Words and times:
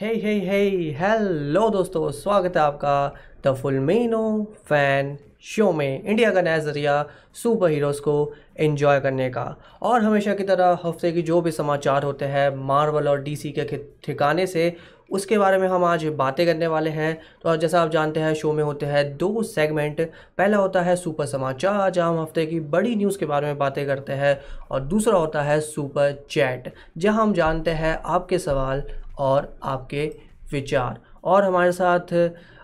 हे 0.00 0.12
हे 0.14 0.32
हे 0.40 0.60
hello 0.98 1.68
दोस्तों, 1.70 2.10
स्वागत 2.10 2.56
है 2.56 2.62
आपका 2.62 3.12
द 3.44 3.54
फुलमेनो 3.54 4.20
फ़ैन 4.68 5.16
शो 5.44 5.70
में 5.72 6.02
इंडिया 6.02 6.30
का 6.30 6.42
नया 6.42 6.58
ज़रिया 6.58 6.94
सुपर 7.34 7.70
हीरोज़ 7.70 8.00
को 8.00 8.14
एंजॉय 8.60 9.00
करने 9.00 9.28
का। 9.30 9.44
और 9.82 10.00
हमेशा 10.02 10.34
की 10.34 10.44
तरह 10.44 10.78
हफ़्ते 10.84 11.10
की 11.12 11.22
जो 11.22 11.40
भी 11.40 11.50
समाचार 11.50 12.02
होते 12.02 12.24
हैं 12.26 12.48
मार्वल 12.56 13.08
और 13.08 13.20
डीसी 13.22 13.50
के 13.58 13.64
ठिकाने 14.04 14.46
से, 14.46 14.74
उसके 15.10 15.38
बारे 15.38 15.58
में 15.58 15.66
हम 15.68 15.84
आज 15.84 16.04
बातें 16.16 16.44
करने 16.46 16.66
वाले 16.66 16.90
हैं। 16.90 17.14
तो 17.42 17.56
जैसा 17.56 17.82
आप 17.82 17.90
जानते 17.90 18.20
हैं 18.20 18.32
शो 18.34 18.52
में 18.52 18.62
होते 18.64 18.86
हैं 18.86 19.16
दो 19.16 19.42
सेगमेंट 19.42 20.00
पहला 20.38 20.56
होता 20.56 20.82
है 20.82 20.96
सुपर 20.96 21.26
समाचार, 21.26 21.90
जहाँ 21.90 22.10
हम 22.10 22.20
हफ़्ते 22.20 22.46
की 22.46 22.60
बड़ी 22.60 22.94
न्यूज़ 22.96 23.18
के 23.18 23.26
बारे 23.26 23.46
में 23.46 23.58
बातें 23.58 23.86
करते 23.86 24.12
हैं। 24.12 24.38
और 24.70 24.80
दूसरा 24.80 25.18
होता 25.18 25.42
है 25.42 25.60
सुपर 25.60 26.24
चैट 26.30 26.72
जहाँ 26.98 27.22
हम 27.22 27.32
जानते 27.34 27.70
हैं 27.72 27.96
आपके 28.06 28.38
सवाल 28.38 28.82
और 29.18 29.52
आपके 29.64 30.10
विचार। 30.52 31.00
और 31.24 31.44
हमारे 31.44 31.72
साथ 31.72 32.14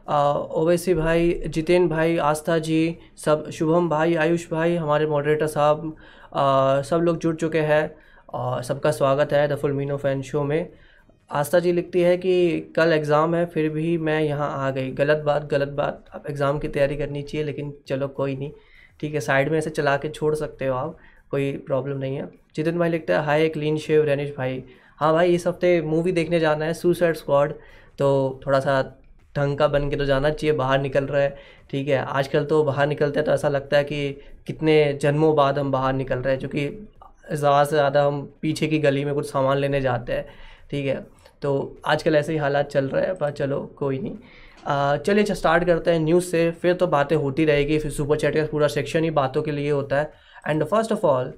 ओवैसी 0.09 0.95
भाई, 0.95 1.33
जितेन 1.47 1.88
भाई, 1.88 2.16
आस्था 2.19 2.59
जी, 2.61 2.97
सब, 3.16 3.48
शुभम 3.51 3.88
भाई, 3.88 4.15
आयुष 4.16 4.51
भाई, 4.51 4.77
हमारे 4.77 5.07
मॉडरेटर 5.07 5.47
साहब 5.48 5.97
सब 6.85 7.01
लोग 7.02 7.19
जुड़ 7.19 7.35
चुके 7.37 7.61
हैं 7.62 7.95
और 8.30 8.62
सबका 8.62 8.91
स्वागत 8.93 9.33
है 9.33 9.47
द 9.48 9.57
फुल 9.57 9.73
मीनो 9.73 9.97
फ़ैन 9.97 10.23
शो 10.23 10.43
में। 10.45 10.69
आस्था 11.30 11.59
जी 11.59 11.73
लिखती 11.73 12.01
है 12.01 12.16
कि 12.16 12.60
कल 12.77 12.93
एग्ज़ाम 12.93 13.35
है, 13.35 13.45
फिर 13.47 13.69
भी 13.71 13.97
मैं 13.99 14.21
यहाँ 14.21 14.51
आ 14.59 14.71
गई। 14.71 14.91
गलत 14.93 15.23
बात 15.27 15.45
गलत 15.51 15.69
बात। 15.71 16.05
अब 16.15 16.24
एग्ज़ाम 16.30 16.59
की 16.59 16.69
तैयारी 16.69 16.97
करनी 16.97 17.23
चाहिए, 17.23 17.45
लेकिन 17.47 17.73
चलो 17.88 18.09
कोई 18.10 18.37
नहीं। 18.37 18.51
ठीक 19.01 19.15
है 19.15 19.21
साइड 19.21 19.49
में 19.51 19.59
ऐसे 19.59 19.71
चला 19.71 19.97
के 19.97 20.09
छोड़ 20.10 20.35
सकते 20.35 20.66
हो 20.66 20.74
आप, 20.77 20.97
कोई 21.30 21.52
प्रॉब्लम 21.66 21.99
नहीं 21.99 22.16
है। 22.16 22.29
जितिन 22.57 22.79
भाई 22.79 22.91
लिखता 22.91 23.19
है, 23.19 23.24
हाय 23.24 23.49
क्लीन 23.49 23.79
शेव 23.79 24.05
रैनिश 24.05 24.30
भाई। 24.37 24.63
हाँ 24.99 25.13
भाई, 25.13 25.35
इस 25.35 25.47
हफ़्ते 25.47 25.81
मूवी 25.83 26.13
देखने 26.13 26.41
जाना 26.41 26.65
है 26.65 26.75
सुसाइड 26.75 27.17
स्क्वाड 27.17 27.53
तो 27.99 28.41
थोड़ा 28.47 28.61
सा 28.61 28.81
ढंग 29.35 29.57
का 29.59 29.67
बन 29.69 29.89
के 29.91 29.97
तो 29.97 30.05
जाना 30.05 30.31
चाहिए, 30.31 30.53
बाहर 30.57 30.81
निकल 30.81 31.05
रहा 31.07 31.23
है, 31.23 31.37
ठीक 31.71 31.88
है। 31.88 31.99
आजकल 31.99 32.45
तो 32.45 32.63
बाहर 32.65 32.87
निकलते 32.87 33.19
हैं 33.19 33.27
तो 33.27 33.33
ऐसा 33.33 33.49
लगता 33.49 33.77
है 33.77 33.85
कि 33.85 34.11
कितने 34.47 34.93
जन्मों 35.03 35.35
बाद 35.37 35.59
हम 35.59 35.71
बाहर 35.73 35.93
निकल 35.95 36.19
रहे 36.19 36.35
हैं, 36.35 36.41
क्योंकि 36.41 36.88
ज़्यादा 37.29 37.63
से 37.65 37.71
ज़्यादा 37.71 38.05
हम 38.05 38.23
पीछे 38.43 38.66
की 38.69 38.79
गली 38.79 39.05
में 39.05 39.15
कुछ 39.15 39.30
सामान 39.30 39.59
लेने 39.59 39.80
जाते 39.80 40.13
हैं, 40.13 40.27
ठीक 40.71 40.87
है। 40.87 41.05
तो 41.43 41.77
आजकल 41.87 42.16
ऐसे 42.16 42.33
ही 42.33 42.38
हालात 42.38 42.71
चल 42.71 42.88
रहे 42.88 43.07
हैं, 43.07 43.15
पर 43.16 43.31
चलो, 43.33 43.60
कोई 43.79 43.99
नहीं। 43.99 44.16
चलिए 44.99 45.23
अच्छा 45.23 45.35
स्टार्ट 45.35 45.65
करते 45.65 45.91
हैं 45.91 45.99
न्यूज़ 46.01 46.25
से। 46.27 46.51
फिर 46.53 46.75
तो 46.75 46.87
बातें 46.88 47.16
होती 47.16 47.45
रहेगी, 47.45 47.79
फिर 47.79 47.91
सुपर 47.93 48.16
चैट 48.19 48.37
का 48.37 48.47
पूरा 48.53 48.69
सेक्शन 48.71 49.05
ही 49.05 49.10
बातों 49.13 49.43
के 49.43 49.53
लिए 49.53 49.71
होता 49.71 49.99
है। 49.99 50.13
And 50.47 50.65
first 50.65 50.93
of 50.93 51.07
all 51.07 51.33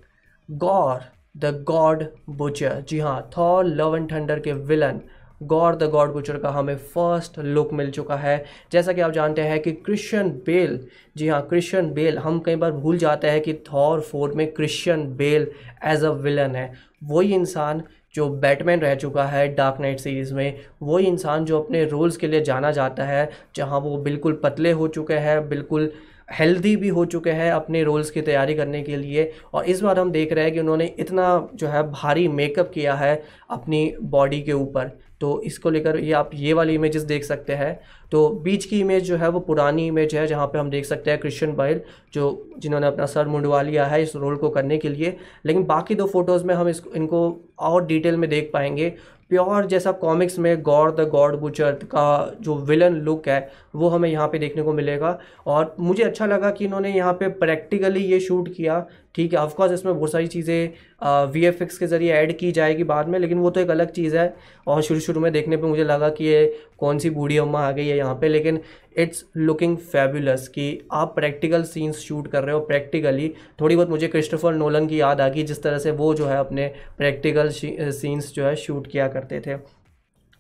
Gorr 0.49 1.01
the 1.35 1.63
god 1.65 2.05
butcher. 2.31 2.85
जी 2.89 2.99
हाँ 2.99 3.31
थॉर, 3.37 3.65
लव 3.65 3.97
एंड 3.97 4.11
थंडर 4.13 4.41
के 4.41 4.53
villain. 4.53 5.01
God, 5.43 5.77
the 5.79 5.83
God 5.83 6.13
butcher 6.13 6.39
का 6.39 6.51
हमें 6.51 6.77
फ़र्स्ट 6.77 7.39
लुक 7.39 7.73
मिल 7.73 7.91
चुका 7.91 8.17
है। 8.17 8.45
जैसा 8.73 8.93
कि 8.93 9.01
आप 9.01 9.11
जानते 9.11 9.43
हैं 9.43 9.61
कि 9.61 9.73
क्रिश्चियन 9.73 10.31
बेल, 10.47 10.79
जी 11.17 11.29
हाँ 11.29 11.41
क्रिश्चियन 11.49 11.93
बेल, 11.93 12.19
हम 12.19 12.41
कई 12.41 12.57
बार 12.57 12.73
भूल 12.73 12.99
जाते 12.99 13.31
हैं 13.31 13.41
कि 13.41 13.55
थॉर 13.73 14.01
फोर 14.01 14.33
में 14.33 14.47
Christian 14.53 15.07
Bale 15.17 15.47
as 15.85 16.05
a 16.05 16.11
villain 16.11 16.57
है। 16.57 16.73
वही 17.05 17.35
इंसान 17.35 17.83
जो 18.15 18.29
बैटमैन 18.29 18.81
रह 18.81 18.95
चुका 18.95 19.25
है 19.25 19.47
डार्क 19.55 19.81
नाइट 19.81 20.01
सीरीज़ 20.01 20.35
में, 20.35 20.61
वही 20.83 21.07
इंसान 21.07 21.45
जो 21.45 21.61
अपने 21.61 21.85
रोल्स 21.85 22.17
के 22.17 22.27
लिए 22.27 22.41
जाना 22.41 22.71
जाता 22.71 23.05
है, 23.05 23.29
जहाँ 23.57 23.81
वो 23.81 23.97
बिल्कुल 23.97 24.41
पतले 24.43 24.73
हो 24.73 24.89
चुके 24.89 25.15
हैं, 25.15 25.49
बिल्कुल 25.49 25.91
हेल्दी 26.29 26.75
भी 26.77 26.89
हो 26.89 27.05
चुके 27.05 27.31
हैं 27.31 27.51
अपने 27.53 27.83
रोल्स 27.83 28.11
की 28.11 28.21
तैयारी 28.21 28.55
करने 28.55 28.83
के 28.83 28.97
लिए। 28.97 29.31
और 29.55 29.65
इस 29.65 29.81
बार 29.81 29.99
हम 29.99 30.11
देख 30.13 30.33
रहे 30.33 30.45
हैं 30.45 30.53
कि 30.53 30.61
उन्होंने 30.61 30.95
इतना 30.99 31.49
जो 31.55 31.69
है 31.69 31.83
भारी 31.91 32.29
मेकअप 32.29 32.71
किया 32.71 32.95
है 32.95 33.23
अपनी 33.51 33.93
बॉडी 34.03 34.41
के 34.43 34.53
ऊपर। 34.53 34.91
तो 35.21 35.41
इसको 35.43 35.71
लेकर 35.71 35.99
ये 35.99 36.13
आप 36.13 36.31
ये 36.35 36.53
वाली 36.53 36.75
इमेजेस 36.75 37.03
देख 37.03 37.25
सकते 37.25 37.53
हैं। 37.53 37.79
तो 38.13 38.29
बीच 38.43 38.65
की 38.65 38.81
इमेज 38.81 39.05
जो 39.05 39.17
है 39.17 39.29
वो 39.29 39.41
पुरानी 39.41 39.87
इमेज 39.87 40.15
है, 40.15 40.27
जहाँ 40.27 40.47
पे 40.47 40.59
हम 40.59 40.71
देख 40.71 40.85
सकते 40.85 41.11
हैं 41.11 41.21
क्रिश्चियन 41.21 41.55
बैल 41.57 41.81
जो 42.15 42.51
जिन्होंने 42.59 42.87
अपना 42.87 43.07
सर 43.07 43.29
मुंडवा 43.29 43.63
लिया 43.63 43.87
है 43.87 44.03
इस 44.03 44.15
रोल 44.17 44.37
को 44.37 44.49
करने 44.49 44.79
के 44.79 44.89
लिए। 44.89 45.17
लेकिन 45.47 45.65
बाकी 45.65 45.95
दो 45.95 46.07
फ़ोटोज़ 46.07 46.45
में 46.45 46.55
हम 46.55 46.69
इसको, 46.69 46.91
इनको 46.91 47.41
और 47.59 47.87
डिटेल 47.87 48.17
में 48.17 48.29
देख 48.31 48.51
पाएँगे। 48.53 48.93
प्योर 49.31 49.67
जैसा 49.67 49.93
कॉमिक्स 49.93 50.39
में 50.39 50.61
गॉड 50.63 50.95
द 50.97 51.09
गॉड 51.09 51.35
बुचर 51.41 51.73
का 51.85 52.35
जो 52.41 52.55
विलन 52.59 52.95
लुक 52.99 53.29
है, 53.29 53.51
वो 53.77 53.89
हमें 53.89 54.09
यहाँ 54.09 54.29
पे 54.29 54.39
देखने 54.39 54.63
को 54.63 54.73
मिलेगा। 54.73 55.19
और 55.47 55.75
मुझे 55.81 56.03
अच्छा 56.05 56.27
लगा 56.27 56.51
कि 56.51 56.65
इन्होंने 56.65 56.93
यहाँ 56.93 57.13
पे 57.13 57.29
प्रैक्टिकली 57.41 58.01
ये 58.03 58.21
शूट 58.21 58.49
किया 58.55 58.79
ठीक 59.19 59.33
है 59.33 59.39
ऑफकोर्स 59.39 59.73
इसमें 59.73 59.95
बहुत 59.95 60.11
सारी 60.13 60.27
चीज़ें 60.29 61.31
वी 61.33 61.45
एफ़ 61.47 61.63
एक्स 61.63 61.79
के 61.79 61.87
ज़रिए 61.87 62.13
ऐड 62.13 62.37
की 62.39 62.51
जाएगी 62.53 62.85
बाद 62.85 63.09
में, 63.09 63.19
लेकिन 63.19 63.39
वो 63.39 63.51
तो 63.51 63.61
एक 63.61 63.71
अलग 63.71 63.91
चीज़ 63.93 64.17
है। 64.17 64.35
और 64.67 64.83
शुरू 64.83 65.01
शुरू 65.01 65.21
में 65.21 65.33
देखने 65.33 65.57
पे 65.57 65.67
मुझे 65.67 65.85
लगा 65.85 66.09
कि 66.11 66.25
ये 66.25 66.45
कौन 66.79 66.99
सी 66.99 67.11
बूढ़ी 67.11 67.37
अम्मा 67.39 67.61
आ 67.61 67.71
गई 67.71 67.87
है 67.87 67.97
यहाँ 67.97 68.15
पे, 68.15 68.29
लेकिन 68.29 68.61
इट्स 68.97 69.25
लुकिंग 69.37 69.77
फेबुलस 69.77 70.47
कि 70.49 70.69
आप 70.93 71.15
प्रैक्टिकल 71.15 71.63
सीन्स 71.65 71.99
शूट 71.99 72.29
कर 72.29 72.45
रहे 72.45 72.55
हो 72.55 72.61
प्रैक्टिकली 72.63 73.29
थोड़ी 73.61 73.77
बहुत 73.77 73.91
मुझे 73.91 74.09
क्रिस्टोफर 74.09 74.55
नोलन 74.55 74.87
की 74.87 75.01
याद 75.01 75.21
आ 75.21 75.29
गई, 75.29 75.43
जिस 75.45 75.63
तरह 75.63 75.79
से 75.79 75.91
वो 75.93 76.13
जो 76.15 76.27
है 76.27 76.37
अपने 76.39 76.67
प्रैक्टिकल 76.99 77.51
सीन्स 77.51 78.33
जो 78.35 78.45
है 78.45 78.55
शूट 78.57 78.87
किया 78.87 79.09
करते 79.09 79.41
थे। 79.41 79.57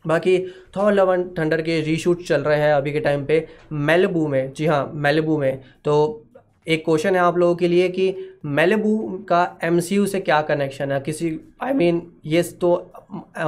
बाकी 0.04 0.38
थॉर 0.76 0.92
लवन 0.92 1.22
थंडर 1.38 1.60
के 1.62 1.80
रीशूट 1.82 2.22
चल 2.24 2.42
रहे 2.42 2.60
हैं 2.60 2.72
अभी 2.72 2.92
के 2.92 3.00
टाइम 3.00 3.24
पे 3.26 3.46
मेलेबू 3.72 4.26
में। 4.28 4.52
जी 4.52 4.66
हाँ 4.66 4.90
मेलेबू 4.96 5.38
में। 5.38 5.60
तो 5.84 6.24
एक 6.68 6.84
क्वेश्चन 6.84 7.14
है 7.14 7.20
आप 7.20 7.36
लोगों 7.38 7.54
के 7.56 7.68
लिए 7.68 7.88
कि 7.88 8.14
मेलेबू 8.44 8.96
का 9.28 9.58
एमसीयू 9.64 10.06
से 10.06 10.20
क्या 10.20 10.40
कनेक्शन 10.42 10.92
है? 10.92 11.00
किसी 11.00 11.38
आई 11.62 11.72
मीन 11.72 12.02
ये 12.26 12.42
तो 12.60 12.90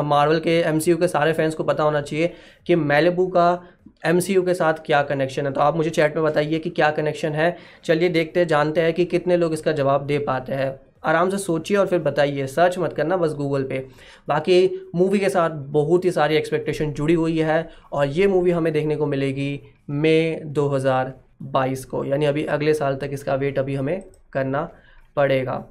मार्वल 0.05 0.39
के 0.39 0.59
एमसीयू 0.61 0.97
के 0.97 1.09
सारे 1.09 1.33
फैंस 1.33 1.55
को 1.55 1.65
पता 1.65 1.85
होना 1.85 2.01
चाहिए 2.01 2.33
कि 2.67 2.75
मेलेबू 2.75 3.27
का 3.27 3.63
एमसीयू 4.07 4.43
के 4.43 4.55
साथ 4.55 4.75
क्या 4.87 5.03
कनेक्शन 5.03 5.47
है। 5.47 5.53
तो 5.53 5.61
आप 5.61 5.77
मुझे 5.77 5.91
चैट 5.91 6.17
में 6.17 6.25
बताइए 6.25 6.59
कि 6.59 6.71
क्या 6.71 6.91
कनेक्शन 6.91 7.33
है। 7.33 7.57
चलिए 7.85 8.09
देखते 8.09 8.41
हैं, 8.41 8.47
जानते 8.47 8.81
हैं 8.81 8.93
कि 8.93 9.05
कितने 9.05 9.37
लोग 9.37 9.53
इसका 9.53 9.73
जवाब 9.73 10.07
दे 10.07 10.19
पाते 10.19 10.53
हैं। 10.53 10.75
आराम 11.05 11.31
से 11.31 11.39
सोचिए 11.39 11.77
और 11.77 11.87
फिर 11.87 11.99
बताइए। 11.99 12.47
सर्च 12.47 12.79
मत 12.79 12.93
करना, 12.93 13.17
बस 13.17 13.35
गूगल 13.35 13.63
पे। 13.65 13.87
बाकी 14.29 14.89
मूवी 14.95 15.19
के 15.19 15.29
साथ 15.29 15.51
बहुत 15.51 16.05
ही 16.05 16.11
सारी 16.11 16.37
एक्सपेक्टेशन 16.37 16.93
जुड़ी 16.93 17.15
हुई 17.15 17.39
है 17.39 17.69
और 17.93 18.07
ये 18.09 18.27
मूवी 18.27 18.51
हमें 18.51 18.73
देखने 18.73 18.97
को 18.97 19.07
मिलेगी 19.07 19.61
मई 19.91 20.37
2022 21.43 21.85
को, 21.85 22.05
यानी 22.05 22.27
अभी 22.27 22.45
अगले 22.47 22.75
साल 22.75 22.97
तक 22.97 23.11
इसका 23.13 23.35
वेट 23.35 23.59
अभी 23.59 23.75
हमें 23.75 24.03
करना 24.33 24.69
पड़ेगा। 25.17 25.65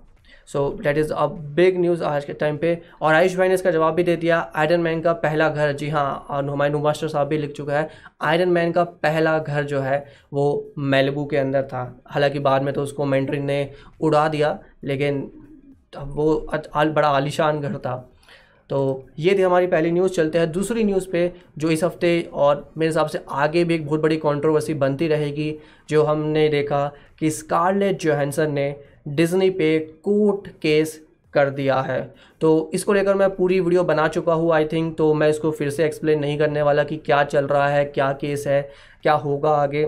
So 0.47 0.61
that 0.83 0.97
is 0.97 1.11
a 1.13 1.25
big 1.55 1.79
news 1.79 2.03
आज 2.03 2.25
के 2.25 2.33
टाइम 2.33 2.57
पे। 2.57 2.81
और 3.01 3.13
आयुष 3.13 3.35
भाई 3.37 3.47
ने 3.47 3.53
इसका 3.53 3.71
जवाब 3.71 3.93
भी 3.93 4.03
दे 4.03 4.15
दिया 4.15 4.39
आयरन 4.55 4.81
मैन 4.81 5.01
का 5.01 5.13
पहला 5.15 5.49
घर। 5.49 5.71
जी 5.73 5.89
हाँ 5.89 6.25
और 6.29 6.49
हमारे 6.49 6.73
मास्टर 6.73 7.07
साहब 7.07 7.27
भी 7.27 7.37
लिख 7.37 7.51
चुका 7.51 7.77
है 7.77 7.89
आयरन 8.21 8.49
मैन 8.49 8.71
का 8.71 8.83
पहला 8.83 9.37
घर 9.39 9.63
जो 9.63 9.79
है, 9.79 10.05
वो 10.33 10.73
मेलबू 10.77 11.25
के 11.25 11.37
अंदर 11.37 11.63
था। 11.63 12.01
हालाँकि 12.07 12.39
बाद 12.39 12.63
में 12.63 12.73
तो 12.73 12.83
उसको 12.83 13.05
मेंट्रिन 13.05 13.45
ने 13.45 13.71
उड़ा 14.01 14.27
दिया, 14.27 14.57
लेकिन 14.83 15.31
वो 15.97 16.33
बड़ा 16.77 17.07
आलिशान 17.07 17.59
घर 17.61 17.77
था। 17.77 18.09
तो 18.69 19.07
ये 19.19 19.33
थी 19.35 19.41
हमारी 19.41 19.67
पहली 19.67 19.91
न्यूज़ 19.91 20.13
चलते 20.13 20.39
हैं 20.39 20.51
दूसरी 20.51 20.83
न्यूज़ 20.83 21.07
पे, 21.11 21.31
जो 21.57 21.69
इस 21.69 21.83
हफ़्ते 21.83 22.29
और 22.33 22.71
मेरे 22.77 22.89
हिसाब 22.89 23.07
से 23.07 23.23
आगे 23.31 23.63
भी 23.63 23.75
एक 23.75 23.85
बहुत 23.85 24.01
बड़ी 24.01 24.17
कंट्रोवर्सी 24.17 24.73
बनती 24.75 25.07
रहेगी, 25.07 25.53
जो 25.89 26.03
हमने 26.03 26.47
देखा 26.49 26.85
कि 27.19 27.29
स्कारलेट 27.31 28.01
जोहैंसन 28.01 28.51
ने 28.51 28.75
डिज्नी 29.09 29.49
पे 29.51 29.77
कोर्ट 30.03 30.47
केस 30.61 30.99
कर 31.33 31.49
दिया 31.51 31.79
है। 31.81 32.01
तो 32.41 32.69
इसको 32.73 32.93
लेकर 32.93 33.15
मैं 33.15 33.29
पूरी 33.35 33.59
वीडियो 33.59 33.83
बना 33.83 34.07
चुका 34.07 34.33
हूँ 34.33 34.51
आई 34.53 34.65
थिंक 34.65 34.95
तो 34.97 35.13
मैं 35.13 35.29
इसको 35.29 35.51
फिर 35.51 35.69
से 35.69 35.85
एक्सप्लेन 35.85 36.19
नहीं 36.19 36.37
करने 36.37 36.61
वाला 36.61 36.83
कि 36.83 36.97
क्या 36.97 37.23
चल 37.23 37.47
रहा 37.47 37.67
है, 37.67 37.83
क्या 37.85 38.11
केस 38.13 38.43
है, 38.47 38.61
क्या 39.03 39.13
होगा 39.15 39.51
आगे। 39.53 39.85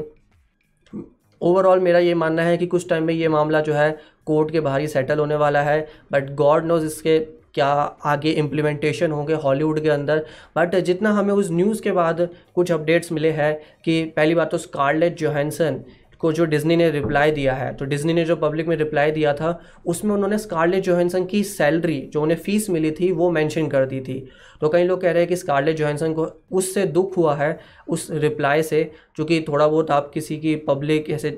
ओवरऑल 1.42 1.80
मेरा 1.80 2.00
ये 2.00 2.14
मानना 2.16 2.42
है 2.44 2.58
कि 2.58 2.68
कुछ 2.68 2.88
टाइम 2.90 3.04
में 3.04 3.14
ये 3.14 3.28
मामला 3.30 3.62
जो 3.62 3.74
है 3.74 3.92
कोर्ट 4.26 4.52
के 4.52 4.60
बाहर 4.60 4.82
ही 4.82 4.88
सेटल 4.88 5.20
होने 5.20 5.36
वाला 5.36 5.62
है 5.62 5.88
बट 6.12 6.30
गॉड 6.36 6.66
नोज़ 6.66 6.86
इसके 6.86 7.18
क्या 7.56 7.68
आगे 8.06 8.32
इम्प्लीमेंटेशन 8.32 9.12
होंगे 9.12 9.34
हॉलीवुड 9.36 9.80
के 9.80 9.90
अंदर? 9.90 10.26
बट 10.58 10.76
जितना 10.76 11.12
हमें 11.12 11.34
उस 11.34 11.52
न्यूज़ 11.52 11.82
के 11.82 11.92
बाद 11.92 12.28
कुछ 12.56 12.72
अपडेट्स 12.72 13.12
मिले 13.12 13.32
हैं 13.32 13.54
कि 13.86 14.04
पहली 14.16 14.36
बात 14.36 14.52
तो 14.52 14.58
स्कारलेट 14.58 15.18
जोहेंसन 15.18 15.84
को 16.20 16.32
जो 16.32 16.46
डिज्नी 16.46 16.76
ने 16.76 16.90
रिप्लाई 16.92 17.32
दिया 17.32 17.54
है 17.54 17.74
तो 17.76 17.86
डिज्नी 17.86 18.14
ने 18.14 18.24
जो 18.26 18.36
पब्लिक 18.36 18.68
में 18.68 18.76
रिप्लाई 18.76 19.12
दिया 19.12 19.34
था, 19.34 19.62
उसमें 19.86 20.14
उन्होंने 20.14 20.38
स्कारलेट 20.38 20.84
जोहेंसन 20.84 21.26
की 21.26 21.44
सैलरी 21.44 22.00
जो 22.14 22.22
उन्हें 22.22 22.38
फ़ीस 22.38 22.70
मिली 22.70 22.92
थी, 22.92 23.12
वो 23.12 23.30
मेंशन 23.32 23.68
कर 23.68 23.86
दी 23.86 24.00
थी। 24.02 24.28
तो 24.62 24.70
कई 24.70 24.84
लोग 24.84 25.02
कह 25.02 25.12
रहे 25.12 25.22
हैं 25.22 25.30
कि 25.30 25.36
स्कारलेट 25.36 25.78
जोहेंसन 25.78 26.14
को 26.14 26.28
उससे 26.52 26.86
दुख 26.88 27.18
हुआ 27.18 27.36
है, 27.36 27.60
उस 27.88 28.08
रिप्लाई 28.12 28.64
से 28.64 28.92
चूँकि 29.18 29.42
थोड़ा 29.48 29.68
बहुत 29.68 29.92
आप 29.92 30.12
किसी 30.14 30.38
की 30.38 30.56
पब्लिक 30.68 31.10
ऐसे 31.10 31.38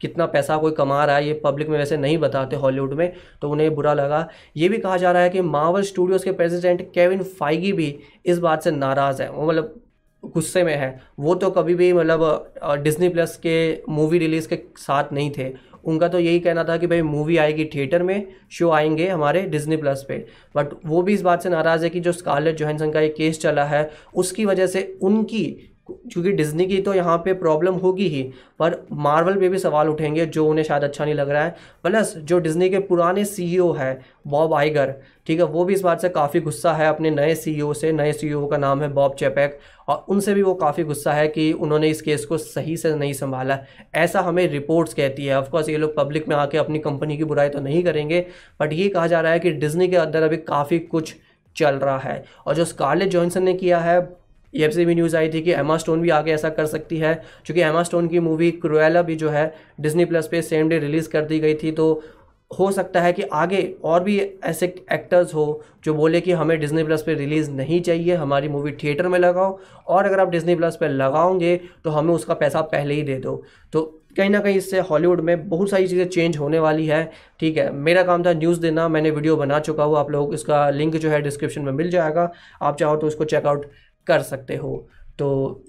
कितना 0.00 0.26
पैसा 0.26 0.56
कोई 0.56 0.72
कमा 0.72 1.04
रहा 1.04 1.16
है, 1.16 1.26
ये 1.26 1.40
पब्लिक 1.44 1.68
में 1.68 1.78
वैसे 1.78 1.96
नहीं 1.96 2.18
बताते 2.18 2.56
हॉलीवुड 2.56 2.92
में 2.94 3.12
तो 3.42 3.50
उन्हें 3.50 3.74
बुरा 3.74 3.94
लगा। 3.94 4.28
ये 4.56 4.68
भी 4.68 4.78
कहा 4.78 4.96
जा 4.96 5.12
रहा 5.12 5.22
है 5.22 5.30
कि 5.30 5.40
मावल 5.40 5.82
स्टूडियोज़ 5.82 6.24
के 6.24 6.32
प्रेसिडेंट 6.32 6.82
केविन 6.94 7.22
फाइगी 7.22 7.72
भी 7.72 7.96
इस 8.26 8.38
बात 8.38 8.62
से 8.62 8.70
नाराज़ 8.70 9.22
है। 9.22 9.30
वो 9.30 9.46
मतलब 9.48 9.80
गुस्से 10.24 10.62
में 10.64 10.74
है। 10.76 11.00
वो 11.20 11.34
तो 11.34 11.50
कभी 11.50 11.74
भी 11.74 11.92
मतलब 11.92 12.54
डिज्नी 12.82 13.08
प्लस 13.08 13.36
के 13.36 13.82
मूवी 13.88 14.18
रिलीज़ 14.18 14.48
के 14.48 14.58
साथ 14.76 15.12
नहीं 15.12 15.30
थे। 15.38 15.52
उनका 15.84 16.08
तो 16.08 16.18
यही 16.18 16.40
कहना 16.40 16.64
था 16.64 16.76
कि 16.76 16.86
भाई 16.86 17.02
मूवी 17.02 17.36
आएगी 17.36 17.64
थिएटर 17.64 18.02
में 18.02 18.26
शो 18.52 18.70
आएँगे 18.70 19.08
हमारे 19.08 19.42
डिज्नी 19.42 19.76
प्लस 19.76 20.04
पे। 20.08 20.16
बट 20.56 20.68
वो 20.86 21.02
भी 21.02 21.14
इस 21.14 21.22
बात 21.22 21.42
से 21.42 21.48
नाराज़ 21.48 21.84
है 21.84 21.90
कि 21.90 22.00
जो 22.00 22.12
स्कारलेट 22.12 22.56
जोहनसन 22.56 22.90
का 22.90 23.00
एक 23.00 23.14
केस 23.16 23.40
चला 23.40 23.64
है, 23.64 23.90
उसकी 24.14 24.44
वजह 24.44 24.66
से 24.66 24.98
उनकी 25.02 25.44
क्योंकि 25.88 26.32
डिज्नी 26.32 26.66
की 26.66 26.80
तो 26.82 26.92
यहाँ 26.94 27.16
पे 27.18 27.32
प्रॉब्लम 27.34 27.74
होगी 27.76 28.06
ही, 28.08 28.22
पर 28.58 28.76
मार्वल 28.92 29.38
पे 29.40 29.48
भी 29.48 29.58
सवाल 29.58 29.88
उठेंगे 29.88 30.26
जो 30.26 30.46
उन्हें 30.46 30.64
शायद 30.64 30.84
अच्छा 30.84 31.04
नहीं 31.04 31.14
लग 31.14 31.30
रहा 31.30 31.44
है। 31.44 31.54
प्लस 31.84 32.14
जो 32.18 32.38
डिज्नी 32.38 32.68
के 32.70 32.78
पुराने 32.80 33.24
सीईओ 33.24 33.70
है 33.72 34.00
बॉब 34.26 34.54
आइगर 34.54 34.94
ठीक 35.26 35.38
है, 35.38 35.44
वो 35.44 35.64
भी 35.64 35.74
इस 35.74 35.82
बात 35.82 36.00
से 36.00 36.08
काफ़ी 36.08 36.40
गुस्सा 36.40 36.72
है 36.72 36.86
अपने 36.86 37.10
नए 37.10 37.34
सीईओ 37.34 37.72
से, 37.72 37.92
नए 37.92 38.12
सीईओ 38.12 38.46
का 38.46 38.56
नाम 38.56 38.82
है 38.82 38.88
बॉब 38.92 39.14
चेपैक 39.14 39.58
और 39.88 40.04
उनसे 40.08 40.34
भी 40.34 40.42
वो 40.42 40.54
काफ़ी 40.54 40.84
गुस्सा 40.84 41.12
है 41.12 41.28
कि 41.28 41.52
उन्होंने 41.52 41.88
इस 41.88 42.02
केस 42.02 42.24
को 42.24 42.38
सही 42.38 42.76
से 42.76 42.94
नहीं 42.94 43.12
संभाला। 43.12 43.58
ऐसा 43.94 44.20
हमें 44.20 44.46
रिपोर्ट्स 44.48 44.94
कहती 44.94 45.26
है। 45.26 45.38
ऑफकोर्स 45.38 45.68
ये 45.68 45.76
लोग 45.76 45.96
पब्लिक 45.96 46.28
में 46.28 46.36
आके 46.36 46.58
अपनी 46.58 46.78
कंपनी 46.78 47.16
की 47.16 47.24
बुराई 47.24 47.48
तो 47.48 47.60
नहीं 47.60 47.82
करेंगे 47.84 48.26
बट 48.60 48.72
ये 48.72 48.88
कहा 48.88 49.06
जा 49.06 49.20
रहा 49.20 49.32
है 49.32 49.40
कि 49.40 49.50
डिज्नी 49.52 49.88
के 49.88 49.96
अंदर 49.96 50.22
अभी 50.22 50.36
काफ़ी 50.38 50.78
कुछ 50.78 51.14
चल 51.56 51.74
रहा 51.76 51.98
है। 51.98 52.22
और 52.46 52.54
जो 52.54 52.64
स्कारलेट 52.64 53.08
जॉनसन 53.08 53.42
ने 53.42 53.54
किया 53.54 53.78
है 53.78 54.00
ये 54.54 54.70
से 54.70 54.84
भी 54.84 54.94
न्यूज़ 54.94 55.16
आई 55.16 55.28
थी 55.30 55.42
कि 55.42 55.52
एमा 55.52 55.76
स्टोन 55.76 56.02
भी 56.02 56.10
आगे 56.12 56.32
ऐसा 56.32 56.48
कर 56.50 56.66
सकती 56.66 56.98
है, 56.98 57.14
क्योंकि 57.46 57.60
एमा 57.62 57.82
स्टोन 57.82 58.08
की 58.08 58.20
मूवी 58.20 58.50
क्रुएला 58.52 59.02
भी 59.02 59.16
जो 59.16 59.30
है 59.30 59.52
डिज्नी 59.80 60.04
प्लस 60.04 60.28
पे 60.28 60.42
सेम 60.42 60.68
डे 60.68 60.78
रिलीज़ 60.80 61.08
कर 61.08 61.24
दी 61.24 61.38
गई 61.40 61.54
थी 61.54 61.72
तो 61.72 62.02
हो 62.50 62.70
सकता 62.72 63.00
है 63.00 63.12
कि 63.12 63.22
आगे 63.34 63.62
और 63.84 64.02
भी 64.04 64.18
ऐसे 64.44 64.66
एक्टर्स 64.92 65.34
हो 65.34 65.62
जो 65.84 65.94
बोले 65.94 66.20
कि 66.20 66.32
हमें 66.32 66.58
डिज्नी 66.60 66.84
प्लस 66.84 67.02
पे 67.02 67.14
रिलीज़ 67.14 67.50
नहीं 67.50 67.80
चाहिए, 67.80 68.14
हमारी 68.14 68.48
मूवी 68.48 68.72
थिएटर 68.74 69.08
में 69.08 69.18
लगाओ, 69.18 69.58
और 69.86 70.04
अगर 70.04 70.20
आप 70.20 70.28
डिज्नी 70.30 70.54
प्लस 70.56 70.76
पे 70.80 70.88
लगाओगे 70.88 71.56
तो 71.84 71.90
हमें 71.90 72.14
उसका 72.14 72.34
पैसा 72.34 72.60
पहले 72.62 72.94
ही 72.94 73.02
दे 73.02 73.16
दो। 73.18 73.42
तो 73.72 73.82
कहीं 74.16 74.30
ना 74.30 74.40
कहीं 74.40 74.56
इससे 74.56 74.80
हॉलीवुड 74.80 75.20
में 75.20 75.48
बहुत 75.48 75.70
सारी 75.70 75.86
चीज़ें 75.88 76.06
चेंज 76.06 76.36
होने 76.36 76.58
वाली 76.58 76.86
है। 76.86 77.04
ठीक 77.40 77.56
है, 77.56 77.70
मेरा 77.72 78.02
काम 78.02 78.24
था 78.24 78.32
न्यूज़ 78.32 78.60
देना, 78.60 78.86
मैंने 78.88 79.10
वीडियो 79.10 79.36
बना 79.36 79.58
चुका 79.60 79.84
हूँ, 79.84 79.96
आप 79.98 80.10
लोग 80.10 80.34
इसका 80.34 80.68
लिंक 80.70 80.96
जो 80.96 81.10
है 81.10 81.20
डिस्क्रिप्शन 81.22 81.62
में 81.62 81.72
मिल 81.72 81.90
जाएगा। 81.90 82.30
आप 82.62 82.76
चाहो 82.76 82.96
तो 82.96 83.06
उसको 83.06 83.24
चेकआउट 83.26 83.66
कर 84.06 84.22
सकते 84.22 84.56
हो। 84.56 84.76
तो 85.18 85.64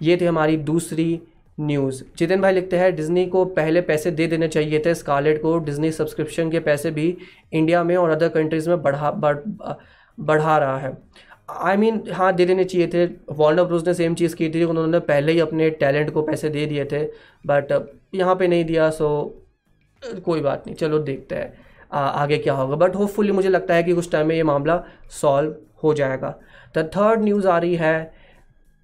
ये 0.00 0.16
थी 0.16 0.24
हमारी 0.24 0.56
दूसरी 0.56 1.20
न्यूज़। 1.58 2.02
जितेन 2.18 2.40
भाई 2.40 2.52
लिखते 2.52 2.76
हैं 2.78 2.94
डिज़नी 2.96 3.26
को 3.26 3.44
पहले 3.46 3.80
पैसे 3.80 4.10
दे 4.10 4.26
देने 4.26 4.48
चाहिए 4.48 4.82
थे 4.86 4.94
स्कारलेट 4.94 5.40
को 5.42 5.58
डिज़नी 5.58 5.90
सब्सक्रिप्शन 5.92 6.50
के 6.50 6.60
पैसे 6.60 6.90
भी 6.90 7.16
इंडिया 7.52 7.82
में 7.84 7.96
और 7.96 8.10
अदर 8.10 8.28
कंट्रीज़ 8.28 8.68
में 8.70 8.82
बढ़ा 8.82 9.10
बढ़ 9.12 9.38
बढ़ा 10.18 10.56
रहा 10.58 10.78
है। 10.78 10.96
आई 11.50 11.76
I 11.76 11.78
मीन 11.78 11.98
mean, 11.98 12.12
हाँ 12.12 12.32
दे 12.34 12.44
देने 12.46 12.64
चाहिए 12.64 12.86
थे। 12.86 13.04
वॉर्नर 13.30 13.64
ब्रूस 13.64 13.86
ने 13.86 13.94
सेम 13.94 14.14
चीज़ 14.14 14.34
की 14.36 14.48
थी 14.50 14.64
उन्होंने 14.64 14.98
पहले 15.00 15.32
ही 15.32 15.40
अपने 15.40 15.70
टैलेंट 15.70 16.10
को 16.10 16.22
पैसे 16.22 16.48
दे 16.48 16.66
दिए 16.66 16.84
थे 16.84 17.02
बट 17.46 17.72
यहाँ 18.14 18.34
पे 18.36 18.48
नहीं 18.48 18.64
दिया 18.64 18.90
सो 18.90 19.08
कोई 20.24 20.40
बात 20.40 20.62
नहीं 20.66 20.76
चलो 20.76 20.98
देखते 21.00 21.34
हैं 21.34 21.52
आगे 21.92 22.38
क्या 22.38 22.54
होगा। 22.54 22.76
बट 22.76 22.94
होपफुली 22.96 23.32
मुझे 23.32 23.48
लगता 23.48 23.74
है 23.74 23.82
कि 23.82 23.94
कुछ 23.94 24.10
टाइम 24.12 24.26
में 24.26 24.36
ये 24.36 24.42
मामला 24.42 24.82
सॉल्व 25.10 25.54
हो 25.82 25.92
जाएगा। 25.94 26.34
द 26.74 26.90
थर्ड 26.96 27.22
न्यूज़ 27.22 27.48
आ 27.48 27.58
रही 27.58 27.74
है 27.74 28.12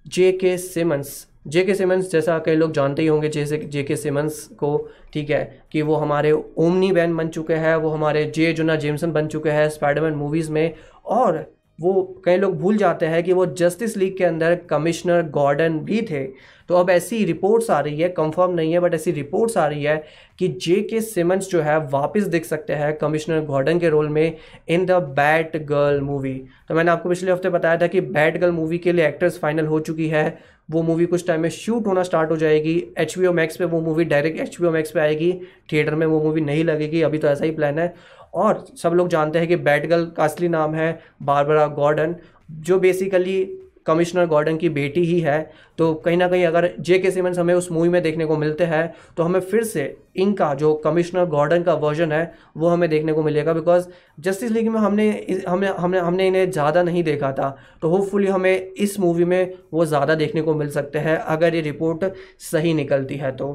जे 0.05 0.31
के 0.31 0.57
सिमंस 0.57 1.25
जे 1.47 1.63
के 1.63 1.73
सिमंस 1.75 2.09
जैसा 2.11 2.37
कई 2.39 2.55
लोग 2.55 2.71
जानते 2.73 3.01
ही 3.01 3.07
होंगे, 3.07 3.29
जैसे 3.29 3.57
जे 3.57 3.83
के 3.83 3.95
सिमंस 3.95 4.41
को, 4.59 4.89
ठीक 5.13 5.29
है, 5.29 5.59
कि 5.71 5.81
वो 5.81 5.95
हमारे 5.95 6.31
ओमनी 6.31 6.91
बैन 6.91 7.15
बन 7.17 7.27
चुके 7.27 7.53
हैं, 7.53 7.75
वो 7.75 7.89
हमारे 7.89 8.23
जे 8.35 8.51
जुना 8.53 8.75
जेमसन 8.75 9.11
बन 9.11 9.27
चुके 9.27 9.49
हैं 9.49 9.69
स्पाइडरमैन 9.69 10.13
मूवीज़ 10.13 10.51
में, 10.51 10.73
और 11.05 11.45
वो 11.79 12.21
कई 12.25 12.37
लोग 12.37 12.57
भूल 12.57 12.77
जाते 12.77 13.05
हैं 13.05 13.23
कि 13.23 13.33
वो 13.33 13.45
जस्टिस 13.45 13.95
लीग 13.97 14.17
के 14.17 14.23
अंदर 14.23 14.55
कमिश्नर 14.69 15.21
गॉर्डन 15.29 15.79
भी 15.79 16.01
थे। 16.01 16.23
तो 16.69 16.75
अब 16.75 16.89
ऐसी 16.89 17.23
रिपोर्ट्स 17.25 17.69
आ 17.71 17.79
रही 17.79 17.99
है 18.01 18.09
कंफर्म 18.09 18.51
नहीं 18.51 18.73
है 18.73 18.79
बट 18.79 18.93
ऐसी 18.93 19.11
रिपोर्ट्स 19.11 19.57
आ 19.57 19.67
रही 19.67 19.83
है 19.83 20.03
कि 20.39 20.47
जे 20.61 20.81
के 20.81 21.01
सिमंस 21.01 21.49
जो 21.49 21.61
है 21.61 21.77
वापस 21.89 22.23
दिख 22.27 22.45
सकते 22.45 22.73
हैं 22.73 22.93
कमिश्नर 22.97 23.41
गॉर्डन 23.45 23.79
के 23.79 23.89
रोल 23.89 24.09
में 24.09 24.37
in 24.67 24.85
the 24.85 24.91
bat 25.17 25.57
girl 25.65 26.01
movie 26.01 26.33
तो 26.69 26.75
मैंने 26.75 26.91
आपको 26.91 27.09
पिछले 27.09 27.31
हफ़्ते 27.31 27.49
बताया 27.49 27.77
था 27.77 27.87
कि 27.87 28.01
बैट 28.01 28.37
गर्ल 28.37 28.51
मूवी 28.51 28.77
के 28.77 28.91
लिए 28.91 29.07
एक्टर्स 29.07 29.39
फाइनल 29.39 29.65
हो 29.65 29.79
चुकी 29.79 30.07
है। 30.07 30.57
वो 30.71 30.81
मूवी 30.83 31.05
कुछ 31.05 31.25
टाइम 31.27 31.41
में 31.41 31.49
शूट 31.49 31.85
होना 31.87 32.03
स्टार्ट 32.03 32.31
हो 32.31 32.37
जाएगी। 32.37 32.75
एच 32.97 33.17
वी 33.17 33.25
ओ 33.27 33.31
मैक्स 33.33 33.57
पे 33.57 33.65
वो 33.65 33.79
movie 33.81 34.05
direct 34.05 34.39
H 34.39 34.59
B 34.61 34.67
O 34.67 34.71
Max 34.71 34.91
पे 34.91 34.99
आएगी। 34.99 35.31
थिएटर 35.71 35.95
में 35.95 36.05
वो 36.07 36.21
मूवी 36.23 36.41
नहीं 36.41 36.63
लगेगी। 36.63 37.01
अभी 37.01 37.17
तो 37.17 37.27
ऐसा 37.27 37.45
ही 37.45 37.51
प्लान 37.51 37.79
है। 37.79 37.93
और 38.35 38.65
सब 38.77 38.93
लोग 38.93 39.07
जानते 39.09 39.39
हैं 39.39 39.47
कि 39.47 39.55
बैट 39.57 39.85
गर्ल 39.89 40.05
का 40.17 40.23
असली 40.23 40.47
नाम 40.47 40.73
है 40.75 40.99
बारबरा 41.23 41.67
गॉर्डन 41.67 42.15
जो 42.51 42.79
बेसिकली 42.79 43.39
कमिश्नर 43.87 44.25
गॉर्डन 44.25 44.57
की 44.57 44.69
बेटी 44.69 45.03
ही 45.05 45.19
है 45.19 45.39
तो 45.77 45.93
कहीं 46.05 46.17
ना 46.17 46.27
कहीं 46.27 46.45
अगर 46.45 46.69
जे 46.79 46.99
के 46.99 47.11
सिमंस 47.11 47.39
हमें 47.39 47.53
उस 47.53 47.71
मूवी 47.71 47.89
में 47.89 48.01
देखने 48.03 48.25
को 48.25 48.37
मिलते 48.37 48.63
हैं 48.65 48.93
तो 49.17 49.23
हमें 49.23 49.39
फिर 49.41 49.63
से 49.63 49.85
इनका 50.17 50.53
जो 50.53 50.73
कमिश्नर 50.75 51.25
गॉर्डन 51.25 51.63
का 51.63 51.73
वर्जन 51.73 52.11
है 52.11 52.31
वो 52.57 52.69
हमें 52.69 52.89
देखने 52.89 53.13
को 53.13 53.23
मिलेगा 53.23 53.53
बिकॉज़ 53.53 53.87
जस्टिस 54.19 54.51
लीग 54.51 54.67
में 54.67 54.79
हमने 54.79 55.09
हमने 55.47 55.67
हमने 55.77 55.99
हमने 55.99 56.27
इन्हें 56.27 56.49
ज़्यादा 56.51 56.83
नहीं 56.83 57.03
देखा 57.03 57.31
था 57.31 57.55
तो 57.81 57.89
होपफुली 57.89 58.27
हमें 58.27 58.53
इस 58.55 58.99
मूवी 58.99 59.25
में 59.25 59.53
वो 59.73 59.85
ज़्यादा 59.85 60.15
देखने 60.15 60.41
को 60.41 60.55
मिल 60.55 60.69
सकते 60.71 60.99
हैं 60.99 61.17
अगर 61.17 61.55
ये 61.55 61.61
रिपोर्ट 61.61 62.05
सही 62.41 62.73
निकलती 62.73 63.15
है 63.15 63.31
तो। 63.31 63.53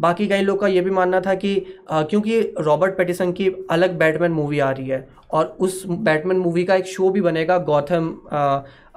बाकी 0.00 0.26
कई 0.28 0.42
लोग 0.42 0.60
का 0.60 0.66
ये 0.66 0.80
भी 0.80 0.90
मानना 0.90 1.20
था 1.20 1.34
कि 1.34 1.50
आ, 1.90 2.02
क्योंकि 2.02 2.40
रॉबर्ट 2.60 2.96
पेटिसन 2.96 3.32
की 3.32 3.48
अलग 3.70 3.98
बैटमैन 3.98 4.32
मूवी 4.32 4.58
आ 4.58 4.70
रही 4.70 4.88
है 4.88 5.06
और 5.30 5.46
उस 5.60 5.82
बैटमैन 5.86 6.36
मूवी 6.36 6.64
का 6.64 6.74
एक 6.74 6.86
शो 6.86 7.10
भी 7.10 7.20
बनेगा 7.20 7.58
गौथम 7.64 8.08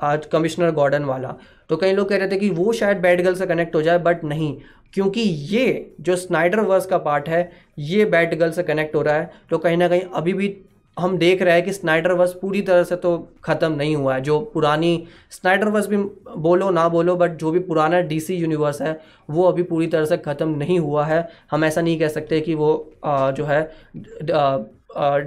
आज 0.03 0.25
कमिश्नर 0.25 0.71
गॉर्डन 0.73 1.03
वाला 1.05 1.35
तो 1.69 1.77
कई 1.77 1.93
लोग 1.93 2.09
कह 2.09 2.17
रहे 2.17 2.27
थे 2.27 2.37
कि 2.37 2.49
वो 2.51 2.73
शायद 2.73 2.97
बैड 2.97 3.23
गर्ल 3.23 3.35
से 3.35 3.45
कनेक्ट 3.45 3.75
हो 3.75 3.81
जाए 3.81 3.99
बट 4.01 4.23
नहीं 4.25 4.55
क्योंकि 4.93 5.21
ये 5.21 5.95
जो 6.01 6.15
स्नाइडर 6.15 6.59
वर्स 6.61 6.85
का 6.85 6.97
पार्ट 6.99 7.29
है 7.29 7.49
ये 7.79 8.05
बैड 8.07 8.37
गर्ल 8.39 8.51
से 8.51 8.63
कनेक्ट 8.63 8.95
हो 8.95 9.01
रहा 9.01 9.15
है। 9.15 9.31
तो 9.49 9.57
कहीं 9.57 9.77
ना 9.77 9.87
कहीं 9.87 10.01
अभी 10.15 10.33
भी 10.33 10.55
हम 10.97 11.17
देख 11.17 11.41
रहे 11.41 11.53
हैं 11.53 11.63
कि 11.65 11.73
स्नाइडर 11.73 12.11
वर्स 12.13 12.33
पूरी 12.41 12.61
तरह 12.61 12.83
से 12.83 12.95
तो 12.95 13.17
ख़त्म 13.43 13.71
नहीं 13.73 13.95
हुआ 13.95 14.15
है। 14.15 14.21
जो 14.21 14.39
पुरानी 14.53 15.07
स्नाइडर 15.31 15.69
वर्स 15.69 15.87
भी 15.87 15.97
बोलो 16.37 16.69
ना 16.71 16.87
बोलो 16.89 17.15
बट 17.15 17.37
जो 17.37 17.51
भी 17.51 17.59
पुराना 17.61 18.01
डीसी 18.03 18.35
यूनिवर्स 18.35 18.81
है 18.81 18.99
वो 19.29 19.43
अभी 19.43 19.63
पूरी 19.63 19.87
तरह 19.87 20.05
से 20.05 20.17
ख़त्म 20.19 20.49
नहीं 20.57 20.79
हुआ 20.79 21.05
है। 21.05 21.27
हम 21.51 21.65
ऐसा 21.65 21.81
नहीं 21.81 21.99
कह 21.99 22.07
सकते 22.09 22.41
कि 22.41 22.55
वो 22.55 22.71
आ, 23.05 23.31
जो 23.31 23.45
है 23.45 23.61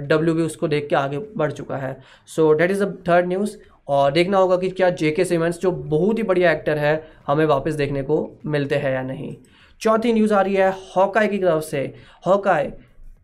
डब्ल्यू 0.07 0.33
भी 0.33 0.41
उसको 0.41 0.67
देख 0.67 0.87
के 0.89 0.95
आगे 0.95 1.17
बढ़ 1.37 1.51
चुका 1.51 1.77
है। 1.77 1.97
So 2.27 2.51
that 2.53 2.71
is 2.71 2.83
the 2.83 2.97
third 3.07 3.27
news 3.27 3.57
और 3.87 4.11
देखना 4.11 4.37
होगा 4.37 4.57
कि 4.57 4.69
क्या 4.69 4.89
जे 4.91 5.11
के 5.11 5.25
सिमेंट्स 5.25 5.59
जो 5.59 5.71
बहुत 5.71 6.17
ही 6.17 6.23
बढ़िया 6.23 6.51
एक्टर 6.51 6.77
है, 6.77 7.07
हमें 7.27 7.45
वापस 7.45 7.73
देखने 7.73 8.03
को 8.03 8.29
मिलते 8.45 8.75
हैं 8.75 8.93
या 8.93 9.01
नहीं। 9.03 9.35
चौथी 9.81 10.13
न्यूज़ 10.13 10.33
आ 10.33 10.41
रही 10.41 10.55
है 10.55 10.71
हॉकाई 10.95 11.27
की 11.27 11.37
तरफ़ 11.37 11.63
से। 11.63 11.93
हॉकाई 12.27 12.71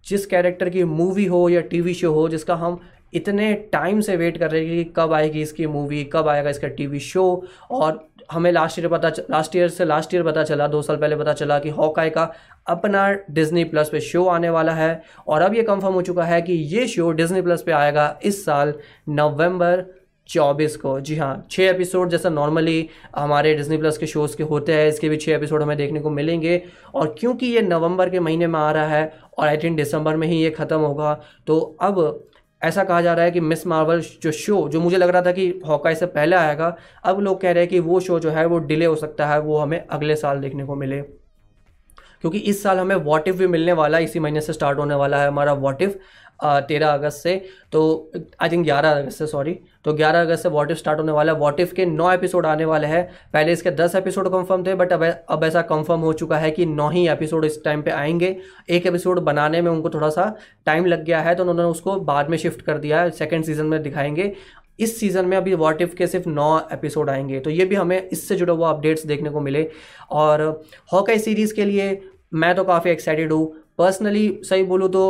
जिस 0.08 0.26
कैरेक्टर 0.26 0.70
की 0.70 0.84
मूवी 0.84 1.26
हो 1.26 1.48
या 1.50 1.62
टीवी 1.64 1.94
शो 1.94 2.12
हो, 2.14 2.28
जिसका 2.30 2.56
हम 2.56 2.80
इतने 3.14 3.54
टाइम 3.74 4.00
से 4.02 4.16
वेट 4.18 4.38
कर 4.38 4.52
रहे 4.52 4.66
हैं 4.66 4.76
कि 4.76 4.92
कब 4.96 5.14
आएगी 5.14 5.42
इसकी 5.42 5.68
मूवी 5.68 6.04
कब 6.14 6.28
आएगा 6.28 6.50
इसका 6.50 6.68
टीवी 6.70 7.00
शो 7.00 7.24
और 7.72 8.08
हमें 8.32 8.52
लास्ट 8.52 8.80
ईयर 8.80 8.88
पता 8.90 9.10
लास्ट 9.32 9.56
ईयर 9.56 9.70
से 9.70 9.86
लास्ट 9.86 10.14
ईयर 10.14 10.24
पता 10.24 10.44
चला, 10.44 10.68
दो 10.68 10.82
साल 10.82 10.98
पहले 10.98 11.16
पता 11.16 11.34
चला 11.34 11.60
कि 11.60 11.70
हॉकाई 11.70 12.10
का 12.10 12.32
अपना 12.68 13.10
डिज्नी 13.32 13.64
प्लस 13.64 13.90
पे 13.90 14.00
शो 14.02 14.26
आने 14.28 14.50
वाला 14.50 14.74
है, 14.74 15.02
और 15.28 15.42
अब 15.42 15.56
ये 15.56 15.64
कंफर्म 15.64 15.94
हो 15.94 16.02
चुका 16.02 16.24
है 16.24 16.42
कि 16.42 16.54
ये 16.54 16.88
शो 16.88 17.12
डिज्नी 17.12 17.42
प्लस 17.42 17.64
पे 17.64 17.72
आएगा 17.72 18.20
इस 18.24 18.44
साल 18.46 18.74
नवंबर 19.10 19.86
चौबीस 20.30 20.76
को। 20.78 21.00
जी 21.00 21.16
हाँ 21.16 21.46
छः 21.52 21.70
एपिसोड 21.70 22.10
जैसा 22.10 22.30
नॉर्मली 22.30 22.90
हमारे 23.16 23.54
डिज्नी 23.56 23.78
प्लस 23.78 23.98
के 23.98 24.08
शोज़ 24.08 24.36
के 24.38 24.44
होते 24.44 24.74
हैं, 24.74 24.88
इसके 24.88 25.10
भी 25.10 25.18
छः 25.18 25.36
एपिसोड 25.36 25.62
हमें 25.62 25.78
देखने 25.78 26.00
को 26.00 26.10
मिलेंगे। 26.10 26.62
और 26.94 27.16
क्योंकि 27.20 27.48
ये 27.48 27.62
नवंबर 27.62 28.10
के 28.10 28.20
महीने 28.20 28.48
में 28.48 28.60
आ 28.60 28.72
रहा 28.72 28.88
है 28.88 29.12
और 29.38 29.48
आई 29.48 29.58
थिंक 29.58 29.78
दिसंबर 29.78 30.16
में 30.16 30.28
ही 30.28 30.42
ये 30.44 30.50
ख़त्म 30.52 30.80
होगा 30.80 31.20
तो 31.48 31.60
अब 31.82 32.24
ऐसा 32.62 32.84
कहा 32.84 33.02
जा 33.02 33.14
रहा 33.14 33.26
है 33.26 33.32
कि 33.32 33.40
मिस 33.40 33.66
मार्वल 33.68 34.02
जो 34.22 34.32
शो 34.32 34.68
जो 34.70 34.82
मुझे 34.82 34.98
लग 34.98 35.10
रहा 35.10 35.22
था 35.22 35.32
कि 35.32 35.48
हॉकाई 35.66 35.96
से 35.96 36.06
पहले 36.08 36.36
आएगा, 36.36 36.76
अब 37.04 37.20
लोग 37.20 37.42
कह 37.42 37.52
रहे 37.52 37.64
हैं 37.64 37.70
कि 37.70 37.80
वो 37.80 38.00
शो 38.00 38.20
जो 38.20 38.30
है 38.30 38.46
वो 38.46 38.60
डिले 38.60 38.86
हो 38.86 38.96
सकता 38.96 39.28
है, 39.28 39.40
वो 39.40 39.58
हमें 39.58 39.80
अगले 39.82 40.16
साल 40.16 40.40
देखने 40.40 40.66
को 40.66 40.76
मिले। 40.76 41.02
क्योंकि 42.22 42.38
इस 42.40 42.62
साल 42.64 42.78
हमें 42.78 42.96
वॉटिफ 42.98 43.36
भी 43.36 43.48
मिलने 43.48 43.74
वाला 43.74 43.98
है, 43.98 44.04
इसी 44.04 44.20
महीने 44.20 44.42
से 44.42 44.54
स्टार्ट 44.54 44.78
होने 44.80 44.96
वाला 44.96 45.18
है 45.18 45.28
हमारा 45.28 45.54
वॉटिफ 45.54 46.00
तेरह 46.46 46.88
अगस्त 46.88 47.24
से 47.24 47.36
तो 47.72 48.12
आई 48.42 48.50
थिंक 48.50 48.64
ग्यारह 48.66 48.92
अगस्त 48.92 49.18
से 49.18 49.28
सॉरी 49.28 49.58
तो 49.86 49.94
ग्यारह 49.94 50.22
अगस्त 50.22 50.44
से 50.44 50.50
वॉट 50.50 50.72
इफ़ 50.72 50.78
स्टार्ट 50.78 51.00
होने 51.00 51.12
वाला 51.12 51.34
है। 51.34 51.40
वॉट 51.40 51.60
इफ़ 51.60 51.74
के 51.74 51.86
नौ 51.86 52.12
एपिसोड 52.12 52.46
आने 52.46 52.66
वाले 52.66 52.88
हैं। 52.88 53.04
पहले 53.34 53.52
इसके 53.54 53.72
दस 53.72 53.96
एपिसोड 53.96 54.30
कंफर्म 54.30 54.64
थे 54.66 54.76
बट 54.76 54.94
अब 54.94 55.04
अब 55.04 55.44
ऐसा 55.44 55.62
कंफर्म 55.62 56.00
हो 56.00 56.14
चुका 56.14 56.38
है 56.38 56.52
कि 56.52 56.66
नौ 56.66 56.90
ही 56.90 57.08
एपिसोड 57.10 57.46
इस 57.46 57.64
टाइम 57.66 57.82
पे 57.82 57.92
आएँगे। 57.92 58.36
एक 58.70 58.86
एपिसोड 58.88 59.20
बनाने 59.20 59.62
में 59.62 59.72
उनको 59.72 59.90
थोड़ा 59.90 60.10
सा 60.10 60.34
टाइम 60.66 60.86
लग 60.86 61.04
गया 61.06 61.22
है 61.22 61.36
तो 61.36 61.44
उन्होंने 61.44 61.64
उसको 61.64 61.96
बाद 62.02 62.30
में 62.30 62.38
शिफ्ट 62.38 62.62
कर 62.62 62.78
दिया 62.78 63.02
है। 63.02 63.12
सेकेंड 63.12 63.44
सीज़न 63.46 63.66
में 63.66 63.82
दिखाएँगे। 63.84 64.34
इस 64.80 65.00
सीज़न 65.00 65.26
में 65.26 65.36
अभी 65.38 65.54
वॉट 65.54 65.82
इफ़ 65.82 65.96
के 65.96 66.08
सिर्फ़ 66.08 66.30
नौ 66.30 66.58
एपिसोड 66.74 67.10
आएँगे। 67.10 67.40
तो 67.40 67.50
ये 67.50 67.66
भी 67.66 67.76
हमें 67.76 68.10
इससे 68.10 68.36
जुड़े 68.36 68.54
हुआ 68.54 68.70
अपडेट्स 68.70 69.06
देखने 69.06 69.30
को 69.30 69.42
मिले। 69.42 69.70
और 70.12 70.42
हॉकाई 70.94 71.20
सीरीज़ 71.20 71.54
के 71.54 71.66
लिए 71.66 72.02
मैं 72.34 72.56
तो 72.56 72.64
काफ़ी 72.64 72.92
एक्साइटेड 72.92 73.34
हूँ। 73.34 73.46
पर्सनली 73.78 74.40
सही 74.44 74.64
बोलूँ 74.64 74.90
तो 74.90 75.04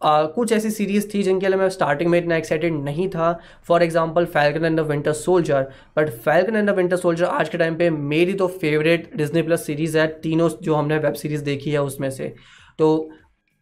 आ, 0.00 0.24
कुछ 0.24 0.52
ऐसी 0.52 0.70
सीरीज़ 0.70 1.08
थी 1.14 1.22
जिनके 1.22 1.48
लिए 1.48 1.56
मैं 1.56 1.68
स्टार्टिंग 1.70 2.10
में 2.10 2.18
इतना 2.18 2.36
एक्साइटेड 2.36 2.72
नहीं 2.74 3.08
था। 3.08 3.32
For 3.68 3.82
example 3.82 4.24
Falcon 4.26 4.64
and 4.64 4.80
the 4.80 4.84
Winter 4.86 5.12
Soldier 5.14 5.66
but 5.96 6.10
Falcon 6.18 6.56
and 6.56 6.70
the 6.70 6.74
Winter 6.76 6.96
Soldier 6.96 7.24
आज 7.24 7.48
के 7.48 7.58
टाइम 7.58 7.76
पे 7.76 7.90
मेरी 7.90 8.34
तो 8.34 8.46
फेवरेट 8.58 9.10
डिजनी 9.16 9.42
प्लस 9.42 9.66
सीरीज़ 9.66 9.98
है 9.98 10.06
तीनों 10.22 10.48
जो 10.62 10.74
हमने 10.74 10.98
वेब 10.98 11.14
सीरीज़ 11.14 11.44
देखी 11.44 11.70
है 11.70 11.82
उसमें 11.82 12.10
से। 12.10 12.34
तो 12.78 13.10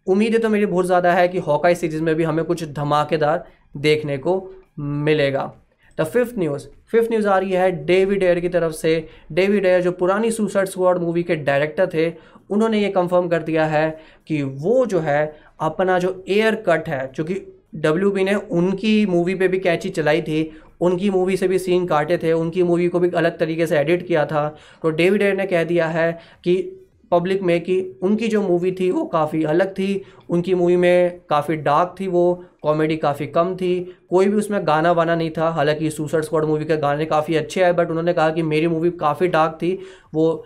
उम्मीदें 0.06 0.40
तो 0.40 0.48
मेरी 0.48 0.66
बहुत 0.66 0.86
ज़्यादा 0.86 1.12
है 1.12 1.28
कि 1.28 1.38
हॉकाई 1.40 1.74
सीरीज़ 1.74 2.02
में 2.02 2.14
भी 2.14 2.24
हमें 2.24 2.44
कुछ 2.44 2.64
धमाकेदार 2.72 3.44
देखने 3.78 4.18
को 4.18 4.40
मिलेगा। 4.78 5.52
The 5.98 6.04
fifth 6.04 6.38
news 6.38 6.66
fifth 6.90 7.10
news 7.10 7.26
आ 7.28 7.38
रही 7.38 7.52
है 7.52 7.70
डेविड 7.84 8.22
एयर 8.22 8.40
की 8.40 8.48
तरफ़ 8.48 8.72
से। 8.74 9.08
डेविड 9.32 9.66
एयर 9.66 9.82
जो 9.82 9.92
पुरानी 9.94 10.30
सुसाइड 10.30 10.68
स्क्वाड 10.68 10.98
मूवी 10.98 11.22
के 11.22 11.36
डायरेक्टर 11.36 11.88
थे 11.94 12.12
उन्होंने 12.50 12.80
ये 12.80 12.88
कंफर्म 12.90 13.28
कर 13.28 13.42
दिया 13.42 13.64
है 13.66 13.88
कि 14.28 14.42
वो 14.42 14.84
जो 14.86 15.00
है 15.00 15.24
अपना 15.60 15.98
जो 15.98 16.24
एयर 16.28 16.54
कट 16.54 16.88
है, 16.88 17.12
जो 17.14 17.24
कि 17.24 17.34
डब्ल्यू 17.74 18.12
ने 18.14 18.34
उनकी 18.34 19.06
मूवी 19.06 19.34
पे 19.34 19.48
भी 19.48 19.58
कैची 19.58 19.88
चलाई 19.88 20.22
थी, 20.22 20.50
उनकी 20.80 21.10
मूवी 21.10 21.36
से 21.36 21.48
भी 21.48 21.58
सीन 21.58 21.86
काटे 21.86 22.18
थे, 22.18 22.32
उनकी 22.32 22.62
मूवी 22.62 22.88
को 22.88 23.00
भी 23.00 23.10
अलग 23.10 23.38
तरीके 23.38 23.66
से 23.66 23.78
एडिट 23.78 24.06
किया 24.06 24.24
था। 24.26 24.48
तो 24.82 24.90
डेविड 24.90 25.22
एयर 25.22 25.36
ने 25.36 25.46
कह 25.46 25.64
दिया 25.64 25.86
है 25.86 26.12
कि 26.44 26.82
पब्लिक 27.12 27.42
में 27.42 27.60
कि 27.60 27.98
उनकी 28.02 28.28
जो 28.28 28.40
मूवी 28.42 28.72
थी 28.72 28.90
वो 28.90 29.04
काफ़ी 29.04 29.42
अलग 29.44 29.72
थी, 29.72 30.02
उनकी 30.30 30.54
मूवी 30.54 30.76
में 30.76 31.20
काफ़ी 31.30 31.56
डार्क 31.56 31.94
थी 32.00 32.06
वो 32.06 32.44
कॉमेडी 32.62 32.96
काफ़ी 32.96 33.26
कम 33.26 33.54
थी, 33.56 33.96
कोई 34.10 34.26
भी 34.26 34.36
उसमें 34.36 34.66
गाना 34.66 34.92
वाना 34.92 35.14
नहीं 35.14 35.30
था। 35.30 35.50
हालाँकि 35.50 35.90
सुसाइड 35.90 36.24
स्क्वाड 36.24 36.44
मूवी 36.44 36.64
के 36.64 36.76
गाने 36.76 37.04
काफ़ी 37.04 37.36
अच्छे 37.36 37.62
आए 37.62 37.72
बट 37.72 37.90
उन्होंने 37.90 38.12
कहा 38.12 38.30
कि 38.30 38.42
मेरी 38.42 38.66
मूवी 38.66 38.90
काफ़ी 38.90 39.28
डार्क 39.28 39.58
थी, 39.62 39.78
वो 40.14 40.44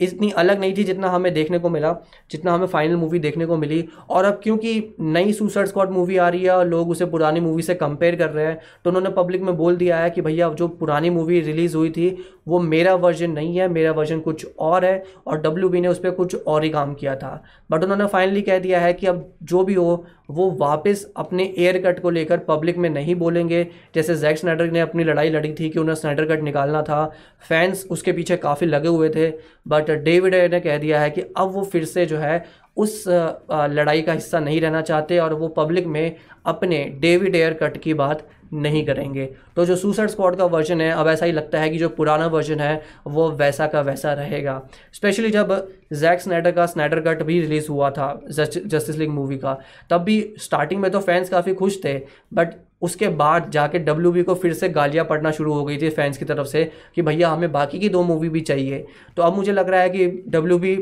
इतनी 0.00 0.30
अलग 0.32 0.60
नहीं 0.60 0.76
थी 0.76 0.84
जितना 0.84 1.08
हमें 1.10 1.32
देखने 1.34 1.58
को 1.58 1.70
मिला, 1.70 1.94
जितना 2.30 2.52
हमें 2.52 2.66
फाइनल 2.66 2.96
मूवी 2.96 3.18
देखने 3.18 3.46
को 3.46 3.56
मिली। 3.56 3.84
और 4.10 4.24
अब 4.24 4.40
क्योंकि 4.42 4.94
नई 5.00 5.32
सुसाइड 5.32 5.66
स्क्वाड 5.66 5.90
मूवी 5.90 6.16
आ 6.16 6.28
रही 6.28 6.42
है 6.42 6.50
और 6.50 6.66
लोग 6.66 6.90
उसे 6.90 7.06
पुरानी 7.06 7.40
मूवी 7.40 7.62
से 7.62 7.74
कंपेयर 7.74 8.16
कर 8.16 8.30
रहे 8.30 8.46
हैं 8.46 8.58
तो 8.84 8.90
उन्होंने 8.90 9.10
पब्लिक 9.12 9.42
में 9.42 9.56
बोल 9.56 9.76
दिया 9.76 9.98
है 9.98 10.10
कि 10.10 10.20
भैया, 10.20 10.48
जो 10.48 10.68
पुरानी 10.68 11.10
मूवी 11.10 11.40
रिलीज़ 11.40 11.76
हुई 11.76 11.90
थी 11.90 12.10
वो 12.48 12.58
मेरा 12.60 12.94
वर्जन 12.96 13.30
नहीं 13.30 13.56
है, 13.56 13.68
मेरा 13.68 13.92
वर्जन 13.92 14.20
कुछ 14.20 14.46
और 14.58 14.84
है 14.84 15.02
और 15.26 15.40
डब्ल्यूबी 15.40 15.80
ने 15.80 15.88
उस 15.88 15.98
पर 15.98 16.10
कुछ 16.10 16.34
और 16.36 16.64
ही 16.64 16.70
काम 16.70 16.94
किया 16.94 17.14
था। 17.16 17.42
बट 17.70 17.82
उन्होंने 17.84 18.06
फाइनली 18.06 18.42
कह 18.42 18.58
दिया 18.58 18.80
है 18.80 18.92
कि 18.92 19.06
अब 19.06 19.32
जो 19.42 19.62
भी 19.64 19.74
हो, 19.74 20.04
वो 20.30 20.50
वापस 20.60 21.04
अपने 21.16 21.44
एयर 21.58 21.78
कट 21.82 22.00
को 22.02 22.10
लेकर 22.10 22.38
पब्लिक 22.38 22.78
में 22.78 22.88
नहीं 22.90 23.14
बोलेंगे। 23.14 23.66
जैसे 23.94 24.14
जैक 24.16 24.38
स्नाइडर 24.38 24.70
ने 24.70 24.80
अपनी 24.80 25.04
लड़ाई 25.04 25.30
लड़ी 25.30 25.52
थी 25.60 25.68
कि 25.68 25.78
उन्हें 25.78 25.94
स्नाइडर 25.94 26.24
कट 26.26 26.42
निकालना 26.42 26.82
था। 26.82 27.04
फैंस 27.48 27.86
उसके 27.90 28.12
पीछे 28.12 28.36
काफ़ी 28.38 28.66
लगे 28.66 28.88
हुए 28.88 29.08
थे। 29.08 29.30
बट 29.68 29.90
डेविड 29.90 30.34
एयर 30.34 30.50
ने 30.50 30.60
कह 30.60 30.78
दिया 30.78 31.00
है 31.00 31.10
कि 31.10 31.20
अब 31.36 31.52
वो 31.52 31.64
फिर 31.64 31.84
से 31.84 32.06
जो 32.06 32.18
है, 32.18 32.44
उस 32.76 33.04
लड़ाई 33.08 34.02
का 34.02 34.12
हिस्सा 34.12 34.40
नहीं 34.40 34.60
रहना 34.60 34.80
चाहते 34.82 35.18
और 35.18 35.32
वो 35.34 35.48
पब्लिक 35.48 35.86
में 35.86 36.16
अपने 36.46 36.84
डेविड 37.00 37.36
एयर 37.36 37.54
कट 37.54 37.76
की 37.76 37.94
बात 37.94 38.26
नहीं 38.52 38.84
करेंगे। 38.86 39.24
तो 39.56 39.64
जो 39.64 39.76
सुसाइड 39.76 40.10
स्क्वाड 40.10 40.36
का 40.36 40.44
वर्जन 40.46 40.80
है, 40.80 40.90
अब 40.90 41.08
ऐसा 41.08 41.26
ही 41.26 41.32
लगता 41.32 41.60
है 41.60 41.70
कि 41.70 41.78
जो 41.78 41.88
पुराना 41.88 42.26
वर्जन 42.26 42.60
है, 42.60 42.82
वो 43.06 43.30
वैसा 43.32 43.66
का 43.66 43.80
वैसा 43.80 44.12
रहेगा। 44.12 44.62
स्पेशली 44.92 45.30
जब 45.30 45.52
जैक 45.92 46.20
स्नाइडर 46.20 46.50
का 46.50 46.66
स्नाइडर 46.66 47.00
कट 47.00 47.22
भी 47.22 47.40
रिलीज़ 47.40 47.68
हुआ 47.68 47.90
था 47.90 48.08
जस्टिस 48.28 48.96
लीग 48.96 49.10
मूवी 49.10 49.36
का, 49.38 49.58
तब 49.90 50.02
भी 50.02 50.34
स्टार्टिंग 50.38 50.80
में 50.80 50.90
तो 50.90 51.00
फैंस 51.00 51.28
काफ़ी 51.28 51.54
खुश 51.54 51.78
थे 51.84 51.98
बट 52.34 52.54
उसके 52.82 53.08
बाद 53.10 53.50
जाके 53.50 53.78
डब्ल्यूबी 53.78 54.22
को 54.22 54.34
फिर 54.34 54.52
से 54.52 54.68
गालियाँ 54.68 55.04
पड़ना 55.04 55.30
शुरू 55.30 55.52
हो 55.52 55.64
गई 55.64 55.76
थी 55.78 55.88
फैंस 55.90 56.18
की 56.18 56.24
तरफ़ 56.24 56.46
से 56.46 56.70
कि 56.94 57.02
भैया, 57.02 57.28
हमें 57.28 57.50
बाकी 57.52 57.78
की 57.78 57.88
दो 57.88 58.02
मूवी 58.02 58.28
भी 58.28 58.40
चाहिए। 58.40 58.86
तो 59.16 59.22
अब 59.22 59.36
मुझे 59.36 59.52
लग 59.52 59.68
रहा 59.68 59.80
है 59.80 59.90
कि 59.90 60.06
डब्ल्यूबी 60.28 60.76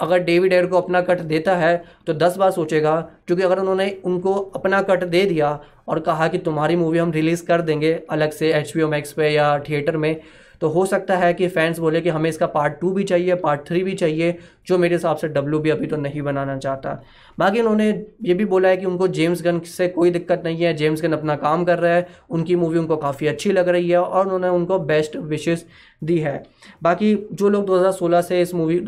अगर 0.00 0.18
डेविड 0.20 0.52
एयर 0.52 0.66
को 0.66 0.80
अपना 0.80 1.00
कट 1.02 1.20
देता 1.22 1.56
है 1.56 1.76
तो 2.06 2.14
दस 2.14 2.36
बार 2.36 2.50
सोचेगा, 2.50 3.00
क्योंकि 3.26 3.42
अगर 3.42 3.58
उन्होंने 3.58 3.90
उनको 4.04 4.34
अपना 4.34 4.82
कट 4.82 5.04
दे 5.06 5.24
दिया 5.24 5.58
और 5.88 6.00
कहा 6.00 6.28
कि 6.28 6.38
तुम्हारी 6.40 6.76
मूवी 6.76 6.98
हम 6.98 7.12
रिलीज़ 7.12 7.44
कर 7.46 7.62
देंगे 7.62 7.92
अलग 8.10 8.30
से 8.32 8.52
एच 8.52 8.70
पी 8.70 8.84
मैक्स 8.86 9.12
पे 9.12 9.28
या 9.28 9.58
थिएटर 9.60 9.96
में 9.96 10.20
तो 10.60 10.68
हो 10.68 10.84
सकता 10.86 11.16
है 11.16 11.32
कि 11.34 11.46
फैंस 11.48 11.78
बोले 11.78 12.00
कि 12.00 12.08
हमें 12.08 12.28
इसका 12.30 12.46
पार्ट 12.46 12.72
टू 12.80 12.90
भी 12.92 13.04
चाहिए, 13.04 13.34
पार्ट 13.34 13.60
थ्री 13.66 13.82
भी 13.84 13.92
चाहिए, 13.94 14.34
जो 14.66 14.78
मेरे 14.78 14.94
हिसाब 14.94 15.16
से 15.16 15.28
डब्ल्यू 15.28 15.58
भी 15.58 15.70
अभी 15.70 15.86
तो 15.86 15.96
नहीं 15.96 16.22
बनाना 16.22 16.56
चाहता। 16.58 16.92
बाकी 17.38 17.60
उन्होंने 17.60 17.88
ये 18.22 18.34
भी 18.34 18.44
बोला 18.44 18.68
है 18.68 18.76
कि 18.76 18.86
उनको 18.86 19.08
जेम्स 19.08 19.42
गन 19.42 19.60
से 19.60 19.88
कोई 19.88 20.10
दिक्कत 20.10 20.42
नहीं 20.44 20.62
है, 20.62 20.74
जेम्स 20.74 21.02
गन 21.02 21.12
अपना 21.12 21.36
काम 21.36 21.64
कर 21.64 21.78
रहा 21.78 21.92
है, 21.92 22.06
उनकी 22.30 22.56
मूवी 22.56 22.78
उनको 22.78 22.96
काफ़ी 22.98 23.26
अच्छी 23.26 23.52
लग 23.52 23.68
रही 23.68 23.90
है 23.90 23.98
और 23.98 24.24
उन्होंने 24.24 24.48
उनको 24.50 24.78
बेस्ट 24.80 25.16
विशेष 25.16 25.62
दी 26.02 26.18
है। 26.18 26.42
बाकी 26.82 27.14
जो 27.32 27.48
लोग 27.48 27.66
2016 27.66 28.22
से 28.22 28.42
इस 28.42 28.54
मूवी 28.54 28.78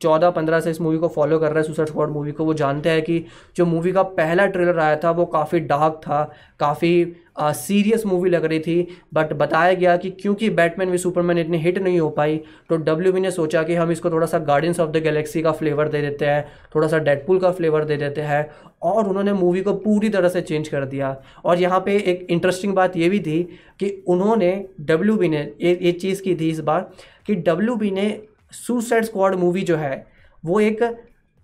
चौदह 0.00 0.30
पंद्रह 0.30 0.60
से 0.60 0.70
इस 0.70 0.80
मूवी 0.80 0.98
को 0.98 1.08
फॉलो 1.08 1.38
कर 1.38 1.48
रहे 1.48 1.58
हैं 1.58 1.66
सुसाइड 1.66 1.88
स्क्वाड 1.88 2.10
मूवी 2.10 2.32
को। 2.32 2.44
वो 2.44 2.54
जानते 2.54 2.90
हैं 2.90 3.02
कि 3.02 3.24
जो 3.56 3.66
मूवी 3.66 3.92
का 3.92 4.02
पहला 4.02 4.46
ट्रेलर 4.46 4.78
आया 4.78 4.96
था, 4.96 5.10
वो 5.10 5.24
काफ़ी 5.26 5.60
डार्क 5.62 6.00
था, 6.02 6.22
काफ़ी 6.60 7.14
सीरियस 7.38 8.04
मूवी 8.06 8.30
लग 8.30 8.44
रही 8.44 8.58
थी। 8.60 8.86
बट 9.14 9.32
बताया 9.34 9.72
गया 9.74 9.96
कि 9.96 10.10
क्योंकि 10.12 10.50
बैटमैन 10.52 10.90
वी 10.90 10.98
सुपरमैन 10.98 11.38
इतनी 11.38 11.58
हिट 11.58 11.78
नहीं 11.78 11.98
हो 12.00 12.08
पाई 12.10 12.36
तो 12.70 12.76
डब्ल्यू 12.78 13.12
ने 13.14 13.30
सोचा 13.30 13.62
कि 13.62 13.74
हम 13.74 13.90
इसको 13.90 14.10
थोड़ा 14.10 14.26
सा 14.26 14.38
गार्डियंस 14.40 14.80
ऑफ़ 14.80 14.90
द 14.90 15.02
गैलेक्सी 15.04 15.42
का 15.42 15.52
फ्लेवर 15.52 15.88
दे 15.88 16.00
देते 16.02 16.26
हैं, 16.26 16.44
थोड़ा 16.74 16.88
सा 16.88 16.98
डेडपुल 16.98 17.38
का 17.38 17.50
फ्लेवर 17.52 17.84
दे 17.84 17.96
देते 17.96 18.20
हैं, 18.22 18.46
और 18.82 19.08
उन्होंने 19.08 19.32
मूवी 19.32 19.60
को 19.62 19.72
पूरी 19.74 20.08
तरह 20.08 20.28
से 20.28 20.40
चेंज 20.42 20.68
कर 20.68 20.84
दिया। 20.86 21.16
और 21.44 21.58
यहाँ 21.58 21.80
पे 21.80 21.96
एक 21.96 22.26
इंटरेस्टिंग 22.30 22.74
बात 22.74 22.96
ये 22.96 23.08
भी 23.08 23.20
थी 23.20 23.42
कि 23.80 23.90
उन्होंने 24.08 24.52
डब्ल्यूबी 24.82 25.28
ने 25.28 25.42
एक 25.60 26.00
चीज़ 26.00 26.22
की 26.22 26.34
थी 26.34 26.50
इस 26.50 26.60
बार 26.62 26.90
कि 27.26 27.34
डब्ल्यूबी 27.36 27.90
ने 27.90 28.08
सुसाइड 28.56 29.04
स्क्वाड 29.04 29.34
मूवी 29.34 29.62
जो 29.62 29.76
है, 29.76 30.06
वो 30.44 30.60
एक 30.60 30.82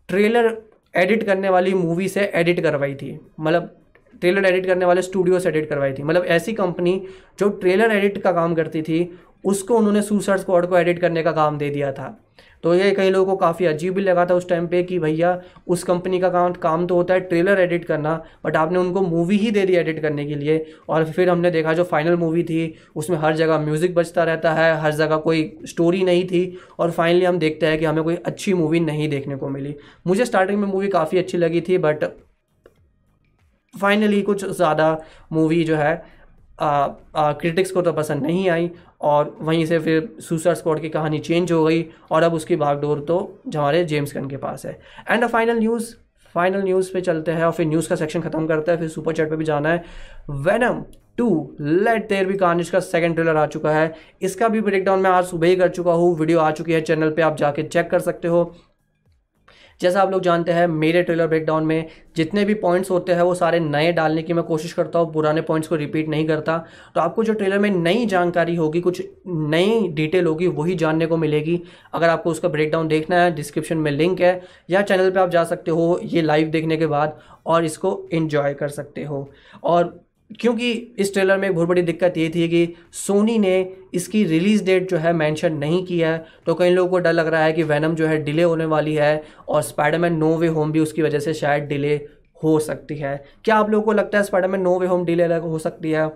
ट्रेलर 0.09 0.57
एडिट 0.95 1.23
करने 1.23 1.49
वाली 1.49 1.75
मूवी 1.75 2.09
से 2.09 2.21
एडिट 2.35 2.61
करवाई 2.61 2.95
थी। 2.95 3.19
मतलब 3.41 3.77
ट्रेलर 4.21 4.45
एडिट 4.45 4.67
करने 4.67 4.85
वाले 4.85 5.03
स्टूडियो 5.03 5.39
से 5.39 5.49
एडिट 5.49 5.69
करवाई 5.69 5.93
थी। 5.93 6.03
मतलब 6.03 6.25
ऐसी 6.27 6.53
कंपनी 6.53 7.03
जो 7.39 7.49
ट्रेलर 7.49 7.93
एडिट 7.93 8.19
का 8.19 8.33
काम 8.33 8.55
करती 8.55 8.83
थी, 8.83 9.19
उसको 9.45 9.77
उन्होंने 9.77 10.03
सुसाइड 10.03 10.41
स्क्वाड 10.41 10.67
को 10.67 10.79
एडिट 10.79 10.99
करने 10.99 11.23
का 11.23 11.33
काम 11.33 11.59
दे 11.59 11.71
दिया 11.71 11.93
था। 11.93 12.17
तो 12.65 12.75
ये 12.75 12.91
कई 12.93 13.11
लोगों 13.11 13.27
को 13.27 13.37
काफ़ी 13.39 13.67
अजीब 13.67 13.95
भी 13.95 14.03
लगा 14.03 14.25
था 14.27 14.35
उस 14.35 14.49
टाइम 14.49 14.67
पे 14.69 14.83
कि 14.83 14.99
भैया, 14.99 15.41
उस 15.69 15.83
कंपनी 15.85 16.19
का 16.21 16.29
काम 16.31 16.53
काम 16.55 16.87
तो 16.87 16.95
होता 16.95 17.15
है 17.15 17.21
ट्रेलर 17.23 17.61
एडिट 17.61 17.85
करना 17.85 18.15
बट 18.45 18.57
आपने 18.57 18.79
उनको 18.79 19.03
मूवी 19.03 19.37
ही 19.39 19.51
दे 19.51 19.65
दी 19.67 19.75
एडिट 19.77 20.01
करने 20.03 20.27
के 20.27 20.35
लिए। 20.35 20.65
और 20.89 21.05
फिर 21.07 21.31
हमने 21.31 21.51
देखा 21.51 21.73
जो 21.75 21.85
फाइनल 21.85 22.17
मूवी 22.17 22.43
थी, 22.45 22.75
उसमें 22.97 23.17
हर 23.19 23.37
जगह 23.37 23.59
म्यूज़िक 23.61 23.95
बजता 23.95 24.25
रहता 24.25 24.53
है, 24.55 24.75
हर 24.81 24.93
जगह 24.95 25.17
कोई 25.19 25.53
स्टोरी 25.67 26.03
नहीं 26.05 26.25
थी, 26.27 26.59
और 26.79 26.91
फाइनली 26.91 27.25
हम 27.25 27.39
देखते 27.39 27.67
हैं 27.67 27.79
कि 27.79 27.85
हमें 27.85 28.03
कोई 28.05 28.17
अच्छी 28.17 28.55
मूवी 28.55 28.81
नहीं 28.83 29.09
देखने 29.09 29.37
को 29.37 29.49
मिली। 29.49 29.75
मुझे 30.07 30.25
स्टार्टिंग 30.25 30.61
में 30.61 30.69
मूवी 30.69 30.89
काफ़ी 30.91 31.19
अच्छी 31.19 31.39
लगी 31.39 31.61
थी 31.61 31.79
बट 31.81 32.05
फाइनली 33.75 34.21
कुछ 34.23 34.45
ज़्यादा 34.47 34.97
मूवी 35.33 35.63
जो 35.65 35.77
है 35.77 36.03
क्रिटिक्स 36.59 37.71
को 37.71 37.83
तो 37.83 37.93
पसंद 37.93 38.23
नहीं 38.23 38.49
आई 38.51 38.71
और 39.01 39.37
वहीं 39.41 39.65
से 39.67 39.79
फिर 39.79 40.09
सुसर 40.21 40.55
स्पॉट 40.55 40.81
की 40.81 40.89
कहानी 40.89 41.19
चेंज 41.21 41.53
हो 41.53 41.65
गई 41.65 41.85
और 42.11 42.23
अब 42.23 42.35
उसकी 42.35 42.57
भागडोर 42.57 43.01
तो 43.09 43.19
हमारे 43.47 43.85
जेम्स 43.85 44.15
गन 44.15 44.29
के 44.29 44.37
पास 44.39 44.67
है। 44.67 44.79
And 45.11 45.25
a 45.25 45.27
final 45.27 45.59
news 45.59 45.95
final 46.35 46.63
news 46.63 46.93
पे 46.93 47.01
चलते 47.01 47.33
हैं 47.33 47.45
और 47.45 47.53
फिर 47.53 47.67
न्यूज़ 47.67 47.89
का 47.89 47.97
सेक्शन 47.97 48.21
ख़त्म 48.21 48.47
करते 48.47 48.71
हैं, 48.71 48.79
फिर 48.79 48.89
सुपर 48.89 49.13
चैट 49.13 49.31
पे 49.31 49.37
भी 49.37 49.45
जाना 49.45 49.69
है। 49.69 49.85
Venom 50.31 50.83
two 51.19 51.57
let 51.61 52.09
there 52.09 52.27
be 52.27 52.35
carnage 52.39 52.71
का 52.71 52.81
सेकंड 52.81 53.15
ट्रेलर 53.15 53.37
आ 53.37 53.47
चुका 53.47 53.71
है। 53.73 53.95
इसका 54.23 54.49
भी 54.49 54.61
ब्रेकडाउन 54.61 55.01
मैं 55.01 55.11
आज 55.11 55.25
सुबह 55.27 55.47
ही 55.47 55.57
कर 55.57 55.69
चुका 55.71 55.93
हूँ 55.93 56.15
वीडियो 56.19 56.39
आ 56.41 56.51
चुकी 56.53 56.73
है 56.73 56.81
चैनल 56.83 57.11
पर 57.11 57.23
आप 57.23 57.37
जाके 57.37 57.63
चेक 57.65 57.91
कर 57.91 58.01
सकते 58.01 58.29
हो। 58.29 58.45
जैसा 59.81 60.03
आप 60.03 60.11
लोग 60.11 60.23
जानते 60.23 60.53
हैं, 60.53 60.67
मेरे 60.67 61.03
ट्रेलर 61.03 61.27
ब्रेकडाउन 61.27 61.65
में 61.65 61.87
जितने 62.17 62.45
भी 62.45 62.55
पॉइंट्स 62.55 62.91
होते 62.91 63.13
हैं, 63.13 63.23
वो 63.23 63.35
सारे 63.35 63.61
नए 63.61 63.93
डालने 63.93 64.23
की 64.23 64.33
मैं 64.33 64.45
कोशिश 64.45 64.73
करता 64.73 64.99
हूँ, 64.99 65.13
पुराने 65.13 65.41
पॉइंट्स 65.41 65.69
को 65.69 65.77
रिपीट 65.77 66.09
नहीं 66.09 66.27
करता। 66.27 66.59
तो 66.95 67.01
आपको 67.01 67.25
जो 67.25 67.33
ट्रेलर 67.33 67.59
में 67.59 67.71
नई 67.71 68.07
जानकारी 68.07 68.57
होगी, 68.57 68.81
कुछ 68.81 69.03
नई 69.27 69.89
डिटेल 69.89 70.27
होगी, 70.27 70.47
वही 70.47 70.75
जानने 70.75 71.07
को 71.07 71.17
मिलेगी। 71.17 71.63
अगर 71.95 72.09
आपको 72.09 72.31
उसका 72.31 72.49
ब्रेकडाउन 72.49 72.89
देखना 72.89 73.23
है 73.23 73.35
डिस्क्रिप्शन 73.35 73.77
में 73.77 73.91
लिंक 73.91 74.21
है, 74.21 74.43
या 74.71 74.83
चैनल 74.83 75.11
पर 75.11 75.19
आप 75.19 75.31
जा 75.31 75.45
सकते 75.45 75.71
हो, 75.71 76.01
ये 76.05 76.23
लाइव 76.23 76.49
देखने 76.49 76.77
के 76.77 76.87
बाद, 76.87 77.19
और 77.47 77.65
इसको 77.65 78.09
इन्जॉय 78.13 78.55
कर 78.55 78.69
सकते 78.69 79.05
हो। 79.05 79.31
और 79.65 80.10
क्योंकि 80.31 80.71
इस 80.99 81.13
ट्रेलर 81.13 81.39
में 81.39 81.49
एक 81.49 81.55
बहुत 81.55 81.69
बड़ी 81.69 81.83
दिक्कत 81.83 82.17
ये 82.17 82.29
थी 82.29 82.49
कि 82.49 82.75
सोनी 82.93 83.39
ने 83.39 83.73
इसकी 83.95 84.25
रिलीज़ 84.25 84.65
डेट 84.65 84.91
जो 84.91 84.97
है 84.97 85.13
मेंशन 85.13 85.53
नहीं 85.53 85.85
किया 85.87 86.13
है। 86.13 86.25
तो 86.47 86.55
कई 86.55 86.71
लोगों 86.71 86.91
को 86.91 86.99
डर 86.99 87.13
लग 87.13 87.27
रहा 87.27 87.45
है 87.45 87.53
कि 87.53 87.63
वैनम 87.63 87.95
जो 87.95 88.07
है 88.07 88.23
डिले 88.25 88.43
होने 88.43 88.65
वाली 88.65 88.95
है 88.95 89.23
और 89.49 89.63
स्पाइडरमैन 89.63 90.17
नो 90.17 90.35
वे 90.37 90.49
होम 90.49 90.73
भी 90.73 90.81
उसकी 90.81 91.03
वजह 91.03 91.19
से 91.19 91.35
शायद 91.35 91.65
डिले 91.65 91.95
हो 92.45 92.59
सकती 92.59 92.97
है। 92.97 93.25
क्या 93.45 93.57
आप 93.57 93.71
लोगों 93.71 93.85
को 93.85 93.93
लगता 93.93 94.19
है 94.19 94.25
Spider-Man 94.25 94.61
no 94.61 94.79
way 94.79 94.87
home 94.87 95.05
delay 95.05 95.25
हो 95.25 95.59
सकती 95.59 95.91
है? 95.91 96.11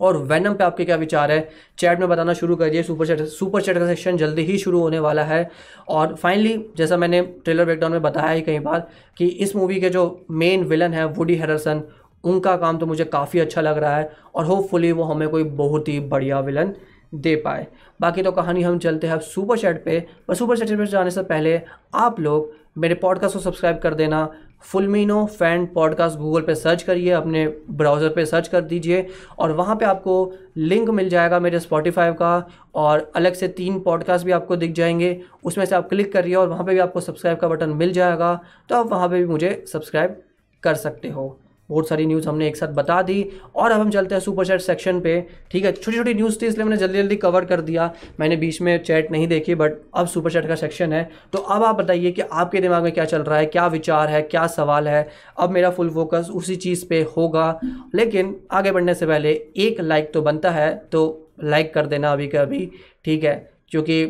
और 0.00 0.16
वैनम 0.16 0.54
पे 0.54 0.64
आपके 0.64 0.84
क्या 0.84 0.96
विचार 0.96 1.30
है? 1.30 1.48
चैट 1.78 2.00
में 2.00 2.08
बताना 2.08 2.32
शुरू 2.32 2.56
करिए। 2.56 2.82
सुपर 2.82 3.06
चैट 3.06 3.20
सुपर 3.20 3.62
चैट 3.62 3.78
का 3.78 3.86
सेक्शन 3.86 4.16
जल्दी 4.16 4.42
ही 4.42 4.58
शुरू 4.58 4.80
होने 4.80 4.98
वाला 4.98 5.22
है। 5.24 5.50
और 5.88 6.14
फाइनली 6.14 6.56
जैसा 6.76 6.96
मैंने 6.96 7.22
ट्रेलर 7.44 7.64
ब्रेकडाउन 7.64 7.92
में 7.92 8.02
बताया 8.02 8.30
ही 8.30 8.42
कई 8.42 8.58
बार 8.58 8.88
कि 9.16 9.26
इस 9.26 9.56
मूवी 9.56 9.80
के 9.80 9.90
जो 9.90 10.26
मेन 10.30 10.64
विलन 10.64 10.92
है 10.92 11.06
वुडी 11.06 11.36
हेरसन 11.36 11.82
उनका 12.24 12.56
काम 12.56 12.78
तो 12.78 12.86
मुझे 12.86 13.04
काफ़ी 13.04 13.40
अच्छा 13.40 13.60
लग 13.60 13.78
रहा 13.78 13.96
है 13.96 14.10
और 14.34 14.44
होपफुली 14.44 14.92
वो 14.92 15.02
हमें 15.02 15.28
कोई 15.28 15.44
बहुत 15.44 15.88
ही 15.88 15.98
बढ़िया 16.00 16.40
विलन 16.40 16.74
दे 17.14 17.34
पाए। 17.36 17.66
बाकी 18.00 18.22
तो 18.22 18.32
कहानी 18.32 18.62
हम 18.62 18.78
चलते 18.78 19.06
हैं 19.06 19.14
अब 19.14 19.20
सुपर 19.20 19.58
चैट 19.58 19.84
पे। 19.84 20.00
पर 20.28 20.34
सुपर 20.34 20.58
चैट 20.58 20.78
पे 20.78 20.86
जाने 20.86 21.10
से 21.10 21.22
पहले 21.22 21.60
आप 21.94 22.20
लोग 22.20 22.52
मेरे 22.78 22.94
पॉडकास्ट 22.94 23.34
को 23.34 23.40
सब्सक्राइब 23.40 23.78
कर 23.78 23.94
देना। 23.94 24.28
फुलमिनो 24.62 25.24
फ़ैन 25.28 25.64
पॉडकास्ट 25.66 26.18
गूगल 26.18 26.42
पे 26.42 26.54
सर्च 26.54 26.82
करिए, 26.82 27.10
अपने 27.10 27.46
ब्राउज़र 27.70 28.08
पे 28.08 28.24
सर्च 28.26 28.48
कर 28.48 28.60
दीजिए 28.60 29.06
और 29.38 29.52
वहाँ 29.52 29.76
पे 29.76 29.84
आपको 29.84 30.32
लिंक 30.56 30.90
मिल 30.90 31.08
जाएगा 31.08 31.40
मेरे 31.40 31.60
स्पॉटिफाई 31.60 32.12
का 32.12 32.48
और 32.74 33.10
अलग 33.16 33.34
से 33.34 33.48
तीन 33.48 33.80
पॉडकास्ट 33.80 34.26
भी 34.26 34.32
आपको 34.32 34.56
दिख 34.56 34.72
जाएँगे। 34.72 35.20
उसमें 35.44 35.64
से 35.64 35.74
आप 35.74 35.88
क्लिक 35.88 36.12
करिए 36.12 36.34
और 36.34 36.48
वहाँ 36.48 36.64
पे 36.64 36.72
भी 36.72 36.78
आपको 36.78 37.00
सब्सक्राइब 37.00 37.38
का 37.38 37.48
बटन 37.48 37.70
मिल 37.70 37.92
जाएगा। 37.92 38.38
तो 38.68 38.76
आप 38.76 38.86
वहाँ 38.86 39.08
पे 39.08 39.18
भी 39.18 39.26
मुझे 39.26 39.64
सब्सक्राइब 39.72 40.22
कर 40.62 40.74
सकते 40.74 41.08
हो। 41.08 41.38
बहुत 41.68 41.88
सारी 41.88 42.06
न्यूज़ 42.06 42.28
हमने 42.28 42.46
एक 42.48 42.56
साथ 42.56 42.68
बता 42.74 43.00
दी। 43.02 43.24
और 43.56 43.70
अब 43.70 43.80
हम 43.80 43.90
चलते 43.90 44.14
हैं 44.14 44.20
सुपर 44.22 44.46
चैट 44.46 44.60
सेक्शन 44.60 45.00
पे। 45.00 45.20
ठीक 45.50 45.64
है 45.64 45.72
छोटी 45.72 45.96
छोटी 45.96 46.14
न्यूज़ 46.14 46.40
थी, 46.42 46.46
इसलिए 46.46 46.64
मैंने 46.64 46.76
जल्दी 46.76 46.98
जल्दी 46.98 47.16
कवर 47.16 47.44
कर 47.44 47.60
दिया। 47.60 47.92
मैंने 48.20 48.36
बीच 48.36 48.60
में 48.60 48.82
चैट 48.84 49.10
नहीं 49.10 49.28
देखी 49.28 49.54
बट 49.54 49.72
अब 49.94 50.06
सुपर 50.06 50.32
चैट 50.32 50.48
का 50.48 50.54
सेक्शन 50.56 50.92
है। 50.92 51.08
तो 51.32 51.38
अब 51.38 51.62
आप 51.64 51.76
बताइए 51.76 52.10
कि 52.10 52.22
आपके 52.22 52.60
दिमाग 52.60 52.82
में 52.82 52.92
क्या 52.92 53.04
चल 53.04 53.22
रहा 53.22 53.38
है, 53.38 53.46
क्या 53.46 53.66
विचार 53.68 54.08
है, 54.08 54.22
क्या 54.24 54.46
सवाल 54.48 54.88
है? 54.88 55.08
अब 55.38 55.50
मेरा 55.50 55.70
फुल 55.70 55.90
फोकस 55.90 56.30
उसी 56.34 56.56
चीज़ 56.56 56.84
पर 56.84 57.02
होगा। 57.16 57.60
लेकिन 57.94 58.36
आगे 58.50 58.72
बढ़ने 58.72 58.94
से 58.94 59.06
पहले 59.06 59.32
एक 59.58 59.80
लाइक 59.80 60.12
तो 60.12 60.22
बनता 60.22 60.50
है 60.50 60.74
तो 60.92 61.30
लाइक 61.44 61.72
कर 61.74 61.86
देना 61.86 62.12
अभी 62.12 62.26
का 62.28 62.40
अभी। 62.42 62.70
ठीक 63.04 63.24
है, 63.24 63.50
क्योंकि 63.70 64.04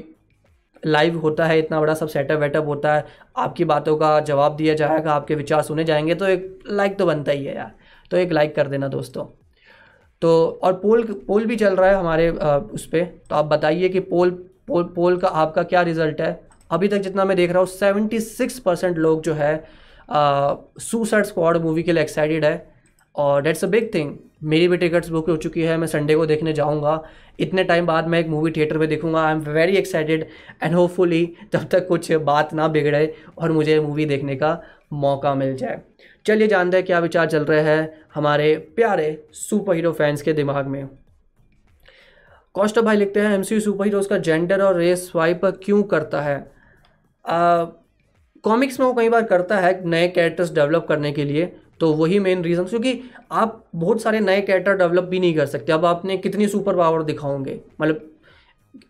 लाइव 0.87 1.19
होता 1.19 1.47
है, 1.47 1.59
इतना 1.59 1.81
बड़ा 1.81 1.95
सब 1.95 2.09
सेटअप 2.09 2.39
वेटअप 2.41 2.67
होता 2.67 2.95
है, 2.95 3.05
आपकी 3.37 3.65
बातों 3.65 3.97
का 3.97 4.19
जवाब 4.21 4.57
दिया 4.57 4.75
जाएगा, 4.75 5.13
आपके 5.13 5.35
विचार 5.35 5.63
सुने 5.63 5.85
जाएँगे 5.85 6.15
तो 6.15 6.27
एक 6.27 6.59
लाइक 6.71 6.97
तो 6.99 7.07
बनता 7.07 7.33
ही 7.33 7.45
है 7.45 7.57
यार। 7.57 7.73
तो 8.11 8.17
एक 8.17 8.33
लाइक 8.33 8.55
कर 8.57 8.69
देना 8.69 8.89
दोस्तों। 8.89 9.25
तो 10.23 10.61
और 10.63 10.73
पोल 10.73 11.03
पोल 11.27 11.45
भी 11.47 11.57
चल 11.57 11.77
रहा 11.77 11.91
है 11.91 11.97
हमारे 11.97 12.31
उस 12.31 12.87
पर 12.87 13.05
तो 13.31 13.35
आप 13.37 13.45
बताइए 13.45 13.89
कि 13.89 14.01
पोल 14.03 14.31
पोल 14.69 14.85
पोल 14.95 15.17
का 15.17 15.29
आपका 15.29 15.63
क्या 15.63 15.83
रिज़ल्ट 15.83 16.21
है? 16.21 16.41
अभी 16.71 16.89
तक 16.89 16.99
जितना 16.99 17.25
मैं 17.25 17.37
देख 17.37 17.51
रहा 17.51 17.59
हूँ 17.59 17.67
सेवेंटी 17.69 18.21
सिक्स 18.21 18.59
परसेंट 18.59 18.97
लोग 18.99 19.23
जो 19.23 19.35
है 19.35 19.65
सुसाइड 20.11 21.25
स्क्वाड 21.25 21.57
मूवी 21.57 21.83
के 21.83 21.93
लिए 21.93 22.03
एक्साइटेड 22.03 22.45
है। 22.45 22.78
और 23.19 23.43
डेट्स 23.43 23.65
अ 23.65 23.69
बिग 23.69 23.91
थिंग 23.95 24.17
मेरी 24.45 24.69
भी 24.69 24.77
टिकट्स 24.77 25.09
बुक 25.09 25.29
हो 25.31 25.37
चुकी 25.37 25.63
है, 25.63 25.77
मैं 25.77 25.87
संडे 25.87 26.15
को 26.15 26.27
देखने 26.27 26.53
जाऊँगा। 26.53 27.03
इतने 27.41 27.65
टाइम 27.65 27.87
बाद 27.87 28.07
मैं 28.09 28.19
एक 28.21 28.29
मूवी 28.29 28.51
थिएटर 28.51 28.79
में 28.79 28.89
देखूँगा। 28.89 29.21
I 29.21 29.33
am 29.33 29.41
very 29.43 29.77
excited 29.77 30.27
and 30.63 30.75
hopefully 30.75 31.25
जब 31.53 31.69
तक 31.69 31.87
कुछ 31.89 32.13
बात 32.13 32.55
ना 32.55 32.69
बिगड़े 32.69 33.15
और 33.39 33.53
मुझे 33.53 33.79
मूवी 33.81 34.05
देखने 34.07 34.37
का 34.37 34.61
मौका 34.95 35.35
मिल 35.35 35.57
जाए। 35.57 35.81
चलिए 36.27 36.49
जानते 36.49 36.77
हैं 36.77 36.87
क्या 36.87 36.99
विचार 36.99 37.27
चल 37.27 37.45
रहे 37.45 37.61
हैं 37.63 38.07
हमारे 38.15 38.55
प्यारे 38.77 39.25
सुपर 39.35 39.75
हीरो 39.75 39.93
फैंस 39.93 40.23
के 40.23 40.33
दिमाग 40.33 40.67
में। 40.67 40.89
कॉस्ट 42.55 42.79
भाई 42.81 42.97
लिखते 42.97 43.21
हैं 43.21 43.27
एम 43.27 43.35
एमसीयू 43.35 43.61
सुपर 43.61 43.85
हीरोज 43.85 44.07
का 44.07 44.19
जेंडर 44.19 44.63
और 44.63 44.77
रेस 44.77 45.07
स्वाइप 45.11 45.45
क्यों 45.65 45.83
करता 45.85 46.21
है? 46.23 46.39
कॉमिक्स 48.45 48.81
में 48.81 48.87
वो 48.87 48.93
कई 48.95 49.09
बार 49.09 49.23
करता 49.25 49.59
है 49.59 49.81
नए 49.85 50.09
कैरेक्टर्स 50.09 50.53
डेवलप 50.55 50.87
करने 50.89 51.13
के 51.13 51.25
लिए। 51.25 51.53
तो 51.81 51.93
वही 51.95 52.19
मेन 52.19 52.43
रीज़न 52.43 52.65
क्योंकि 52.65 53.01
आप 53.33 53.65
बहुत 53.75 54.03
सारे 54.03 54.21
नए 54.21 54.41
कैरेक्टर 54.41 54.77
डेवलप 54.77 55.05
भी 55.05 55.21
नहीं 55.21 55.35
कर 55.35 55.47
सकते। 55.47 55.73
अब 55.73 55.85
आपने 55.85 56.17
कितनी 56.19 56.49
सुपर 56.49 56.77
पावर 56.77 57.03
दिखाओगे? 57.03 57.61
मतलब 57.81 58.05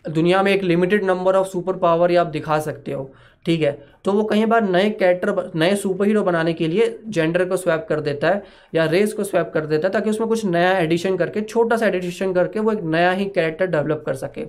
दुनिया 0.08 0.42
में 0.42 0.52
एक 0.52 0.62
limited 0.62 1.04
number 1.04 1.36
of 1.36 1.46
super 1.48 1.76
power 1.76 2.10
ही 2.10 2.16
आप 2.16 2.26
दिखा 2.26 2.58
सकते 2.60 2.92
हो, 2.92 3.10
ठीक 3.46 3.62
है? 3.62 3.72
तो 4.04 4.12
वो 4.12 4.24
कई 4.24 4.44
बार 4.46 4.62
नए 4.62 4.90
कैरेक्टर 4.90 5.50
नए 5.54 5.76
सुपर 5.76 6.06
हीरो 6.06 6.22
बनाने 6.22 6.52
के 6.52 6.68
लिए 6.68 6.98
जेंडर 7.08 7.44
को 7.44 7.56
स्वैप 7.56 7.86
कर 7.88 8.00
देता 8.00 8.28
है, 8.28 8.42
या 8.74 8.84
रेस 8.86 9.12
को 9.12 9.24
स्वैप 9.24 9.50
कर 9.54 9.66
देता 9.66 9.86
है, 9.88 9.92
ताकि 9.92 10.10
उसमें 10.10 10.28
कुछ 10.28 10.44
नया 10.46 10.76
एडिशन 10.78 11.16
करके, 11.16 11.40
छोटा 11.40 11.76
सा 11.76 11.86
एडिशन 11.86 12.32
करके 12.32 12.60
वो 12.60 12.72
एक 12.72 12.82
नया 12.84 13.10
ही 13.12 13.24
कैरेक्टर 13.26 13.66
डेवलप 13.66 14.02
कर 14.06 14.14
सके। 14.16 14.46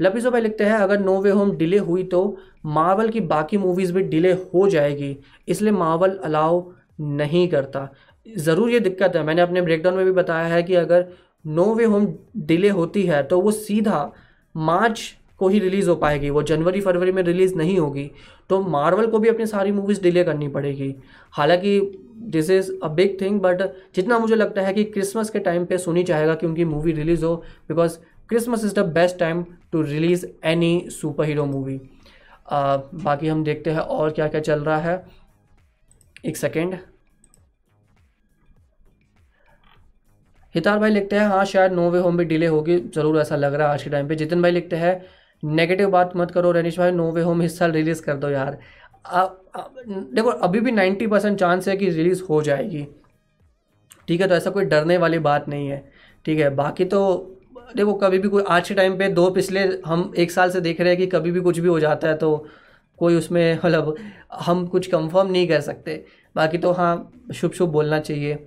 लपीसो 0.00 0.30
भाई 0.30 0.40
लिखते 0.40 0.64
हैं, 0.64 0.74
अगर 0.74 1.00
नो 1.00 1.20
वे 1.20 1.30
होम 1.30 1.56
डिले 1.56 1.78
हुई 1.78 2.02
तो 2.04 2.36
मार्वल 2.66 3.08
की 3.08 3.20
बाकी 3.22 3.56
मूवीज़ 3.58 3.92
भी 3.92 4.02
डिले 4.04 4.32
हो 4.32 4.68
जाएगी, 4.68 5.16
इसलिए 5.48 5.72
मार्वल 5.72 6.18
अलाउ 6.24 6.60
नहीं 7.00 7.46
करता। 7.48 7.88
ज़रूर 8.26 8.70
ये 8.70 8.80
दिक्कत 8.80 9.16
है। 9.16 9.22
मैंने 9.24 9.42
अपने 9.42 9.62
ब्रेकडाउन 9.62 9.96
में 9.96 10.04
भी 10.04 10.12
बताया 10.12 10.46
है 10.46 10.62
कि 10.62 10.74
अगर 10.76 11.06
नो 11.44 11.64
वे 11.74 11.84
होम 11.84 12.06
डिले 12.38 12.68
होती 12.70 13.02
है 13.02 13.22
तो 13.22 13.40
वो 13.40 13.50
सीधा 13.52 14.10
मार्च 14.54 15.00
को 15.38 15.48
ही 15.48 15.58
रिलीज़ 15.58 15.88
हो 15.88 15.94
पाएगी। 15.96 16.30
वो 16.30 16.42
जनवरी, 16.42 16.80
फरवरी 16.80 17.12
में 17.12 17.22
रिलीज़ 17.22 17.54
नहीं 17.56 17.78
होगी। 17.78 18.10
तो 18.50 18.60
मार्वल 18.62 19.06
को 19.06 19.18
भी 19.18 19.28
अपनी 19.28 19.46
सारी 19.46 19.72
मूवीज़ 19.72 20.02
डिले 20.02 20.24
करनी 20.24 20.48
पड़ेगी। 20.48 20.94
हालाँकि 21.34 21.80
this 22.30 22.50
is 22.50 22.70
a 22.82 22.88
big 22.90 23.16
thing 23.20 23.40
but 23.40 23.62
जितना 23.94 24.18
मुझे 24.18 24.34
लगता 24.34 24.62
है 24.62 24.72
कि 24.74 24.84
क्रिसमस 24.86 25.30
के 25.30 25.38
टाइम 25.38 25.64
पे 25.64 25.78
सुनी 25.78 26.02
चाहेगा 26.04 26.34
कि 26.34 26.46
उनकी 26.46 26.64
मूवी 26.64 26.92
रिलीज़ 26.92 27.24
हो 27.24 27.34
because 27.68 27.96
Christmas 28.28 28.64
is 28.64 28.74
the 28.74 28.84
best 28.94 29.18
time 29.18 29.44
to 29.72 29.82
release 29.82 30.26
any 30.44 30.86
super 30.90 31.24
hero 31.24 31.44
movie 31.46 31.80
बाकी 32.52 33.28
हम 33.28 33.42
देखते 33.44 33.70
हैं 33.70 33.80
और 33.80 34.10
क्या 34.10 34.28
क्या 34.28 34.40
चल 34.42 34.60
रहा 34.60 34.78
है। 34.78 35.04
एक 36.24 36.36
सेकेंड। 36.36 36.74
हितार 40.54 40.78
भाई 40.78 40.90
लिखते 40.90 41.16
हैं 41.16 41.26
हाँ 41.28 41.44
शायद 41.44 41.72
नो 41.72 41.90
वे 41.90 41.98
होम 42.00 42.16
भी 42.16 42.24
डिले 42.24 42.46
होगी 42.46 42.78
ज़रूर 42.94 43.18
ऐसा 43.20 43.36
लग 43.36 43.54
रहा 43.54 43.66
है 43.66 43.74
आज 43.74 43.82
के 43.82 43.90
टाइम 43.90 44.08
पे। 44.08 44.14
जितिन 44.16 44.42
भाई 44.42 44.50
लिखते 44.50 44.76
हैं 44.76 45.00
नेगेटिव 45.42 45.90
बात 45.90 46.12
मत 46.16 46.30
करो 46.30 46.50
रनीश 46.52 46.78
भाई 46.78 46.90
नो 46.92 47.10
वे 47.12 47.22
होम 47.22 47.42
इस 47.42 47.58
साल 47.58 47.72
रिलीज़ 47.72 48.02
कर 48.02 48.16
दो 48.16 48.28
यार। 48.30 48.58
आ, 49.06 49.20
आ, 49.20 49.62
देखो 49.88 50.30
अभी 50.30 50.60
भी 50.60 50.72
नाइन्टी 50.72 51.06
परसेंट 51.06 51.38
चांस 51.38 51.68
है 51.68 51.76
कि 51.76 51.90
रिलीज़ 51.90 52.22
हो 52.22 52.42
जाएगी। 52.42 52.86
ठीक 54.08 54.20
है 54.20 54.28
तो 54.28 54.34
ऐसा 54.34 54.50
कोई 54.50 54.64
डरने 54.64 54.96
वाली 54.98 55.18
बात 55.20 55.48
नहीं 55.48 55.68
है। 55.68 55.82
ठीक 56.26 56.38
है 56.38 56.50
बाकी 56.56 56.84
तो 56.86 57.36
देखो 57.76 57.92
कभी 57.94 58.18
भी 58.18 58.28
कोई 58.28 58.42
आज 58.48 58.68
के 58.68 58.74
टाइम 58.74 58.98
पे 58.98 59.08
दो 59.10 59.30
पिछले 59.30 59.60
हम 59.86 60.12
एक 60.18 60.30
साल 60.30 60.50
से 60.50 60.60
देख 60.60 60.80
रहे 60.80 60.90
हैं 60.90 60.98
कि 60.98 61.06
कभी 61.06 61.30
भी 61.30 61.40
कुछ 61.40 61.58
भी 61.58 61.68
हो 61.68 61.78
जाता 61.80 62.08
है 62.08 62.16
तो 62.18 62.46
कोई 63.00 63.16
उसमें 63.16 63.54
मतलब 63.56 63.94
हम 64.40 64.66
कुछ 64.66 64.86
कंफर्म 64.86 65.30
नहीं 65.30 65.48
कर 65.48 65.60
सकते। 65.60 66.04
बाकी 66.36 66.58
तो 66.58 66.72
हाँ 66.72 67.10
शुभ 67.34 67.52
शुभ 67.52 67.68
बोलना 67.70 67.98
चाहिए। 68.00 68.38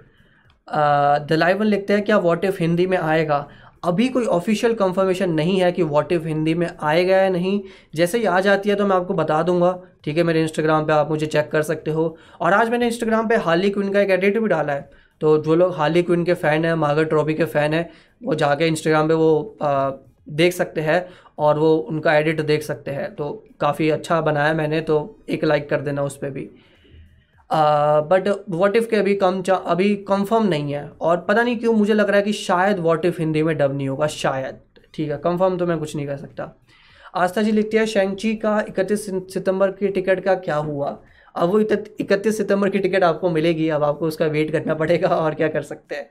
दलाइवन 1.28 1.66
लिखते 1.66 1.94
हैं 1.94 2.04
क्या 2.06 2.18
वॉट 2.20 2.46
इफ़ 2.46 2.58
हिंदी 2.60 2.88
में 2.88 2.98
आएगा? 2.98 3.48
अभी 3.84 4.08
कोई 4.10 4.26
ऑफिशियल 4.26 4.74
कंफर्मेशन 4.74 5.32
नहीं 5.32 5.60
है 5.62 5.72
कि 5.72 5.84
वॉट 5.84 6.12
इफ़ 6.12 6.28
हिंदी 6.28 6.54
में 6.54 6.68
आएगा 6.82 7.18
या 7.18 7.30
नहीं। 7.30 7.60
जैसे 7.96 8.18
ही 8.18 8.26
आ 8.26 8.40
जाती 8.40 8.70
है 8.70 8.76
तो 8.76 8.86
मैं 8.88 8.96
आपको 8.96 9.14
बता 9.14 9.42
दूँगा। 9.44 9.72
ठीक 10.04 10.18
है, 10.18 10.24
मेरे 10.24 10.42
इंस्टाग्राम 10.42 10.86
पे 10.86 10.94
आप 10.94 11.10
मुझे 11.12 11.26
चेक 11.26 11.50
कर 11.52 11.62
सकते 11.62 11.92
हो। 11.92 12.16
और 12.42 12.54
आज 12.54 12.70
मैंने 12.70 12.88
इंस्टाग्राम 12.88 13.28
पे 13.28 13.36
हाली 13.38 13.70
क्विन 13.70 13.92
का 13.94 14.02
एक 14.02 14.10
एडिट 14.12 14.38
भी 14.40 14.48
डाला 14.48 14.74
है। 14.74 14.90
तो 15.22 15.38
जो 15.44 15.56
लोग 15.56 15.76
हाली 15.76 16.04
क्विन 16.04 16.24
के 16.26 16.34
फ़ैन 16.36 16.66
हैं 16.66 16.74
मागर 16.76 17.06
ट्रॉफी 17.06 17.34
के 17.34 17.46
फ़ैन 17.46 17.74
हैं, 17.74 17.90
वो 18.24 18.36
जाके 18.36 18.68
इंस्टाग्राम 18.68 19.08
पे 19.08 19.14
वो 19.14 19.60
देख 20.28 20.54
सकते 20.54 20.82
हैं 20.82 21.06
और 21.38 21.60
वो 21.60 21.76
उनका 21.76 22.14
एडिट 22.16 22.42
देख 22.42 22.64
सकते 22.64 22.92
हैं। 22.92 23.14
तो 23.16 23.32
काफ़ी 23.60 23.90
अच्छा 23.90 24.20
बनाया 24.22 24.54
मैंने 24.54 24.82
तो 24.82 25.00
एक 25.30 25.44
लाइक 25.46 25.70
कर 25.70 25.82
देना 25.82 26.04
उस 26.04 26.18
पर 26.18 26.30
भी। 26.30 26.50
बट 27.50 28.28
वॉट 28.50 28.76
इफ़ 28.76 28.88
के 28.90 28.96
अभी 28.96 29.16
कम 29.16 29.42
अभी 29.52 29.96
कंफर्म 30.08 30.48
नहीं 30.48 30.74
है। 30.74 30.88
और 31.02 31.18
पता 31.20 31.44
नहीं 31.44 31.58
क्यों 31.58 31.74
मुझे 31.74 31.94
लग 31.94 32.10
रहा 32.10 32.18
है 32.18 32.24
कि 32.24 32.34
शायद 32.34 32.80
वॉट 32.80 33.06
इफ़ 33.06 33.20
हिंदी 33.20 33.44
में 33.44 33.56
डब 33.58 33.78
नहीं 33.78 33.90
होगा, 33.90 34.08
शायद। 34.08 34.60
ठीक 34.94 35.10
है 35.12 35.18
कंफर्म 35.18 35.58
तो 35.58 35.68
मैं 35.68 35.78
कुछ 35.80 35.96
नहीं 35.96 36.08
कर 36.08 36.18
सकता। 36.18 36.52
आस्था 37.16 37.42
जी 37.42 37.52
लिखती 37.52 37.78
है 37.78 37.86
शेंगची 37.86 38.36
का 38.36 38.60
इकतीस 38.70 39.06
सितंबर 39.34 39.72
की 39.72 39.88
टिकट 39.88 40.24
का 40.24 40.36
क्या 40.38 40.56
हुआ? 40.58 40.98
अब 41.36 41.50
वो 41.50 41.60
इकतीस 41.60 42.38
सितंबर 42.38 42.70
की 42.70 42.80
टिकट 42.80 43.04
आपको 43.04 43.30
मिलेगी, 43.30 43.70
अब 43.70 43.84
आपको 43.84 44.08
उसका 44.08 44.26
वेट 44.28 44.52
करना 44.52 44.74
पड़ेगा 44.74 45.10
और 45.10 45.34
क्या 45.34 45.48
कर 45.48 45.62
सकते 45.62 45.96
हैं। 45.96 46.10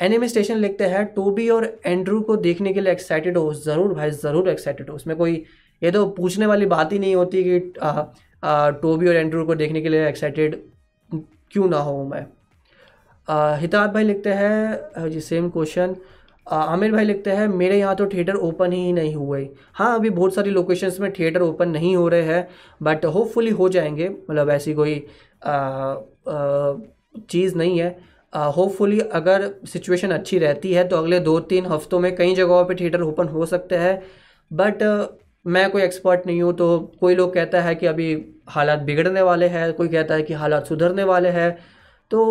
एनिमे 0.00 0.28
स्टेशन 0.28 0.56
लिखते 0.56 0.84
हैं, 0.84 1.04
टोबी 1.06 1.48
और 1.50 1.64
एंड्रू 1.86 2.20
को 2.20 2.36
देखने 2.38 2.72
के 2.72 2.80
लिए 2.80 2.92
एक्साइटेड 2.92 3.36
हो, 3.38 3.52
ज़रूर 3.54 3.94
भाई, 3.94 4.10
ज़रूर 4.12 4.48
एक्साइटेड 4.48 4.90
हो। 4.90 4.96
उसमें 4.96 5.16
कोई, 5.16 5.42
ये 5.82 5.90
तो 5.90 6.06
पूछने 6.10 6.46
वाली 6.46 6.66
बात 6.66 6.92
ही 6.92 6.98
नहीं 6.98 7.14
होती 7.16 7.44
कि 7.44 7.58
टोबी 8.82 9.08
और 9.08 9.14
एंड्रू 9.16 9.44
को 9.46 9.54
देखने 9.54 9.80
के 9.80 9.88
लिए 9.88 10.08
एक्साइटेड 10.08 10.60
क्यों 11.52 11.68
ना 11.68 11.78
हो 11.78 12.04
मैं। 12.04 12.26
हितात 13.58 13.90
भाई 13.90 14.04
लिखते 14.04 14.30
हैं 14.32 15.08
जी 15.10 15.20
सेम 15.20 15.48
क्वेश्चन 15.50 15.96
आमिर 16.46 16.92
भाई 16.92 17.04
लिखते 17.04 17.30
हैं, 17.30 17.46
मेरे 17.48 17.78
यहाँ 17.78 17.94
तो 17.96 18.06
थिएटर 18.06 18.34
ओपन 18.36 18.72
ही 18.72 18.92
नहीं 18.92 19.14
हुए। 19.14 19.48
हाँ 19.74 19.94
अभी 19.94 20.10
बहुत 20.10 20.34
सारी 20.34 20.50
लोकेशंस 20.50 20.98
में 21.00 21.12
थिएटर 21.12 21.42
ओपन 21.42 21.68
नहीं 21.68 21.94
हो 21.96 22.06
रहे 22.08 22.22
हैं 22.24 22.48
बट 22.82 23.04
होपफुली 23.06 23.50
हो 23.52 23.68
जाएँगे। 23.68 24.08
मतलब 24.08 24.50
ऐसी 24.50 24.74
कोई 24.74 24.94
चीज़ 27.30 27.56
नहीं 27.56 27.78
है। 27.80 27.88
होपफुली 28.32 28.98
uh, 29.00 29.06
अगर 29.12 29.50
सिचुएशन 29.66 30.10
अच्छी 30.10 30.38
रहती 30.38 30.72
है 30.72 30.86
तो 30.88 30.96
अगले 30.96 31.20
दो 31.20 31.38
तीन 31.42 31.66
हफ्तों 31.66 32.00
में 32.00 32.14
कई 32.16 32.34
जगहों 32.34 32.64
पे 32.64 32.74
थिएटर 32.74 33.02
ओपन 33.02 33.28
हो 33.28 33.46
सकते 33.46 33.76
हैं। 33.76 34.02
बट 34.50 34.82
uh, 34.82 35.06
मैं 35.44 35.70
कोई 35.70 35.82
एक्सपर्ट 35.82 36.26
नहीं 36.26 36.42
हूँ 36.42 36.52
तो 36.52 36.78
कोई 37.00 37.14
लोग 37.14 37.34
कहता 37.34 37.60
है 37.60 37.74
कि 37.74 37.86
अभी 37.86 38.14
हालात 38.48 38.78
बिगड़ने 38.78 39.22
वाले 39.22 39.48
हैं 39.48 39.72
कोई 39.72 39.88
कहता 39.88 40.14
है 40.14 40.22
कि 40.22 40.34
हालात 40.34 40.66
सुधरने 40.66 41.04
वाले 41.04 41.28
हैं। 41.28 41.56
तो 42.10 42.24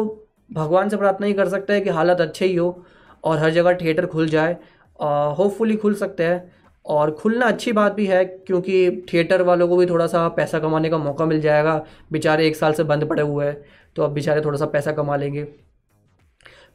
भगवान 0.54 0.90
से 0.90 0.98
प्रार्थना 0.98 1.28
ही 1.28 1.34
कर 1.34 1.50
सकते 1.50 1.74
हैं 1.74 1.84
कि 1.84 1.90
हालात 1.90 2.22
अच्छे 2.22 2.46
ही 2.46 2.56
हो 2.56 2.86
और 3.24 3.38
हर 3.38 3.52
जगह 3.52 3.74
थिएटर 3.74 4.06
खुल 4.06 4.28
जाए। 4.30 4.54
होपफुली 5.00 5.76
uh, 5.76 5.82
खुल 5.82 5.94
सकते 5.96 6.24
हैं 6.24 6.54
और 6.86 7.12
खुलना 7.12 7.46
अच्छी 7.46 7.72
बात 7.72 7.94
भी 7.94 8.06
है 8.06 8.24
क्योंकि 8.26 9.06
थिएटर 9.14 9.42
वालों 9.42 9.68
को 9.68 9.78
भी 9.78 9.86
थोड़ा 9.86 10.08
सा 10.08 10.28
पैसा 10.30 10.60
कमाने 10.60 10.90
का 10.90 10.98
मौका 10.98 11.26
मिल 11.26 11.42
जाएगा। 11.42 11.84
बेचारे 12.12 12.48
एक 12.48 12.56
साल 12.56 12.74
से 12.74 12.84
बंद 12.84 13.08
पड़े 13.10 13.24
हुए 13.24 13.46
हैं 13.46 13.58
तो 13.96 14.04
अब 14.04 14.14
बेचारे 14.14 14.42
थोड़ा 14.42 14.58
सा 14.58 14.66
पैसा 14.68 14.92
कमा 14.92 15.16
लेंगे। 15.16 15.48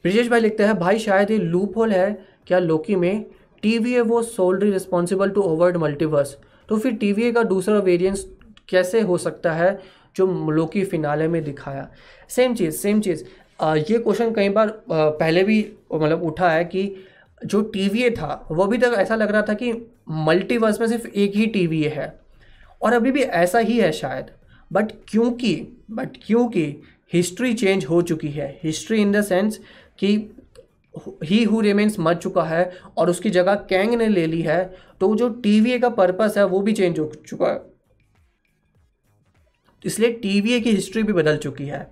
ब्रिजेश 0.04 0.28
भाई 0.28 0.40
लिखते 0.40 0.64
हैं, 0.64 0.78
भाई, 0.78 0.98
शायद 0.98 1.30
ये 1.30 1.38
लूप 1.38 1.76
होल 1.76 1.92
है, 1.92 2.10
क्या 2.46 2.58
लोकी 2.58 2.96
में? 2.96 3.24
टी 3.62 3.78
वी 3.78 3.94
ए 3.94 4.00
वो 4.02 4.22
solely 4.22 4.70
responsible 4.70 5.30
to 5.30 5.42
over the 5.42 5.76
multiverse 5.76 6.36
तो 6.68 6.76
फिर 6.78 6.92
टी 6.92 7.12
वी 7.12 7.22
ए 7.22 7.32
का 7.32 7.42
दूसरा 7.42 7.78
वेरियंस 7.78 8.24
कैसे 8.68 9.00
हो 9.00 9.16
सकता 9.18 9.52
है, 9.52 9.78
जो 10.16 10.26
लोकी 10.50 10.84
फिनाले 10.84 11.26
में 11.28 11.42
दिखाया? 11.44 11.88
सेम 12.28 12.54
चीज़ 12.54 12.76
सेम 12.76 13.00
चीज़। 13.00 13.24
ये 13.60 13.98
क्वेश्चन 13.98 14.32
कई 14.34 14.48
बार 14.48 14.68
पहले 14.90 15.42
भी 15.44 15.58
मतलब 15.94 16.22
उठा 16.22 16.50
है 16.50 16.64
कि 16.64 16.94
जो 17.42 17.60
टी 17.64 17.88
वी 17.88 18.02
ए 18.02 18.10
था, 18.10 18.46
वो 18.50 18.62
अभी 18.64 18.78
तक 18.78 18.94
ऐसा 18.98 19.16
लग 19.16 19.30
रहा 19.32 19.42
था 19.42 19.54
कि 19.54 19.72
मल्टीवर्स 20.26 20.80
में 20.80 20.86
सिर्फ़ 20.88 21.06
एक 21.06 21.36
ही 21.36 21.46
टी 21.46 21.66
वी 21.66 21.82
ए 21.84 21.88
है। 21.88 22.12
और 22.82 22.92
अभी 22.92 23.10
भी 23.12 23.22
ऐसा 23.22 23.58
ही 23.58 23.78
है 23.78 23.90
शायद। 23.92 24.30
बट 24.70 24.92
क्योंकि 25.08 25.54
बट 25.90 26.16
क्योंकि 26.24 26.64
हिस्ट्री 27.12 27.52
चेंज 27.54 27.84
हो 27.84 28.00
चुकी 28.02 28.28
है। 28.28 28.48
हिस्ट्री 28.62 29.00
इन 29.02 29.12
द 29.12 29.22
सेंस 29.22 29.60
कि 30.00 30.16
ही 31.24 31.42
हु 31.44 31.60
रिमेन्स 31.60 31.98
मर 31.98 32.14
चुका 32.16 32.42
है 32.44 32.70
और 32.98 33.10
उसकी 33.10 33.30
जगह 33.30 33.54
कैंग 33.70 33.94
ने 33.94 34.08
ले 34.08 34.26
ली 34.26 34.40
है 34.42 34.62
तो 35.00 35.14
जो 35.16 35.28
टीवीए 35.42 35.78
का 35.78 35.88
पर्पस 35.90 36.34
है, 36.38 36.44
वो 36.44 36.60
भी 36.60 36.72
चेंज 36.72 36.98
हो 36.98 37.12
चुका 37.26 37.46
है। 37.46 37.60
इसलिए 39.84 40.12
टीवीए 40.12 40.60
की 40.60 40.70
हिस्ट्री 40.70 41.02
भी 41.02 41.12
बदल 41.12 41.36
चुकी 41.36 41.66
है। 41.66 41.82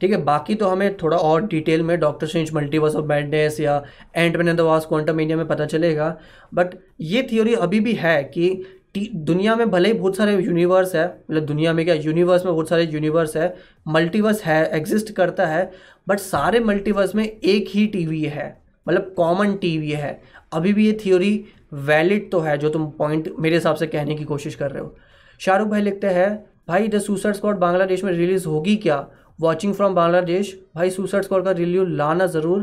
ठीक 0.00 0.10
है, 0.10 0.16
बाकी 0.24 0.54
तो 0.54 0.66
हमें 0.68 0.96
थोड़ा 0.96 1.16
और 1.16 1.46
डिटेल 1.46 1.82
में 1.82 1.98
doctor 2.00 2.26
strange 2.26 2.52
multiverse 2.54 2.94
of 2.96 3.06
madness 3.06 3.60
या 3.60 3.82
Antman 4.16 4.48
and 4.48 4.58
the 4.58 4.60
Wasp 4.62 4.86
quantum 4.86 5.20
area 5.20 5.36
में 5.36 5.46
पता 5.48 5.66
चलेगा। 5.66 6.16
बट 6.54 6.74
ये 7.02 7.22
थ्योरी 7.30 7.54
अभी 7.56 7.80
भी 7.80 7.92
है 7.94 8.22
कि 8.26 8.50
दुनिया 8.96 9.54
में 9.56 9.70
भले 9.70 9.88
ही 9.88 9.94
बहुत 9.94 10.16
सारे 10.16 10.34
यूनिवर्स 10.36 10.94
है 10.94 11.06
मतलब 11.06 11.44
दुनिया 11.46 11.72
में 11.72 11.84
क्या 11.84 11.94
यूनिवर्स 11.94 12.44
में 12.44 12.52
बहुत 12.52 12.68
सारे 12.68 12.84
यूनिवर्स 12.84 13.36
है 13.36 13.54
मल्टीवर्स 13.88 14.42
है 14.44 14.64
एग्जिस्ट 14.76 15.12
करता 15.12 15.46
है 15.46 15.70
बट 16.08 16.18
सारे 16.18 16.60
मल्टीवर्स 16.60 17.14
में 17.14 17.24
एक 17.24 17.68
ही 17.68 17.86
टीवी 17.86 18.22
है। 18.22 18.56
मतलब 18.86 19.12
कॉमन 19.16 19.54
टीवी 19.56 19.90
है। 19.90 20.20
अभी 20.52 20.72
भी 20.72 20.86
ये 20.86 20.98
थ्योरी 21.02 21.44
वैलिड 21.74 22.30
तो 22.30 22.40
है, 22.40 22.56
जो 22.58 22.68
तुम 22.68 22.86
पॉइंट 22.98 23.28
मेरे 23.38 23.56
हिसाब 23.56 23.76
से 23.76 23.86
कहने 23.86 24.14
की 24.14 24.24
कोशिश 24.24 24.54
कर 24.54 24.70
रहे 24.70 24.82
हो। 24.82 24.94
शाहरुख 25.40 25.68
भाई 25.68 25.82
लिखते 25.82 26.06
हैं, 26.06 26.44
भाई 26.68 26.88
द 26.88 26.98
सुसाइड 26.98 27.34
स्कॉट 27.34 27.56
बांग्लादेश 27.56 28.04
में 28.04 28.12
रिलीज़ 28.12 28.46
होगी 28.46 28.76
क्या? 28.76 29.06
Watching 29.40 29.74
from 29.74 29.94
Bangladesh? 29.94 30.58
भाई 30.76 30.90
सुसाइड 30.90 31.24
स्कॉट 31.24 31.44
का 31.44 31.50
रिव्यू 31.52 31.84
लाना 31.86 32.26
ज़रूर 32.26 32.60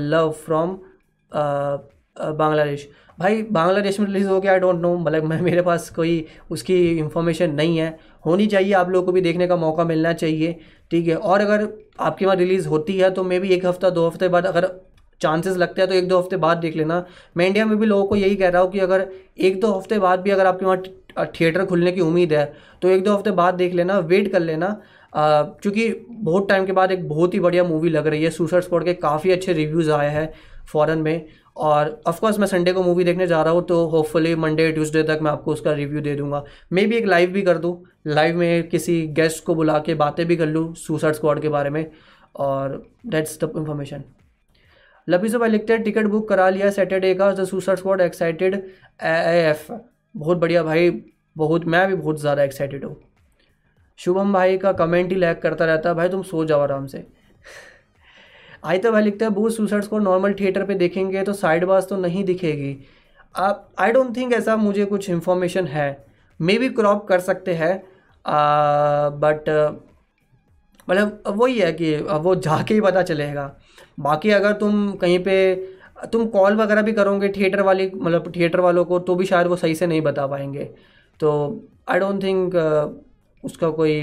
लव 0.00 0.30
फ्रॉम 0.44 0.78
बांग्लादेश। 1.32 2.88
भाई, 3.18 3.42
बांग्लादेश 3.42 3.98
में 4.00 4.06
रिलीज़ 4.06 4.28
हो 4.28 4.40
गया 4.40 4.52
आई 4.52 4.58
डोंट 4.60 4.80
नो 4.80 4.96
मतलब 4.98 5.24
मैं, 5.24 5.40
मेरे 5.40 5.62
पास 5.62 5.88
कोई 5.90 6.24
उसकी 6.50 6.76
इन्फॉर्मेशन 6.90 7.50
नहीं 7.54 7.76
है। 7.78 7.98
होनी 8.26 8.46
चाहिए, 8.46 8.72
आप 8.72 8.88
लोगों 8.90 9.06
को 9.06 9.12
भी 9.12 9.20
देखने 9.20 9.46
का 9.46 9.56
मौका 9.56 9.84
मिलना 9.84 10.12
चाहिए। 10.12 10.58
ठीक 10.92 11.06
है, 11.08 11.14
और 11.16 11.40
अगर 11.40 11.68
आपके 12.00 12.24
वहाँ 12.26 12.36
रिलीज़ 12.36 12.66
होती 12.68 12.96
है 12.98 13.10
तो 13.10 13.22
मे 13.24 13.38
भी 13.38 13.48
एक 13.50 13.66
हफ़्ता, 13.66 13.90
दो 13.90 14.06
हफ़्ते 14.06 14.28
बाद 14.28 14.46
अगर 14.46 14.70
चांसेस 15.20 15.56
लगते 15.56 15.80
हैं 15.80 15.88
तो 15.88 15.94
एक, 15.94 16.08
दो 16.08 16.18
हफ़्ते 16.18 16.36
बाद 16.38 16.56
देख 16.58 16.76
लेना। 16.76 17.04
मैं 17.36 17.46
इंडिया 17.46 17.64
में 17.66 17.76
भी 17.78 17.86
लोगों 17.86 18.04
को 18.06 18.16
यही 18.16 18.36
कह 18.36 18.48
रहा 18.48 18.62
हूँ 18.62 18.70
कि 18.72 18.78
अगर 18.80 19.06
एक, 19.38 19.60
दो 19.60 19.72
हफ़्ते 19.72 19.98
बाद 19.98 20.20
भी 20.20 20.30
अगर 20.30 20.46
आपके 20.46 20.66
वहाँ 20.66 21.26
थिएटर 21.34 21.64
खुलने 21.66 21.92
की 21.92 22.00
उम्मीद 22.00 22.32
है 22.32 22.44
तो 22.82 22.88
एक, 22.88 23.04
दो 23.04 23.14
हफ़्ते 23.14 23.30
बाद 23.32 23.54
देख 23.54 23.74
लेना 23.74 23.98
वेट 24.00 24.32
कर 24.32 24.40
लेना। 24.40 24.80
क्योंकि 25.12 25.88
बहुत 26.10 26.48
टाइम 26.48 26.66
के 26.66 26.72
बाद 26.72 26.92
एक 26.92 27.08
बहुत 27.08 27.34
ही 27.34 27.40
बढ़िया 27.40 27.64
मूवी 27.64 27.88
लग 27.90 28.06
रही 28.06 28.22
है 28.24 28.30
सुसर 28.30 28.60
स्पॉट 28.60 28.84
के 28.84 28.94
काफ़ी 28.96 29.30
अच्छे 29.30 29.52
रिव्यूज़ 29.52 29.90
आए 29.92 30.10
हैं 30.10 30.32
फ़ॉरन 30.66 30.98
में। 30.98 31.26
और 31.56 32.00
ऑफकोर्स 32.06 32.38
मैं 32.38 32.46
संडे 32.46 32.72
को 32.72 32.82
मूवी 32.82 33.04
देखने 33.04 33.26
जा 33.26 33.42
रहा 33.42 33.52
हूँ 33.54 33.64
तो 33.66 33.84
होपफुली 33.88 34.34
मंडे 34.36 34.70
ट्यूसडे 34.72 35.02
तक 35.02 35.18
मैं 35.22 35.30
आपको 35.30 35.52
उसका 35.52 35.72
रिव्यू 35.72 36.00
दे 36.00 36.14
दूँगा। 36.16 36.42
मे 36.72 36.86
भी 36.86 36.96
एक 36.96 37.06
लाइव 37.06 37.30
भी 37.30 37.42
कर 37.42 37.58
दूँ। 37.58 37.76
लाइव 38.06 38.36
में 38.36 38.68
किसी 38.68 39.00
गेस्ट 39.16 39.44
को 39.44 39.54
बुला 39.54 39.78
के 39.78 39.94
बातें 39.96 40.26
भी 40.26 40.36
कर 40.36 40.46
लूँ 40.46 40.74
सुसाइड 40.76 41.14
स्क्वाड 41.14 41.40
के 41.42 41.48
बारे 41.48 41.70
में। 41.70 41.86
और 42.34 42.82
डेट्स 43.06 43.38
द 43.44 43.52
इन्फॉर्मेशन 43.56 44.04
लपीसो 45.08 45.38
भाई 45.38 45.50
लिखते 45.50 45.72
हैं 45.72 45.82
टिकट 45.82 46.06
बुक 46.06 46.28
करा 46.28 46.48
लिया 46.48 46.70
सैटरडे 46.70 47.14
का 47.14 47.30
the 47.32 47.44
suicide 47.44 47.78
squad 47.78 48.00
excited 48.00 48.54
F 48.54 49.72
बहुत 50.14 50.38
बढ़िया 50.38 50.62
भाई, 50.62 50.90
बहुत, 51.36 51.64
मैं 51.64 51.86
भी 51.88 51.94
बहुत 51.94 52.20
ज़्यादा 52.20 52.42
एक्साइटेड 52.42 52.84
हूँ। 52.84 52.96
शुभम 53.98 54.32
भाई 54.32 54.56
का 54.58 54.72
कमेंट 54.72 55.10
ही 55.12 55.16
लैक 55.16 55.40
करता 55.42 55.64
रहता 55.64 55.88
है। 55.88 55.94
भाई 55.94 56.08
तुम 56.08 56.22
सो 56.22 56.44
जाओ 56.44 56.60
आराम 56.60 56.86
से। 56.86 57.06
आई 58.62 58.78
तो 58.78 58.92
भाई 58.92 59.02
लिखता 59.02 59.26
है 59.26 59.30
बूथ 59.32 59.50
सुसाइड्स 59.50 59.88
को 59.88 59.98
नॉर्मल 59.98 60.34
थिएटर 60.40 60.64
पे 60.64 60.74
देखेंगे 60.76 61.22
तो 61.22 61.32
साइड 61.34 61.64
बास 61.64 61.86
तो 61.88 61.96
नहीं 61.96 62.24
दिखेगी। 62.24 62.76
आप 63.36 63.68
आई 63.80 63.92
डोंट 63.92 64.16
थिंक 64.16 64.32
ऐसा 64.32 64.56
मुझे 64.56 64.84
कुछ 64.86 65.08
इन्फॉर्मेशन 65.10 65.66
है। 65.66 66.04
मे 66.40 66.58
बी 66.58 66.68
क्रॉप 66.70 67.06
कर 67.08 67.20
सकते 67.20 67.54
हैं 67.54 67.76
बट 68.24 69.48
मतलब 70.88 71.22
वही 71.28 71.58
है 71.58 71.72
कि 71.72 71.96
वो 71.96 72.34
जाके 72.36 72.74
ही 72.74 72.80
पता 72.80 73.02
चलेगा। 73.02 73.50
बाकी 74.00 74.30
अगर 74.30 74.52
तुम 74.52 74.92
कहीं 74.92 75.18
पे, 75.18 75.54
तुम 76.12 76.26
कॉल 76.28 76.56
वगैरह 76.56 76.82
भी 76.82 76.92
करोगे 76.92 77.28
थिएटर 77.28 77.60
वाली 77.62 77.90
मतलब 77.94 78.32
थिएटर 78.36 78.60
वालों 78.60 78.84
को 78.84 78.98
तो 79.00 79.14
भी 79.14 79.26
शायद 79.26 79.46
वो 79.46 79.56
सही 79.56 79.74
से 79.74 79.86
नहीं 79.86 80.00
बता 80.02 80.26
पाएँगे। 80.26 80.64
तो 81.20 81.30
आई 81.88 81.98
डोंट 81.98 82.22
थिंक 82.22 82.54
उसका 83.42 83.70
कोई 83.70 83.94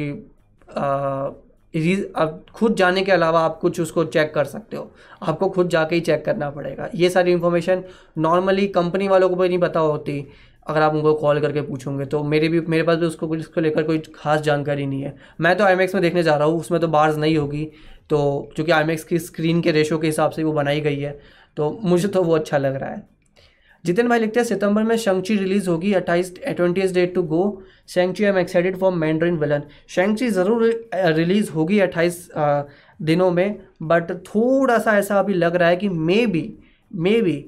अब 1.74 2.46
खुद 2.56 2.76
जाने 2.76 3.02
के 3.02 3.12
अलावा 3.12 3.40
आप 3.40 3.58
कुछ 3.62 3.80
उसको 3.80 4.04
चेक 4.06 4.34
कर 4.34 4.46
सकते 4.46 4.78
हो। 4.78 4.92
आपको 5.22 5.50
खुद 5.50 5.70
जाके 5.70 5.96
ही 5.96 6.02
चेक 6.02 6.24
करना 6.26 6.50
पड़ेगा। 6.50 6.90
ये 6.96 7.10
सारी 7.10 7.32
इन्फॉर्मेशन 7.32 7.84
नॉर्मली 8.18 8.68
कंपनी 8.68 9.08
वालों 9.08 9.30
को 9.30 9.36
भी 9.36 9.50
नहीं 9.50 9.60
पता 9.60 9.80
होती। 9.80 10.26
अगर 10.68 10.82
आप 10.82 10.96
उनको 10.96 11.14
कॉल 11.14 11.40
करके 11.40 11.62
पूछोगे 11.62 12.06
तो 12.06 12.24
मेरे 12.24 12.48
भी, 12.48 12.60
मेरे 12.62 12.84
पास 12.84 12.98
भी 12.98 13.06
उसको 13.06 13.28
कुछ 13.28 13.40
इसको 13.40 13.62
लेकर 13.62 13.84
कोई 13.84 14.02
खास 14.16 14.42
जानकारी 14.42 14.86
नहीं 14.86 15.02
है। 15.02 15.16
मैं 15.42 15.56
तो 15.58 15.64
आई 15.64 15.76
में 15.76 15.88
देखने 16.02 16.24
जा 16.24 16.36
रहा 16.36 16.48
हूँ, 16.48 16.60
उसमें 16.60 16.80
तो 16.82 16.88
बार्स 16.88 17.18
नहीं 17.18 17.38
होगी। 17.38 17.64
तो 18.10 18.50
चूँकि 18.58 18.72
आई 18.72 18.96
की 19.10 19.20
स्क्रीन 19.20 19.62
के 19.62 19.72
रेशो 19.72 19.98
के 19.98 20.08
हिसाब 20.08 20.32
से 20.32 20.44
वो 20.44 20.52
बनाई 20.52 20.82
गई 20.82 21.00
है। 21.00 21.20
तो 21.58 21.70
मुझे 21.84 22.08
तो 22.08 22.24
वो 22.24 22.36
अच्छा 22.36 22.58
लग 22.58 22.76
रहा 22.76 22.90
है। 22.90 23.08
जितिन 23.84 24.08
भाई 24.10 24.20
लिखते 24.20 24.40
हैं, 24.40 24.46
सितंबर 24.48 24.84
में 24.84 24.96
शंक्ची 24.98 25.36
रिलीज़ 25.38 25.70
होगी, 25.70 25.94
अट्ठाईस 25.94 26.34
twenty 26.38 26.82
date 26.84 27.14
to 27.16 27.24
go 27.24 27.62
Shang-Chi 27.90 28.24
I 28.24 28.30
am 28.30 28.38
excited 28.38 28.78
for 28.78 28.92
Mandarin 28.94 29.38
villain 29.38 29.64
Shang-Chi 29.90 30.30
ज़रूर 30.30 30.90
रिलीज़ 30.94 31.52
होगी 31.52 31.80
अट्ठाईस 31.80 32.28
दिनों 33.02 33.30
में 33.32 33.60
बट 33.84 34.12
थोड़ा 34.26 34.78
सा 34.78 34.98
ऐसा 34.98 35.20
अभी 35.20 35.34
लग 35.34 35.56
रहा 35.56 35.70
है 35.70 35.78
कि 35.78 35.90
मे 35.90 36.26
बी 36.28 36.52
मे 36.92 37.22
बी 37.22 37.44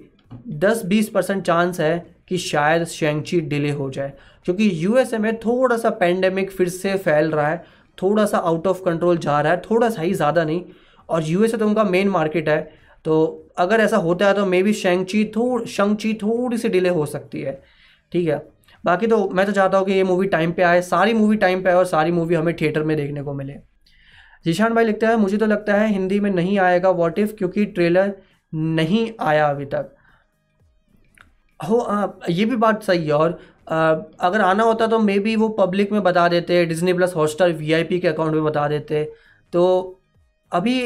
दस 0.60 0.86
बीस 0.86 1.10
परसेंट 1.10 1.44
चांस 1.44 1.80
है 1.80 1.98
कि 2.28 2.38
शायद 2.38 2.84
शेंगची 2.88 3.40
डिले 3.42 3.72
हो 3.72 3.90
जाए। 3.90 4.14
क्योंकि 4.46 4.70
यूएसए 4.76 5.18
में 5.18 5.36
थोड़ा 5.40 5.78
सा 5.78 5.90
पेंडेमिक 5.92 6.52
फिर 6.52 6.70
से 6.70 6.96
फैल 6.98 7.32
रहा 7.32 7.48
है 7.48 7.64
थोड़ा 7.98 8.26
सा 8.26 8.38
आउट 8.38 8.68
ऑफ़ 8.68 8.84
कंट्रोल 8.86 9.18
जा 9.18 9.40
रहा 9.42 9.54
है 9.54 9.62
थोड़ा 9.62 9.90
सा 9.90 10.02
ही 10.02 10.14
ज़्यादा 10.14 10.44
नहीं। 10.44 10.64
और 11.10 11.24
यूएसए 11.24 11.58
तो 11.58 11.68
उनका 11.68 11.84
मेन 11.84 12.10
मार्केट 12.10 12.50
है 12.50 12.81
तो 13.06 13.48
अगर 13.58 13.80
ऐसा 13.80 13.98
होता 13.98 14.28
है 14.28 14.34
तो 14.34 14.46
मे 14.46 14.62
बी 14.64 14.74
शेंगची 14.74 15.24
थोड़ 15.36 15.64
शंगची 15.66 16.14
थोड़ी 16.14 16.58
सी 16.58 16.70
डिले 16.70 16.90
हो 16.90 17.06
सकती 17.06 17.42
है। 17.42 17.62
ठीक 18.12 18.28
है? 18.28 18.38
बाकी 18.84 19.08
तो 19.08 19.28
मैं 19.30 19.46
तो 19.46 19.52
चाहता 19.52 19.78
हूँ 19.78 19.86
कि 19.86 19.94
ये 19.94 20.04
मूवी 20.04 20.28
टाइम 20.28 20.52
पे 20.52 20.64
आए 20.64 20.82
सारी 20.82 21.14
मूवी 21.14 21.36
टाइम 21.38 21.64
पे 21.64 21.70
आए 21.70 21.76
और 21.76 21.86
सारी 21.86 22.12
मूवी 22.12 22.36
हमें 22.36 22.56
थिएटर 22.56 22.84
में 22.84 22.96
देखने 22.98 23.24
को 23.24 23.34
मिले। 23.34 23.54
जीशान 24.46 24.74
भाई 24.74 24.86
लिखता 24.86 25.10
है 25.10 25.16
मुझे 25.16 25.38
तो 25.38 25.46
लगता 25.46 25.74
है 25.74 25.88
हिंदी 25.88 26.20
में 26.20 26.30
नहीं 26.32 26.58
आएगा 26.60 26.90
वॉट 26.92 27.20
इफ़ 27.20 27.34
क्योंकि 27.34 27.66
ट्रेलर 27.68 28.14
नहीं 28.54 29.10
आया 29.22 29.50
अभी 29.50 29.66
तक। 29.66 29.96
हो 31.60 31.78
आ, 31.78 32.08
ये 32.30 32.46
भी 32.46 32.56
बात 32.56 32.84
सही 32.84 33.06
है 33.06 33.14
और 33.14 33.40
आ, 33.70 33.94
अगर 34.20 34.42
आना 34.42 34.64
होता 34.64 34.88
तो 34.88 35.00
मे 35.00 35.20
बी 35.20 35.36
वो 35.36 35.50
पब्लिक 35.50 35.92
में 35.92 36.02
बता 36.04 36.28
देते 36.28 36.66
डिज्नी 36.66 36.94
प्लस 36.94 37.14
हॉटस्टार 37.16 37.52
वी 37.52 38.00
के 38.00 38.08
अकाउंट 38.08 38.34
में 38.34 38.44
बता 38.44 38.68
देते। 38.68 39.04
तो 39.54 40.02
अभी 40.52 40.80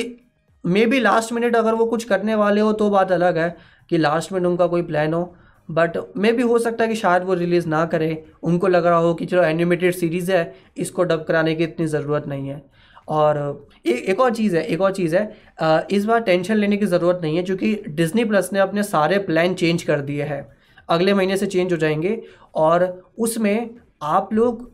मे 0.65 0.85
बी 0.85 0.99
लास्ट 0.99 1.33
मिनट 1.33 1.55
अगर 1.55 1.73
वो 1.73 1.85
कुछ 1.85 2.03
करने 2.03 2.35
वाले 2.35 2.61
हो 2.61 2.71
तो 2.73 2.89
बात 2.89 3.11
अलग 3.11 3.37
है 3.37 3.55
कि 3.89 3.97
लास्ट 3.97 4.31
मिनट 4.33 4.45
उनका 4.45 4.67
कोई 4.67 4.81
प्लान 4.81 5.13
हो। 5.13 5.35
बट 5.69 5.97
मे 6.17 6.31
भी 6.31 6.43
हो 6.43 6.57
सकता 6.59 6.83
है 6.83 6.89
कि 6.89 6.95
शायद 6.95 7.23
वो 7.23 7.33
रिलीज़ 7.33 7.67
ना 7.67 7.85
करें। 7.85 8.17
उनको 8.43 8.67
लग 8.67 8.85
रहा 8.85 8.97
हो 8.97 9.13
कि 9.13 9.25
चलो 9.25 9.43
एनिमेटेड 9.43 9.93
सीरीज़ 9.93 10.31
है 10.31 10.53
इसको 10.77 11.03
डब 11.03 11.23
कराने 11.27 11.55
की 11.55 11.63
इतनी 11.63 11.87
ज़रूरत 11.87 12.27
नहीं 12.27 12.49
है। 12.49 12.61
और 13.07 13.67
ए, 13.85 13.91
एक 13.91 14.19
और 14.19 14.33
चीज़ 14.35 14.55
है 14.55 14.63
एक 14.63 14.81
और 14.81 14.91
चीज़ 14.91 15.15
है 15.15 15.87
इस 15.91 16.05
बार 16.05 16.19
टेंशन 16.19 16.55
लेने 16.55 16.77
की 16.77 16.85
ज़रूरत 16.85 17.19
नहीं 17.23 17.37
है 17.37 17.43
क्योंकि 17.43 17.73
डिज्नी 17.89 18.25
प्लस 18.25 18.49
ने 18.53 18.59
अपने 18.59 18.83
सारे 18.83 19.17
प्लान 19.19 19.53
चेंज 19.53 19.83
कर 19.83 20.01
दिए 20.01 20.23
हैं। 20.23 20.45
अगले 20.89 21.13
महीने 21.13 21.37
से 21.37 21.45
चेंज 21.47 21.71
हो 21.73 21.77
जाएँगे। 21.77 22.21
और 22.55 23.11
उसमें 23.19 23.69
आप 24.03 24.33
लोग 24.33 24.69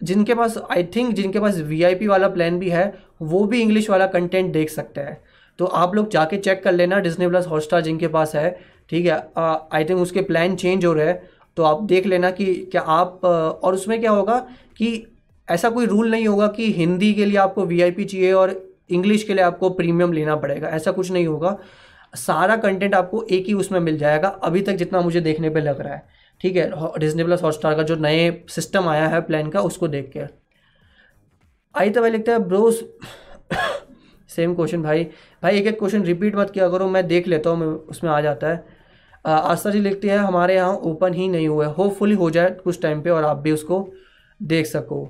जिनके 0.00 0.34
पास 0.34 0.58
आई 0.70 0.84
थिंक 0.96 1.14
जिनके 1.14 1.40
पास 1.40 1.58
वीआईपी 1.58 2.06
वाला 2.06 2.28
प्लान 2.28 2.58
भी 2.58 2.70
है 2.70 2.92
वो 3.22 3.44
भी 3.44 3.60
इंग्लिश 3.62 3.88
वाला 3.90 4.06
कंटेंट 4.06 4.52
देख 4.52 4.70
सकते 4.70 5.00
हैं। 5.00 5.18
तो 5.58 5.64
आप 5.64 5.94
लोग 5.94 6.10
जाके 6.10 6.36
चेक 6.38 6.62
कर 6.64 6.72
लेना 6.72 6.98
डिज्नी 7.00 7.28
प्लस 7.28 7.46
हॉटस्टार 7.46 7.80
जिनके 7.80 8.08
पास 8.08 8.34
है, 8.36 8.50
ठीक 8.90 9.06
है? 9.06 9.18
आई 9.72 9.84
थिंक 9.84 10.00
उसके 10.00 10.22
प्लान 10.22 10.56
चेंज 10.56 10.84
हो 10.84 10.92
रहे 10.92 11.06
हैं 11.06 11.22
तो 11.56 11.62
आप 11.62 11.82
देख 11.84 12.06
लेना 12.06 12.30
कि 12.30 12.54
क्या 12.72 12.82
आप, 12.82 13.24
और 13.24 13.74
उसमें 13.74 14.00
क्या 14.00 14.10
होगा 14.10 14.38
कि 14.78 15.06
ऐसा 15.48 15.70
कोई 15.70 15.86
रूल 15.86 16.10
नहीं 16.10 16.26
होगा 16.26 16.46
कि 16.48 16.70
हिंदी 16.72 17.12
के 17.14 17.24
लिए 17.24 17.36
आपको 17.38 17.64
वीआईपी 17.66 18.04
चाहिए 18.04 18.32
और 18.32 18.60
इंग्लिश 18.90 19.22
के 19.22 19.34
लिए 19.34 19.44
आपको 19.44 19.70
प्रीमियम 19.70 20.12
लेना 20.12 20.36
पड़ेगा, 20.36 20.68
ऐसा 20.68 20.92
कुछ 20.92 21.10
नहीं 21.10 21.26
होगा। 21.26 21.56
सारा 22.14 22.56
कंटेंट 22.56 22.94
आपको 22.94 23.22
एक 23.24 23.46
ही 23.46 23.54
उसमें 23.54 23.78
मिल 23.80 23.98
जाएगा, 23.98 24.28
अभी 24.28 24.62
तक 24.62 24.72
जितना 24.74 25.00
मुझे 25.00 25.20
देखने 25.20 25.50
पे 25.50 25.60
लग 25.60 25.80
रहा 25.80 25.94
है, 25.94 26.02
ठीक 26.40 26.56
है? 26.56 26.70
डिजनी 26.98 27.24
प्लस 27.24 27.42
हॉटस्टार 27.42 27.74
का 27.74 27.82
जो 27.82 27.96
नए 27.96 28.30
सिस्टम 28.48 28.88
आया 28.88 29.06
है 29.08 29.20
प्लान 29.20 29.48
का, 29.50 29.60
उसको 29.62 29.88
देख 29.88 30.10
के। 30.12 30.20
आई 31.74 31.90
तो 31.90 32.00
भाई 32.00 32.10
लिखता 32.10 32.32
है 32.32 32.38
ब्रोस 32.38 32.82
सेम 34.36 34.54
क्वेश्चन 34.54 34.82
भाई। 34.82 35.04
भाई 35.42 35.58
एक 35.58 35.66
एक 35.66 35.78
क्वेश्चन 35.78 36.02
रिपीट 36.04 36.36
मत 36.36 36.50
किया 36.50 36.68
करो 36.68 36.88
मैं 36.88 37.06
देख 37.08 37.28
लेता 37.28 37.50
हूँ 37.50 37.74
उसमें 37.88 38.10
आ 38.10 38.20
जाता 38.20 38.48
है। 38.48 38.64
आस्था 39.24 39.70
जी 39.70 39.80
लिखती 39.80 40.08
है 40.08 40.16
हमारे 40.18 40.54
यहाँ 40.54 40.76
ओपन 40.84 41.14
ही 41.14 41.28
नहीं 41.28 41.48
हुआ 41.48 41.66
है। 41.66 41.72
होपफुली 41.74 42.14
हो 42.14 42.30
जाए 42.30 42.50
कुछ 42.64 42.80
टाइम 42.82 43.02
पे 43.02 43.10
और 43.10 43.24
आप 43.24 43.36
भी 43.38 43.52
उसको 43.52 43.86
देख 44.40 44.66
सको। 44.66 45.04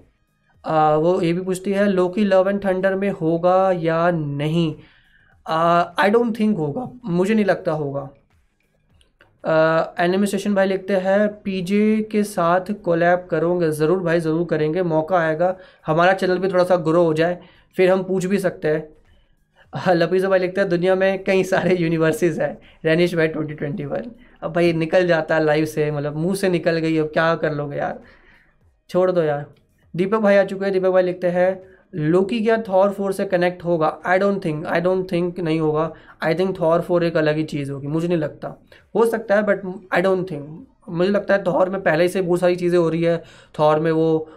आ, 0.64 0.94
वो 0.96 1.20
ये 1.20 1.32
भी 1.32 1.40
पूछती 1.42 1.72
है 1.72 1.88
लोकी 1.88 2.24
लव 2.24 2.48
एंड 2.48 2.64
थंडर 2.64 2.94
में 2.96 3.10
होगा 3.12 3.70
या 3.72 4.10
नहीं? 4.10 4.74
आई 5.46 6.10
डोंट 6.10 6.38
थिंक 6.38 6.56
होगा। 6.58 6.88
मुझे 7.06 7.34
नहीं 7.34 7.44
लगता 7.44 7.72
होगा। 7.72 8.08
एनिमेशन 10.00 10.54
भाई 10.54 10.66
लिखते 10.66 10.96
हैं 10.96 11.28
पीजे 11.42 12.08
के 12.12 12.22
साथ 12.24 12.72
कोलैब 12.84 13.26
करोगे? 13.30 13.70
ज़रूर 13.72 13.98
भाई 14.02 14.20
ज़रूर 14.20 14.46
करेंगे। 14.46 14.82
मौका 14.84 15.18
आएगा। 15.18 15.54
हमारा 15.86 16.12
चैनल 16.14 16.38
भी 16.38 16.48
थोड़ा 16.48 16.64
सा 16.64 16.76
ग्रो 16.78 17.02
हो 17.04 17.12
जाए 17.14 17.38
फिर 17.76 17.90
हम 17.90 18.02
पूछ 18.04 18.24
भी 18.26 18.38
सकते 18.38 18.68
हैं। 18.68 18.88
लपीज़ 19.88 20.26
भाई 20.26 20.38
लिखते 20.38 20.60
हैं, 20.60 20.68
दुनिया 20.70 20.94
में 20.94 21.22
कई 21.24 21.42
सारे 21.44 21.74
यूनिवर्सिस 21.76 22.38
हैं। 22.38 22.56
रैनिश 22.84 23.14
भाई 23.14 23.28
ट्वेंटी 23.28 23.54
ट्वेंटी 23.54 23.84
वन 23.84 24.10
अब 24.42 24.52
भाई 24.52 24.72
निकल 24.72 25.06
जाता 25.06 25.34
है 25.34 25.44
लाइव 25.44 25.64
से 25.64 25.90
मतलब 25.90 26.16
मुँह 26.16 26.34
से 26.34 26.48
निकल 26.48 26.78
गई, 26.78 26.96
अब 26.98 27.06
क्या 27.12 27.34
कर 27.34 27.52
लोगे 27.54 27.76
यार? 27.76 27.98
छोड़ 28.90 29.10
दो 29.10 29.22
यार। 29.22 29.46
दीपक 29.94 30.18
भाई 30.18 30.36
आ 30.36 30.44
चुके 30.44 30.64
हैं, 30.64 30.72
दीपक 30.72 30.90
भाई 30.90 31.02
लिखते 31.02 31.28
हैं, 31.28 31.62
लोकी 31.94 32.40
क्या 32.40 32.56
थॉर 32.68 32.92
फोर 32.92 33.12
से 33.12 33.24
कनेक्ट 33.26 33.64
होगा? 33.64 33.98
I 34.06 34.18
don't 34.18 34.44
think 34.44 34.66
I 34.66 34.80
don't 34.80 35.10
think 35.12 35.40
नहीं 35.40 35.60
होगा। 35.60 35.92
आई 36.22 36.34
थिंक 36.34 36.58
थॉर 36.60 36.80
फोर 36.82 37.04
एक 37.04 37.16
अलग 37.16 37.36
ही 37.36 37.44
चीज़ 37.44 37.72
होगी, 37.72 37.86
मुझे 37.88 38.08
नहीं 38.08 38.18
लगता। 38.18 38.56
हो 38.94 39.06
सकता 39.06 39.34
है 39.34 39.42
बट 39.42 39.62
आई 39.94 40.02
डोंट 40.02 40.30
थिंक 40.30 40.66
मुझे 40.88 41.10
लगता 41.10 41.34
है 41.34 41.42
थॉर 41.44 41.70
में 41.70 41.80
पहले 41.82 42.08
से 42.08 42.22
बहुत 42.22 42.40
सारी 42.40 42.56
चीज़ें 42.56 42.78
हो 42.78 42.88
रही 42.88 43.02
है। 43.02 43.22
थॉर 43.58 43.80
में 43.80 43.90
वो 43.92 44.28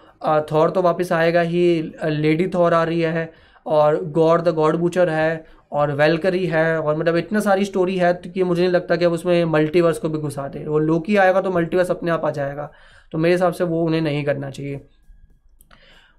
थॉर 0.52 0.70
तो 0.72 0.82
वापस 0.82 1.12
आएगा 1.12 1.42
ही 1.42 1.82
लेडी 2.06 2.48
थॉर 2.54 2.74
आ 2.74 2.84
रही 2.84 3.02
है। 3.02 3.32
और 3.68 4.04
गॉड 4.14 4.42
द 4.42 4.54
गॉड 4.56 4.76
बूचर 4.76 5.10
है 5.10 5.46
और 5.72 5.92
वेलकरी 5.94 6.46
है 6.48 6.80
और 6.82 6.98
मतलब 6.98 7.16
इतना 7.18 7.40
सारी 7.40 7.66
स्टोरी 7.66 7.98
है 7.98 8.14
कि 8.26 8.44
मुझे 8.44 8.62
नहीं 8.62 8.72
लगता 8.72 8.96
कि 8.96 9.06
अब 9.06 9.14
उसमें 9.14 9.44
मल्टीवर्स 9.46 9.98
को 10.00 10.10
भी 10.10 10.18
घुसा 10.20 10.48
दे। 10.48 10.64
वो 10.66 10.80
लोकी 10.80 11.16
आएगा 11.16 11.42
तो 11.42 11.52
मल्टीवर्स 11.52 11.92
अपने 11.92 12.12
आप 12.12 12.26
आ 12.26 12.32
जाएगा। 12.32 12.72
तो 13.12 13.18
मेरे 13.18 13.34
हिसाब 13.34 13.54
से 13.54 13.64
वो 13.64 13.82
उन्हें 13.86 14.02
नहीं 14.02 14.24
करना 14.26 14.50
चाहिए। 14.50 14.80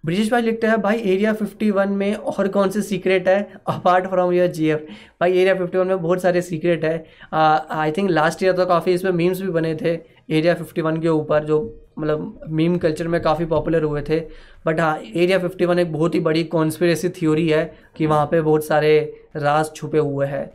ब्रिजेश 0.05 0.31
भाई 0.31 0.43
लिखते 0.43 0.67
हैं, 0.67 0.81
भाई 0.81 0.99
एरिया 1.03 1.33
51 1.35 1.89
में 1.93 2.15
और 2.15 2.49
कौन 2.49 2.71
से 2.71 2.83
सीक्रेट 2.83 3.29
है 3.29 3.61
अपार्ट 3.69 4.07
फ्रॉम 4.07 4.33
योर 4.33 4.47
जीएफ 4.49 4.87
भाई 5.21 5.33
एरिया 5.33 5.55
51 5.55 5.87
में 5.87 6.03
बहुत 6.03 6.23
सारे 6.23 6.43
सीक्रेट 6.43 6.85
है। 6.85 7.05
आई 7.33 7.93
थिंक 7.93 8.11
लास्ट 8.11 8.43
ईयर 8.43 8.53
तो 8.53 8.67
काफ़ी 8.67 8.93
इसमें 8.93 9.11
मीम्स 9.13 9.41
भी 9.41 9.49
बने 9.51 9.75
थे 9.75 9.99
एरिया 10.31 10.55
51 10.55 11.01
के 11.03 11.09
ऊपर, 11.09 11.45
जो 11.45 11.85
मतलब 11.99 12.41
मीम 12.49 12.77
कल्चर 12.79 13.09
में 13.09 13.21
काफ़ी 13.23 13.45
पॉपुलर 13.47 13.83
हुए 13.83 14.03
थे। 14.09 14.21
बट 14.69 14.81
हाँ 14.81 14.97
एरिया 14.99 15.39
51 15.41 15.79
एक 15.79 15.93
बहुत 15.93 16.15
ही 16.15 16.21
बड़ी 16.21 16.45
कॉन्स्पिरेसी 16.55 17.09
थ्योरी 17.11 17.49
है 17.49 17.65
कि 17.97 18.07
वहाँ 18.07 18.27
पे 18.27 18.41
बहुत 18.41 18.65
सारे 18.65 18.91
राज 19.37 19.71
छुपे 19.77 19.99
हुए 19.99 20.27
हैं। 20.27 20.47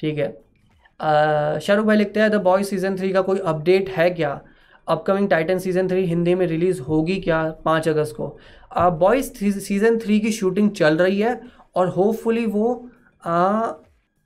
ठीक 0.00 0.18
है। 0.18 0.28
शाहरुख 1.60 1.86
भाई 1.86 1.96
लिखते 1.96 2.20
हैं 2.20 2.30
द 2.30 2.34
बॉय 2.42 2.62
सीज़न 2.64 2.96
थ्री 2.96 3.12
का 3.12 3.20
कोई 3.22 3.38
अपडेट 3.46 3.88
है 3.88 4.10
क्या? 4.10 4.40
Upcoming 4.86 5.28
Titan 5.28 5.58
season 5.58 5.88
three 5.88 6.04
Hindi 6.06 6.34
में 6.34 6.46
रिलीज़ 6.46 6.80
होगी 6.80 7.16
क्या 7.20 7.42
पाँच 7.64 7.88
अगस्त 7.88 8.14
को? 8.16 8.36
बॉयज़ 8.78 9.32
सीज़न 9.60 9.98
थ्री 9.98 10.18
की 10.20 10.32
शूटिंग 10.32 10.70
चल 10.70 10.96
रही 10.96 11.20
है 11.20 11.40
और 11.76 11.88
होपफुली 11.88 12.46
वो 12.46 12.88
आ, 13.22 13.72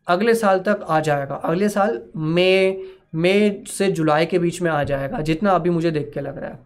अगले 0.07 0.35
साल 0.35 0.59
तक 0.59 0.85
आ 0.89 1.01
जाएगा। 1.01 1.35
अगले 1.35 1.69
साल 1.69 2.01
मई 2.17 2.83
मई 3.15 3.63
से 3.69 3.91
जुलाई 3.93 4.27
के 4.27 4.39
बीच 4.39 4.61
में 4.63 4.71
आ 4.71 4.83
जाएगा 4.85 5.21
जितना 5.21 5.51
अभी 5.51 5.71
मुझे 5.71 5.91
देख 5.91 6.11
के 6.15 6.21
लग 6.21 6.39
रहा 6.39 6.51
है। 6.51 6.59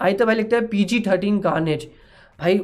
आई 0.00 0.12
तो 0.12 0.26
भाई 0.26 0.34
लिखते 0.34 0.56
हैं, 0.56 0.66
पी 0.68 0.84
जी 0.84 1.00
थर्टीन 1.06 1.38
कार्नेज 1.40 1.88
भाई, 2.38 2.60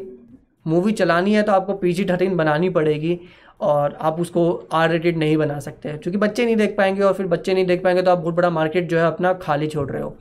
मूवी 0.66 0.92
चलानी 0.94 1.34
है 1.34 1.42
तो 1.42 1.52
आपको 1.52 1.74
पी 1.76 1.92
जी 1.92 2.04
थर्टीन 2.04 2.36
बनानी 2.36 2.68
पड़ेगी 2.70 3.18
और 3.62 3.96
आप 4.00 4.20
उसको 4.20 4.50
आर 4.72 4.90
रेटेड 4.90 5.18
नहीं 5.18 5.36
बना 5.36 5.58
सकते। 5.60 5.92
क्योंकि 5.92 6.18
बच्चे 6.18 6.44
नहीं 6.44 6.56
देख 6.56 6.74
पाएँगे 6.78 7.02
और 7.02 7.12
फिर 7.14 7.26
बच्चे 7.26 7.54
नहीं 7.54 7.66
देख 7.66 7.82
पाएँगे 7.84 8.02
तो 8.02 8.10
आप 8.10 8.18
बहुत 8.18 8.34
बड़ा 8.34 8.50
मार्केट 8.52 8.88
जो 8.88 8.98
है 8.98 9.06
अपना 9.06 9.32
खाली 9.42 9.66
छोड़ 9.68 9.90
रहे 9.90 10.02
हो। 10.02 10.16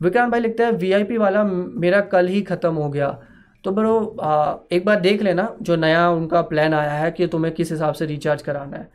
विक्रांत 0.00 0.30
भाई 0.32 0.40
लिखते 0.40 0.62
हैं 0.62 0.72
वीआईपी 0.74 1.16
वाला 1.18 1.42
मेरा 1.44 2.00
कल 2.12 2.28
ही 2.28 2.42
ख़त्म 2.42 2.74
हो 2.74 2.88
गया। 2.90 3.08
तो 3.64 3.70
ब्रो 3.72 3.96
एक 4.72 4.84
बार 4.84 5.00
देख 5.00 5.22
लेना 5.22 5.54
जो 5.62 5.76
नया 5.76 6.08
उनका 6.10 6.40
प्लान 6.42 6.74
आया 6.74 6.92
है 6.92 7.10
कि 7.10 7.26
तुम्हें 7.28 7.52
किस 7.54 7.70
हिसाब 7.72 7.94
से 7.94 8.06
रिचार्ज 8.06 8.42
कराना 8.42 8.76
है। 8.76 8.88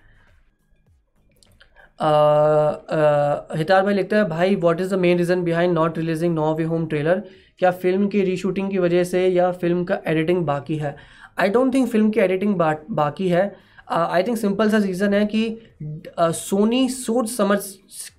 हितार 3.58 3.84
भाई 3.84 3.94
लिखते 3.94 4.16
हैं, 4.16 4.28
भाई 4.30 4.56
what 4.56 4.82
is 4.82 4.96
the 4.96 5.00
main 5.00 5.18
reason 5.18 5.44
behind 5.44 5.74
not 5.74 5.98
releasing 5.98 6.34
no 6.36 6.54
way 6.56 6.64
home 6.64 6.88
trailer 6.88 7.24
क्या 7.60 7.72
फ़िल्म 7.72 8.08
की 8.08 8.22
रीशूटिंग 8.22 8.70
की 8.72 8.78
वजह 8.78 9.04
से 9.04 9.28
या 9.28 9.52
फ़िल्म 9.52 9.84
का 9.84 10.00
एडिटिंग 10.08 10.46
बाकी 10.46 10.76
है? 10.78 10.96
आई 11.40 11.50
डोंट 11.50 11.74
थिंक 11.74 11.88
फ़िल्म 11.90 12.10
की 12.10 12.20
एडिटिंग 12.20 12.56
बाकी 12.56 13.28
है। 13.30 13.56
आई 13.92 14.24
थिंक 14.24 14.38
सिंपल 14.38 14.70
सा 14.70 14.78
रीज़न 14.78 15.14
है 15.14 15.26
कि 15.26 15.58
सोनी 16.20 16.88
सोच 16.90 17.30
समझ 17.32 17.60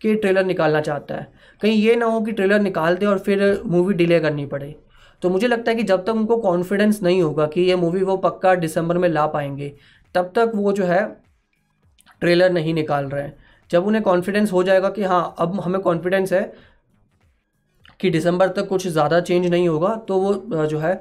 के 0.02 0.14
ट्रेलर 0.14 0.44
निकालना 0.44 0.80
चाहता 0.80 1.14
है। 1.14 1.26
कहीं 1.62 1.72
ये 1.72 1.96
ना 1.96 2.06
हो 2.06 2.20
कि 2.20 2.32
ट्रेलर 2.32 2.60
निकाल 2.60 2.96
दे 2.96 3.06
और 3.06 3.18
फिर 3.18 3.60
मूवी 3.66 3.94
डिले 3.94 4.20
करनी 4.20 4.46
पड़े। 4.46 4.74
तो 5.22 5.30
मुझे 5.30 5.46
लगता 5.46 5.70
है 5.70 5.76
कि 5.76 5.82
जब 5.82 6.04
तक 6.04 6.12
उनको 6.12 6.36
कॉन्फिडेंस 6.38 7.02
नहीं 7.02 7.22
होगा 7.22 7.46
कि 7.46 7.60
ये 7.60 7.76
मूवी 7.76 8.02
वो 8.02 8.16
पक्का 8.18 8.54
दिसंबर 8.54 8.98
में 8.98 9.08
ला 9.08 9.26
पाएँगे, 9.26 9.72
तब 10.14 10.32
तक 10.36 10.52
वो 10.54 10.72
जो 10.72 10.84
है 10.84 11.04
ट्रेलर 12.22 12.52
नहीं 12.52 12.74
निकाल 12.74 13.04
रहे 13.06 13.22
हैं। 13.22 13.36
जब 13.70 13.86
उन्हें 13.86 14.02
कॉन्फिडेंस 14.04 14.52
हो 14.52 14.62
जाएगा 14.62 14.88
कि 14.90 15.02
हाँ 15.04 15.34
अब 15.38 15.60
हमें 15.60 15.80
कॉन्फिडेंस 15.80 16.32
है 16.32 16.42
कि 18.00 18.10
दिसंबर 18.10 18.48
तक 18.50 18.68
कुछ 18.68 18.86
ज़्यादा 18.88 19.20
चेंज 19.20 19.46
नहीं 19.46 19.68
होगा 19.68 19.94
तो 20.08 20.18
वो 20.18 20.66
जो 20.66 20.78
है, 20.78 21.00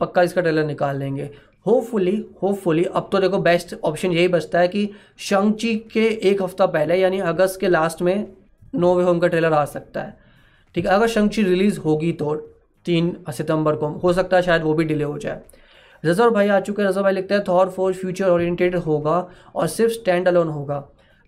पक्का 0.00 0.22
इसका 0.22 0.40
ट्रेलर 0.40 0.64
निकाल 0.64 0.98
लेंगे। 0.98 1.30
होपफुली 1.66 2.16
होपफुली 2.42 2.84
अब 2.84 3.08
तो 3.12 3.18
देखो 3.18 3.38
बेस्ट 3.40 3.74
ऑप्शन 3.84 4.12
यही 4.12 4.28
बचता 4.28 4.58
है 4.58 4.68
कि 4.68 4.88
शंगची 5.20 5.74
के 5.92 6.06
एक 6.22 6.42
हफ़्ता 6.42 6.66
पहले, 6.68 6.96
यानी 6.96 7.18
अगस्त 7.20 7.60
के 7.60 7.68
लास्ट 7.68 8.02
में 8.02 8.26
नो 8.74 8.94
वे 8.94 9.04
होम 9.04 9.18
का 9.18 9.28
ट्रेलर 9.28 9.52
आ 9.52 9.64
सकता 9.66 10.00
है। 10.00 10.16
ठीक 10.74 10.86
है, 10.86 10.92
अगर 10.92 11.06
शंची 11.08 11.42
रिलीज़ 11.42 11.78
होगी 11.80 12.12
तो 12.12 12.34
तीन 12.86 13.16
सितंबर 13.30 13.76
को, 13.76 13.88
हो 13.88 14.12
सकता 14.12 14.36
है 14.36 14.42
शायद 14.42 14.62
वो 14.62 14.74
भी 14.74 14.84
डिले 14.84 15.04
हो 15.04 15.18
जाए। 15.18 15.40
रजर 16.04 16.30
भाई 16.30 16.48
आ 16.48 16.58
चुके 16.60 16.82
हैं 16.82 16.88
रजर 16.88 17.02
भाई 17.02 17.12
लिखते 17.12 17.34
हैं 17.34 17.42
थॉर 17.48 17.70
फोर 17.70 17.92
फ्यूचर 17.94 18.28
ओरिएंटेड 18.28 18.76
होगा 18.76 19.26
और 19.54 19.66
सिर्फ़ 19.68 19.92
स्टैंड 19.92 20.28
अलोन 20.28 20.48
होगा। 20.48 20.78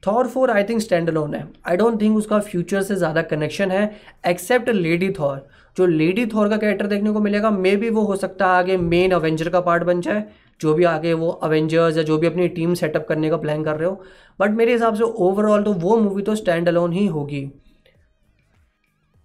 Thor 0.03 0.27
four 0.29 0.51
I 0.51 0.65
think 0.65 0.81
stand 0.81 1.09
alone 1.09 1.35
है। 1.35 1.47
आई 1.69 1.77
डोंट 1.77 2.01
थिंक 2.01 2.17
उसका 2.17 2.39
फ्यूचर 2.41 2.83
से 2.83 2.97
ज़्यादा 2.97 3.23
कनेक्शन 3.25 3.71
है 3.71 3.91
एक्सेप्ट 4.27 4.69
लेडी 4.71 5.11
थॉर 5.13 5.47
जो 5.77 5.87
लेडी 5.87 6.27
थॉर 6.27 6.49
का 6.49 6.57
कैरेक्टर 6.57 6.87
देखने 6.87 7.11
को 7.13 7.21
मिलेगा 7.21 7.51
मे 7.51 7.75
भी 7.77 7.91
वो 7.91 8.03
हो 8.03 8.17
सकता 8.17 8.47
है 8.47 8.59
आगे 8.59 8.77
मेन 8.77 9.11
अवेंजर 9.13 9.49
का 9.49 9.61
पार्ट 9.61 9.83
बन 9.85 10.01
जाए, 10.01 10.25
जो 10.61 10.75
भी 10.75 10.85
आगे 10.87 11.13
वो 11.15 11.29
अवेंजर्स 11.29 11.97
या 11.97 12.03
जो 12.03 12.19
भी 12.19 12.27
अपनी 12.27 12.49
टीम 12.51 12.75
सेटअप 12.75 13.07
करने 13.09 13.31
का 13.31 13.37
प्लान 13.37 13.65
कर 13.65 13.77
रहे 13.77 13.89
हो। 13.89 14.03
बट 14.39 14.51
मेरे 14.53 14.73
हिसाब 14.73 14.95
से 14.95 15.05
ओवरऑल 15.05 15.63
तो 15.63 15.73
वो 15.75 15.97
मूवी 15.99 16.23
तो 16.23 16.35
स्टैंड 16.35 16.69
अलोन 16.69 16.93
ही 16.93 17.07
होगी। 17.07 17.51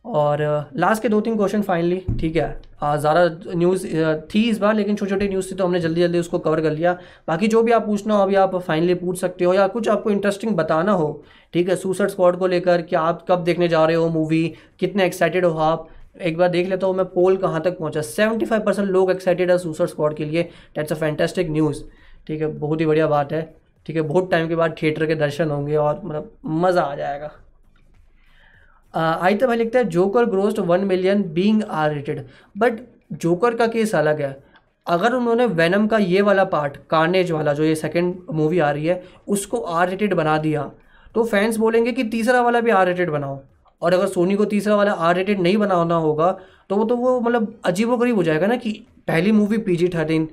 और 0.06 0.42
लास्ट 0.76 1.02
के 1.02 1.10
दो 1.10 1.20
तीन 1.22 1.36
क्वेश्चन 1.38 1.62
फाइनली 1.62 2.02
ठीक 2.20 2.36
है। 2.36 2.48
ज़्यादा 2.82 3.54
न्यूज़ 3.54 3.86
थी 4.30 4.42
इस 4.50 4.58
बार, 4.60 4.74
लेकिन 4.76 4.96
छोटी 4.96 5.12
छोटी 5.12 5.28
न्यूज़ 5.30 5.52
थी 5.52 5.56
तो 5.56 5.66
हमने 5.66 5.80
जल्दी 5.80 6.02
जल्दी 6.02 6.20
उसको 6.20 6.40
कवर 6.40 6.62
कर 6.62 6.72
लिया। 6.72 6.94
बाकी 7.28 7.48
जो 7.48 7.62
भी 7.64 7.72
आप 7.72 7.86
पूछना 7.86 8.16
हो, 8.16 8.24
अभी 8.24 8.36
आप 8.36 8.56
फाइनली 8.58 8.94
पूछ 8.96 9.20
सकते 9.20 9.46
हो 9.46 9.54
या 9.54 9.68
कुछ 9.70 9.90
आपको 9.90 10.10
इंटरेस्टिंग 10.12 10.56
बताना 10.56 10.92
हो, 10.92 11.24
ठीक 11.54 11.70
है 11.70 11.76
सुसर 11.76 12.10
स्क्वाड 12.10 12.38
को 12.38 12.48
लेकर 12.48 12.82
कि 12.82 12.96
आप 12.98 13.26
कब 13.30 13.44
देखने 13.44 13.68
जा 13.68 13.86
रहे 13.86 13.96
हो 13.96 14.10
मूवी 14.10 14.48
कितने 14.80 15.06
एक्साइटेड 15.06 15.46
हो 15.46 15.58
आप? 15.62 15.88
एक 16.22 16.38
बार 16.38 16.50
देख 16.50 16.68
लेता 16.70 16.88
हूँ 16.88 16.96
मैं 16.96 17.06
पोल 17.08 17.38
कहाँ 17.38 17.62
तक 17.62 17.78
पहुँचा। 17.78 18.02
सेवेंटी 18.04 18.46
फाइव 18.46 18.62
परसेंट 18.64 18.88
लोग 18.88 19.12
एक्साइटेड 19.12 19.52
है 19.52 19.58
सुसर 19.58 19.88
स्क्वाड 19.88 20.16
के 20.16 20.26
लिए। 20.26 20.44
डेट्स 20.76 20.92
अ 20.92 20.96
फैंटेस्टिक 20.96 21.50
न्यूज़ 21.50 21.82
ठीक 22.28 22.42
है, 22.42 22.48
बहुत 22.50 22.82
ही 22.82 22.86
बढ़िया 22.86 23.08
बात 23.08 23.32
है, 23.34 23.42
ठीक 23.86 23.96
है, 23.96 24.02
बहुत 24.04 24.30
टाइम 24.32 24.48
के 24.48 24.56
बाद 24.56 24.76
थिएटर 24.82 25.06
के 25.06 25.16
दर्शन 25.16 25.52
होंगे 25.52 25.76
और 25.78 26.02
मतलब 26.04 26.32
मज़ा 26.46 26.82
आ 26.82 26.96
जाएगा। 26.96 27.32
आई 28.94 29.36
तो 29.36 29.48
भाई 29.48 29.58
लिखता 29.58 29.80
है, 29.80 29.86
Joker 29.86 30.26
grossed 30.28 30.60
one 30.62 30.84
million 30.86 31.24
being 31.34 31.62
R 31.64 31.94
rated 31.94 32.26
but 32.56 32.80
Joker 33.14 33.56
का 33.56 33.68
केस 33.68 33.96
अलग 33.96 34.22
है। 34.22 34.38
अगर 34.88 35.14
उन्होंने 35.14 35.46
वैनम 35.48 35.88
का 35.88 35.98
ये 35.98 36.22
वाला 36.22 36.44
पार्ट, 36.46 36.78
कार्नेज 36.90 37.32
वाला, 37.32 37.54
जो 37.54 37.64
ये 37.64 37.76
सेकेंड 37.76 38.16
मूवी 38.32 38.60
आ 38.60 38.72
रही 38.72 38.86
है, 38.86 39.04
उसको 39.28 39.60
आर 39.60 39.90
रेटेड 39.90 40.14
बना 40.14 40.38
दिया 40.38 40.72
तो 41.16 41.24
फैंस 41.26 41.58
बोलेंगे 41.58 41.92
कि 41.92 42.04
तीसरा 42.06 42.42
वाला 42.42 42.60
भी 42.62 42.72
आर 42.72 42.88
रेटेड 42.88 43.10
बनाओ। 43.10 43.40
और 43.82 43.94
अगर 43.94 44.08
सोनी 44.08 44.36
को 44.36 44.46
तीसरा 44.46 44.76
वाला 44.76 44.92
आर 44.92 45.16
रेटेड 45.16 45.40
नहीं 45.42 45.58
बनाना 45.58 45.96
होगा 45.98 46.32
तो 46.70 46.76
वो 46.76 46.86
तो 46.86 46.96
वो 46.98 47.20
मतलब 47.20 47.54
अजीबो 47.66 47.98
गरीब 47.98 48.16
हो 48.16 48.24
जाएगा 48.24 48.48
ना 48.48 48.56
कि 48.56 48.72
पहली 49.08 49.32
मूवी 49.32 49.58
पी 49.58 49.76
जी 49.76 49.88
थर्टीन 49.90 50.28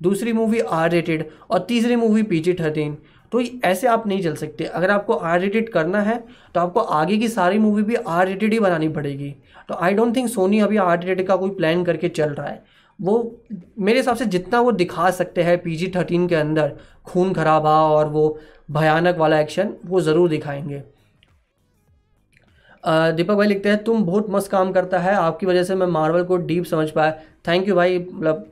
दूसरी 0.00 0.32
मूवी 0.32 0.60
आर 0.60 0.90
रेटेड 0.90 1.24
और 1.50 1.58
तीसरी 1.68 1.96
मूवी 1.96 2.22
पी 2.22 2.40
जी 2.40 2.54
थर्टीन 2.54 2.96
तो 3.32 3.40
ऐसे 3.64 3.86
आप 3.86 4.06
नहीं 4.06 4.22
चल 4.22 4.34
सकते। 4.36 4.64
अगर 4.66 4.90
आपको 4.90 5.14
आर 5.14 5.40
रेटेड 5.40 5.68
करना 5.68 6.00
है 6.02 6.16
तो 6.54 6.60
आपको 6.60 6.80
आगे 6.80 7.16
की 7.18 7.28
सारी 7.28 7.58
मूवी 7.58 7.82
भी 7.82 7.94
आर 7.96 8.26
रेटेड 8.28 8.52
ही 8.52 8.60
बनानी 8.60 8.88
पड़ेगी। 8.90 9.34
तो 9.68 9.74
आई 9.76 9.94
डोंट 9.94 10.16
थिंक 10.16 10.28
सोनी 10.30 10.60
अभी 10.60 10.76
आर 10.78 10.98
रेटेड 10.98 11.26
का 11.26 11.36
कोई 11.36 11.50
प्लान 11.52 11.84
करके 11.84 12.08
चल 12.10 12.30
रहा 12.30 12.46
है। 12.46 12.62
वो 12.98 13.40
मेरे 13.78 13.98
हिसाब 13.98 14.16
से 14.16 14.24
जितना 14.26 14.60
वो 14.60 14.72
दिखा 14.74 15.10
सकते 15.12 15.42
हैं 15.42 15.58
पी 15.62 15.76
जी 15.76 15.92
थर्टीन 15.96 16.26
के 16.28 16.34
अंदर, 16.34 16.72
खून 17.04 17.32
खराबा 17.34 17.80
और 17.84 18.08
वो 18.08 18.38
भयानक 18.70 19.16
वाला 19.16 19.40
एक्शन 19.40 19.74
वो 19.86 20.00
ज़रूर 20.00 20.28
दिखाएँगे। 20.28 20.82
दीपक 22.84 23.34
भाई 23.34 23.46
लिखते 23.46 23.68
हैं, 23.68 23.82
तुम 23.84 24.04
बहुत 24.04 24.30
मस्त 24.30 24.50
काम 24.50 24.72
करता 24.72 24.98
है, 24.98 25.14
आपकी 25.14 25.46
वजह 25.46 25.64
से 25.64 25.74
मैं 25.74 25.86
मार्वल 25.88 26.24
को 26.24 26.36
डीप 26.38 26.64
समझ 26.64 26.90
पाया। 26.90 27.10
थैंक 27.48 27.68
यू 27.68 27.74
भाई 27.74 27.98
मतलब 28.00 28.46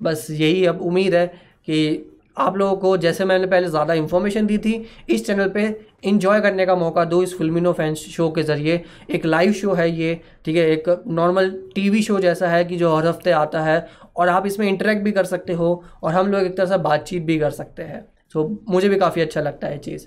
बस 0.00 0.26
यही 0.30 0.64
अब 0.66 0.80
उम्मीद 0.82 1.14
है 1.14 1.26
कि 1.26 2.10
आप 2.36 2.56
लोगों 2.56 2.76
को, 2.76 2.96
जैसे 2.96 3.24
मैंने 3.24 3.46
पहले 3.46 3.68
ज़्यादा 3.68 3.94
इन्फॉर्मेशन 3.94 4.46
दी 4.46 4.58
थी, 4.58 4.84
इस 5.08 5.26
चैनल 5.26 5.48
पे 5.48 5.64
इन्जॉय 6.04 6.40
करने 6.40 6.66
का 6.66 6.74
मौका 6.76 7.04
दो 7.04 7.22
इस 7.22 7.36
फिल्मिनो 7.38 7.72
फैंस 7.72 7.98
शो 8.10 8.28
के 8.30 8.42
ज़रिए। 8.42 8.82
एक 9.10 9.26
लाइव 9.26 9.52
शो 9.52 9.72
है 9.72 9.90
ये, 9.90 10.20
ठीक 10.44 10.56
है? 10.56 10.66
एक 10.68 11.02
नॉर्मल 11.08 11.50
टीवी 11.74 12.02
शो 12.02 12.18
जैसा 12.20 12.48
है 12.48 12.64
कि 12.64 12.76
जो 12.76 12.94
हर 12.96 13.06
हफ़्ते 13.06 13.30
आता 13.32 13.60
है, 13.62 13.86
और 14.16 14.28
आप 14.28 14.46
इसमें 14.46 14.66
इंटरेक्ट 14.68 15.02
भी 15.02 15.12
कर 15.12 15.24
सकते 15.26 15.52
हो, 15.52 15.82
और 16.02 16.12
हम 16.12 16.32
लोग 16.32 16.42
एक 16.42 16.56
तरह 16.56 16.66
से 16.66 16.78
बातचीत 16.80 17.22
भी 17.22 17.38
कर 17.38 17.50
सकते 17.52 17.82
हैं। 17.82 18.04
सो 18.32 18.48
मुझे 18.68 18.88
भी 18.88 18.96
काफ़ी 18.96 19.22
अच्छा 19.22 19.40
लगता 19.40 19.66
है 19.66 19.78
चीज़। 19.78 20.06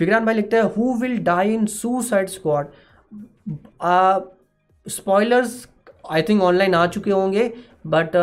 विक्रांत 0.00 0.24
भाई 0.26 0.34
लिखते 0.34 0.56
हैं 0.56 0.64
who 0.76 0.94
will 0.98 1.18
die 1.24 1.52
in 1.54 1.66
suicide 1.68 2.28
squad 2.28 2.66
spoilers 4.86 5.66
I 6.10 6.22
think 6.22 6.42
online 6.42 6.74
आ 6.74 6.86
चुके 6.86 7.10
होंगे 7.10 7.52
बट 7.86 8.16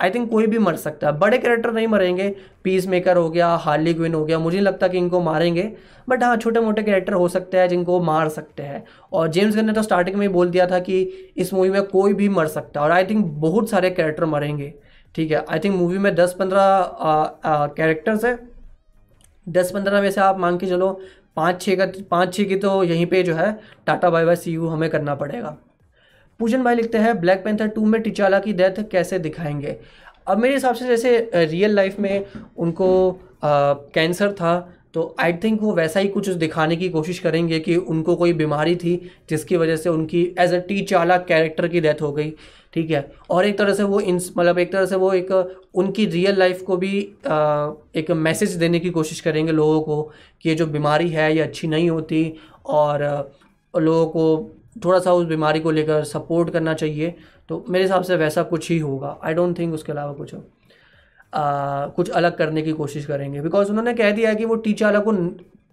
आई 0.00 0.10
थिंक 0.10 0.30
कोई 0.30 0.46
भी 0.46 0.58
मर 0.58 0.76
सकता 0.76 1.06
है। 1.06 1.18
बड़े 1.18 1.38
कैरेक्टर 1.38 1.72
नहीं 1.72 1.86
मरेंगे। 1.88 2.28
पीस 2.64 2.86
मेकर 2.88 3.16
हो 3.16 3.28
गया 3.30 3.48
हार्ली 3.56 3.94
क्विन 3.94 4.14
हो 4.14 4.24
गया, 4.24 4.38
मुझे 4.38 4.56
नहीं 4.56 4.64
लगता 4.66 4.88
कि 4.88 4.98
इनको 4.98 5.20
मारेंगे। 5.20 5.72
बट 6.08 6.22
हाँ 6.24 6.36
छोटे 6.36 6.60
मोटे 6.60 6.82
कैरेक्टर 6.82 7.12
हो 7.12 7.28
सकते 7.28 7.58
हैं 7.58 7.68
जिनको 7.68 8.00
मार 8.02 8.28
सकते 8.28 8.62
हैं। 8.62 8.84
और 9.12 9.28
जेम्स 9.28 9.56
गन 9.56 9.66
ने 9.66 9.72
तो 9.72 9.82
स्टार्टिंग 9.82 10.16
में 10.16 10.26
ही 10.26 10.32
बोल 10.32 10.50
दिया 10.50 10.66
था 10.66 10.78
कि 10.80 11.00
इस 11.36 11.52
मूवी 11.54 11.70
में 11.70 11.82
कोई 11.84 12.14
भी 12.14 12.28
मर 12.28 12.46
सकता 12.48 12.80
है। 12.80 12.86
और 12.86 12.92
आई 12.92 13.04
थिंक 13.04 13.24
बहुत 13.40 13.70
सारे 13.70 13.90
कैरेक्टर 13.90 14.24
मरेंगे। 14.26 14.72
ठीक 15.14 15.30
है 15.30 15.44
आई 15.44 15.58
थिंक 15.58 15.76
मूवी 15.76 15.98
में 15.98 16.14
दस 16.14 16.34
पंद्रह 16.38 16.92
कैरेक्टर्स 17.76 18.24
है। 18.24 18.38
दस 19.46 19.70
पंद्रह 19.70 20.02
में 20.02 20.10
से 20.10 20.20
आप 20.20 20.38
मांग 20.38 20.58
के 20.60 20.66
चलो 20.66 21.00
पाँच 21.36 21.60
छः 21.62 21.76
का 21.76 21.86
पाँच 22.10 22.34
छः 22.34 22.44
की 22.44 22.56
तो 22.56 22.82
यहीं 22.84 23.06
पे 23.06 23.22
जो 23.22 23.34
है 23.34 23.58
ta-ta 23.86 24.10
bye 24.10 24.24
bye 24.24 24.36
see 24.36 24.52
you 24.52 24.68
हमें 24.68 24.88
करना 24.90 25.14
पड़ेगा। 25.14 25.56
पूजन 26.38 26.62
भाई 26.62 26.74
लिखते 26.74 26.98
हैं 26.98 27.20
ब्लैक 27.20 27.44
पैंथर 27.44 27.66
टू 27.66 27.84
में 27.84 28.02
टिचाला 28.02 28.38
की 28.38 28.52
डेथ 28.52 28.84
कैसे 28.90 29.18
दिखाएँगे? 29.18 29.76
अब 30.26 30.38
मेरे 30.38 30.54
हिसाब 30.54 30.74
से 30.74 30.86
जैसे 30.86 31.30
रियल 31.34 31.70
लाइफ 31.70 32.00
में 32.00 32.26
उनको 32.56 33.20
कैंसर 33.94 34.32
था 34.32 34.74
तो 34.94 35.16
आई 35.20 35.32
थिंक 35.32 35.62
वो 35.62 35.72
वैसा 35.72 36.00
ही 36.00 36.08
कुछ 36.08 36.28
दिखाने 36.28 36.76
की 36.76 36.88
कोशिश 36.88 37.18
करेंगे 37.18 37.60
कि 37.60 37.76
उनको 37.76 38.16
कोई 38.16 38.32
बीमारी 38.32 38.76
थी 38.76 39.10
जिसकी 39.30 39.56
वजह 39.56 39.76
से 39.76 39.88
उनकी 39.88 40.34
एज 40.38 40.54
अ 40.54 40.58
टी 40.58 40.80
चाला 40.80 41.16
कैरेक्टर 41.16 41.68
की 41.68 41.80
डेथ 41.80 42.02
हो 42.02 42.12
गई 42.12 42.30
ठीक 42.74 42.90
है? 42.90 43.12
और 43.30 43.46
एक 43.46 43.58
तरह 43.58 43.74
से 43.74 43.82
वो 43.82 44.00
इन 44.00 44.20
मतलब 44.38 44.58
एक 44.58 44.72
तरह 44.72 44.86
से 44.86 44.96
वो 44.96 45.12
एक 45.12 45.58
उनकी 45.74 46.06
रियल 46.06 46.38
लाइफ 46.38 46.62
को 46.62 46.76
भी 46.76 47.12
आ, 47.26 47.70
एक 47.96 48.10
मैसेज 48.10 48.50
देने 48.50 48.80
की 48.80 48.90
कोशिश 48.90 49.20
करेंगे 49.20 49.52
लोगों 49.52 49.80
को 49.80 50.12
कि 50.42 50.48
ये 50.48 50.54
जो 50.54 50.66
बीमारी 50.66 51.08
है 51.08 51.34
ये 51.34 51.40
अच्छी 51.40 51.68
नहीं 51.68 51.90
होती 51.90 52.34
और 52.66 53.30
लोगों 53.78 54.06
को 54.06 54.54
थोड़ा 54.84 54.98
सा 54.98 55.12
उस 55.12 55.26
बीमारी 55.26 55.60
को 55.60 55.70
लेकर 55.70 56.04
सपोर्ट 56.04 56.50
करना 56.50 56.74
चाहिए। 56.74 57.14
तो 57.48 57.64
मेरे 57.68 57.84
हिसाब 57.84 58.02
से 58.02 58.16
वैसा 58.16 58.42
कुछ 58.42 58.70
ही 58.70 58.78
होगा। 58.78 59.18
आई 59.24 59.34
डोंट 59.34 59.58
थिंक 59.58 59.74
उसके 59.74 59.92
अलावा 59.92 60.12
कुछ 60.12 60.34
आ, 61.34 61.86
कुछ 61.86 62.10
अलग 62.10 62.36
करने 62.36 62.62
की 62.62 62.72
कोशिश 62.72 63.06
करेंगे। 63.06 63.40
बिकॉज़ 63.40 63.70
उन्होंने 63.70 63.94
कह 63.94 64.10
दिया 64.10 64.30
है 64.30 64.36
कि 64.36 64.44
वो 64.44 64.54
टीचर 64.56 64.86
अलग 64.86 65.04
को 65.04 65.12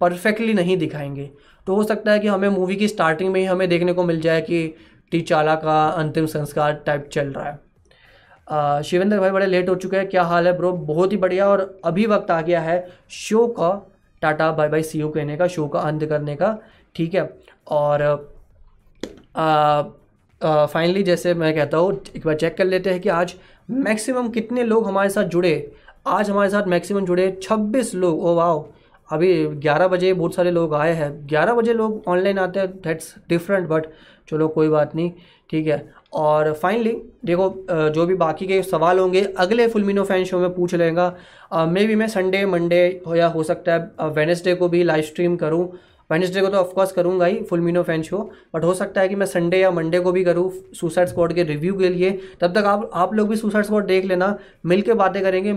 परफेक्टली 0.01 0.53
नहीं 0.53 0.77
दिखाएँगे। 0.77 1.29
तो 1.67 1.75
हो 1.75 1.83
सकता 1.83 2.11
है 2.11 2.19
कि 2.19 2.27
हमें 2.27 2.49
मूवी 2.49 2.75
की 2.75 2.87
स्टार्टिंग 2.87 3.33
में 3.33 3.39
ही 3.39 3.45
हमें 3.45 3.69
देखने 3.69 3.93
को 3.93 4.03
मिल 4.03 4.21
जाए 4.21 4.41
कि 4.41 4.75
टीचाला 5.11 5.55
का 5.55 5.87
अंतिम 5.89 6.25
संस्कार 6.25 6.73
टाइप 6.85 7.09
चल 7.11 7.27
रहा 7.27 7.49
है। 7.49 8.83
शिवेंद्र 8.83 9.19
भाई 9.19 9.29
बड़े 9.29 9.45
लेट 9.45 9.69
हो 9.69 9.75
चुके 9.75 9.97
हैं। 9.97 10.07
क्या 10.07 10.23
हाल 10.23 10.47
है 10.47 10.57
ब्रो 10.57 10.71
बहुत 10.73 11.11
ही 11.11 11.17
बढ़िया। 11.17 11.47
और 11.47 11.79
अभी 11.85 12.05
वक्त 12.05 12.31
आ 12.31 12.41
गया 12.41 12.61
है 12.61 12.87
शो 13.09 13.47
का। 13.47 13.91
Ta-ta 14.21 14.51
bye 14.51 14.69
bye 14.69 14.83
see 14.83 14.99
you 14.99 15.09
कहने 15.09 15.37
का 15.37 15.47
शो 15.47 15.67
का 15.67 15.79
अंत 15.79 16.05
करने 16.05 16.35
का। 16.35 16.57
ठीक 16.95 17.13
है? 17.13 17.29
और 17.67 18.34
फाइनली 19.35 21.03
जैसे 21.03 21.33
मैं 21.33 21.53
कहता 21.55 21.77
हूँ, 21.77 21.99
एक 22.15 22.25
बार 22.25 22.35
चेक 22.35 22.55
कर 22.57 22.65
लेते 22.65 22.89
हैं 22.89 22.99
कि 23.01 23.09
आज 23.09 23.33
मैक्सिमम 23.69 24.29
कितने 24.29 24.63
लोग 24.63 24.87
हमारे 24.87 25.09
साथ 25.09 25.23
जुड़े। 25.25 25.71
आज 26.07 26.29
हमारे 26.29 26.49
साथ 26.49 26.67
मैक्सिमम 26.67 27.05
जुड़े 27.05 27.29
26 27.43 27.93
लोग। 27.95 28.23
ओ 28.25 28.33
वाओ 28.35 28.65
अभी 29.09 29.45
11 29.61 29.87
बजे 29.87 30.13
बहुत 30.13 30.35
सारे 30.35 30.51
लोग 30.51 30.73
आए 30.75 30.93
हैं। 30.93 31.09
11 31.27 31.53
बजे 31.53 31.73
लोग 31.73 32.03
ऑनलाइन 32.07 32.39
आते 32.39 32.59
हैं। 32.59 32.69
दैट्स 32.73 33.13
डिफरेंट 33.29 33.67
बट 33.69 33.85
चलो, 34.29 34.47
कोई 34.47 34.69
बात 34.69 34.95
नहीं। 34.95 35.11
ठीक 35.49 35.67
है। 35.67 35.85
और 36.13 36.51
फाइनली 36.53 36.91
देखो 37.25 37.49
जो 37.95 38.05
भी 38.05 38.15
बाकी 38.15 38.47
के 38.47 38.61
सवाल 38.63 38.99
होंगे, 38.99 39.21
अगले 39.37 39.67
फुलमिनो 39.67 40.03
फ़ैन 40.03 40.23
शो 40.25 40.39
में 40.39 40.53
पूछ 40.55 40.75
लेगा। 40.75 41.15
मे 41.67 41.85
बी 41.87 41.95
मैं 41.95 42.07
संडे 42.07 42.45
मंडे 42.45 43.01
हो 43.07 43.15
या 43.15 43.27
हो 43.27 43.43
सकता 43.43 43.73
है 43.73 44.09
वेनसडे 44.09 44.55
को 44.55 44.69
भी 44.69 44.83
लाइव 44.83 45.03
स्ट्रीम 45.03 45.35
करूँ। 45.37 45.67
वेनसडे 46.09 46.41
को 46.41 46.47
तो 46.47 46.57
ऑफकोर्स 46.57 46.91
करूँगा 46.91 47.25
ही 47.25 47.41
फुल 47.43 47.59
मीनो 47.61 47.83
फ़ैन 47.83 48.01
शो 48.03 48.17
बट 48.53 48.63
हो 48.63 48.73
सकता 48.73 49.01
है 49.01 49.09
कि 49.09 49.15
मैं 49.15 49.25
संडे 49.27 49.59
या 49.59 49.71
मंडे 49.71 49.99
को 49.99 50.11
भी 50.11 50.23
करूँ 50.23 50.51
सुसाइड 50.75 51.07
स्क्वाड 51.07 51.33
के 51.33 51.43
रिव्यू 51.45 51.77
के 51.77 51.89
लिए। 51.89 52.11
तब 52.41 52.53
तक 52.55 52.65
आप 52.65 52.89
आप 52.95 53.13
लोग 53.13 53.29
भी 53.29 53.35
सुसाइड 53.37 53.65
स्क्वाड 53.65 53.85
देख 53.85 54.05
लेना। 54.05 54.37
मिल 54.65 54.81
के 54.81 54.93
बातें 54.95 55.21
करेंगे। 55.23 55.55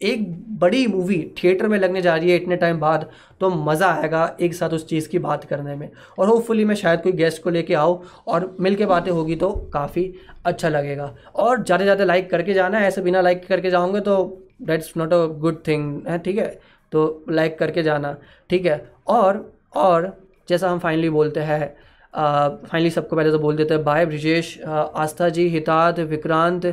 एक 0.00 0.24
बड़ी 0.58 0.86
मूवी 0.86 1.18
थिएटर 1.36 1.68
में 1.68 1.78
लगने 1.78 2.00
जा 2.02 2.14
रही 2.16 2.30
है 2.30 2.36
इतने 2.36 2.56
टाइम 2.56 2.80
बाद 2.80 3.08
तो 3.40 3.48
मज़ा 3.50 3.86
आएगा 3.88 4.24
एक 4.40 4.54
साथ 4.54 4.70
उस 4.70 4.86
चीज़ 4.88 5.08
की 5.08 5.18
बात 5.18 5.44
करने 5.44 5.74
में। 5.74 5.88
और 6.18 6.28
होपफुली 6.28 6.64
मैं 6.64 6.74
शायद 6.74 7.02
कोई 7.02 7.12
गेस्ट 7.12 7.42
को 7.42 7.50
लेके 7.50 7.74
आऊँ, 7.74 8.02
और 8.26 8.56
मिल 8.60 8.74
के 8.74 8.86
बातें 8.86 9.10
होगी 9.12 9.36
तो 9.36 9.50
काफ़ी 9.72 10.12
अच्छा 10.46 10.68
लगेगा। 10.68 11.14
और 11.36 11.62
ज़्यादा 11.62 11.84
ज़्यादा 11.84 12.04
लाइक 12.04 12.30
करके 12.30 12.54
जाना 12.54 12.78
है 12.78 12.88
ऐसे 12.88 13.02
बिना 13.02 13.20
लाइक 13.20 13.46
करके 13.46 13.70
जाओगे 13.70 14.00
तो 14.00 14.16
that's 14.62 14.92
not 14.96 15.12
a 15.12 15.24
good 15.26 15.66
thing 15.66 16.06
है, 16.08 16.18
ठीक 16.18 16.38
है? 16.38 16.48
तो 16.92 17.24
लाइक 17.30 17.58
करके 17.58 17.82
जाना, 17.82 18.16
ठीक 18.50 18.66
है? 18.66 18.84
और 19.08 19.44
और 19.72 20.12
जैसा 20.48 20.70
हम 20.70 20.78
फाइनली 20.78 21.10
बोलते 21.10 21.40
हैं 21.42 21.74
फाइनली 22.14 22.90
सबको 22.90 23.16
पहले 23.16 23.30
तो 23.30 23.38
बोल 23.38 23.56
देते 23.56 23.74
हैं 23.74 23.84
बाय 23.84 24.06
ब्रिजेश 24.06 24.58
आस्था 24.62 25.28
जी 25.28 25.48
हितात 25.48 25.98
विक्रांत 26.10 26.66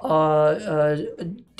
और 0.00 0.58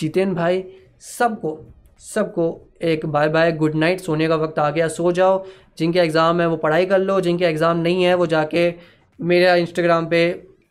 जितेन 0.01 0.35
भाई, 0.35 0.65
सबको 1.01 1.59
सबको 2.05 2.47
एक 2.83 3.07
बाय 3.07 3.29
बाय 3.29 3.53
गुड 3.53 3.75
नाइट 3.75 4.01
सोने 4.01 4.29
का 4.29 4.37
वक्त 4.37 4.59
आ 4.59 4.71
गया, 4.71 4.89
सो 4.89 5.13
जाओ, 5.13 5.45
जिनके 5.79 5.99
एग्ज़ाम 6.01 6.41
है 6.41 6.47
वो 6.49 6.57
पढ़ाई 6.57 6.87
कर 6.87 6.99
लो, 6.99 7.21
जिनके 7.21 7.45
एग्ज़ाम 7.45 7.77
नहीं 7.79 8.03
है 8.05 8.15
वो 8.15 8.27
जाके 8.27 8.73
मेरा 9.19 9.55
इंस्टाग्राम 9.57 10.07
पे 10.07 10.23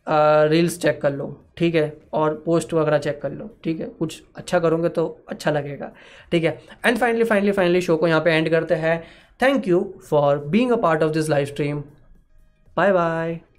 रील्स 0.08 0.78
चेक 0.80 1.00
कर 1.02 1.12
लो। 1.12 1.26
ठीक 1.62 1.74
है, 1.74 1.96
और 2.12 2.34
पोस्ट 2.46 2.72
वगैरह 2.74 2.98
चेक 2.98 3.20
कर 3.22 3.32
लो, 3.32 3.48
ठीक 3.64 3.80
है? 3.80 3.86
कुछ 3.98 4.22
अच्छा 4.36 4.58
करोगे 4.58 4.88
तो 4.88 5.06
अच्छा 5.28 5.50
लगेगा, 5.50 5.90
ठीक 6.32 6.44
है? 6.44 6.58
And 6.86 6.98
finally 6.98 7.24
finally 7.24 7.52
finally 7.52 7.80
show 7.80 7.96
को 7.96 8.08
यहाँ 8.08 8.20
पे 8.20 8.30
एंड 8.30 8.50
करते 8.50 8.74
हैं। 8.74 9.02
Thank 9.40 9.68
you 9.68 9.82
for 10.10 10.38
being 10.48 10.72
a 10.72 10.76
part 10.82 11.02
of 11.02 11.12
this 11.12 11.28
live 11.28 11.46
stream 11.46 11.82
bye 12.76 12.92
bye. 12.92 13.42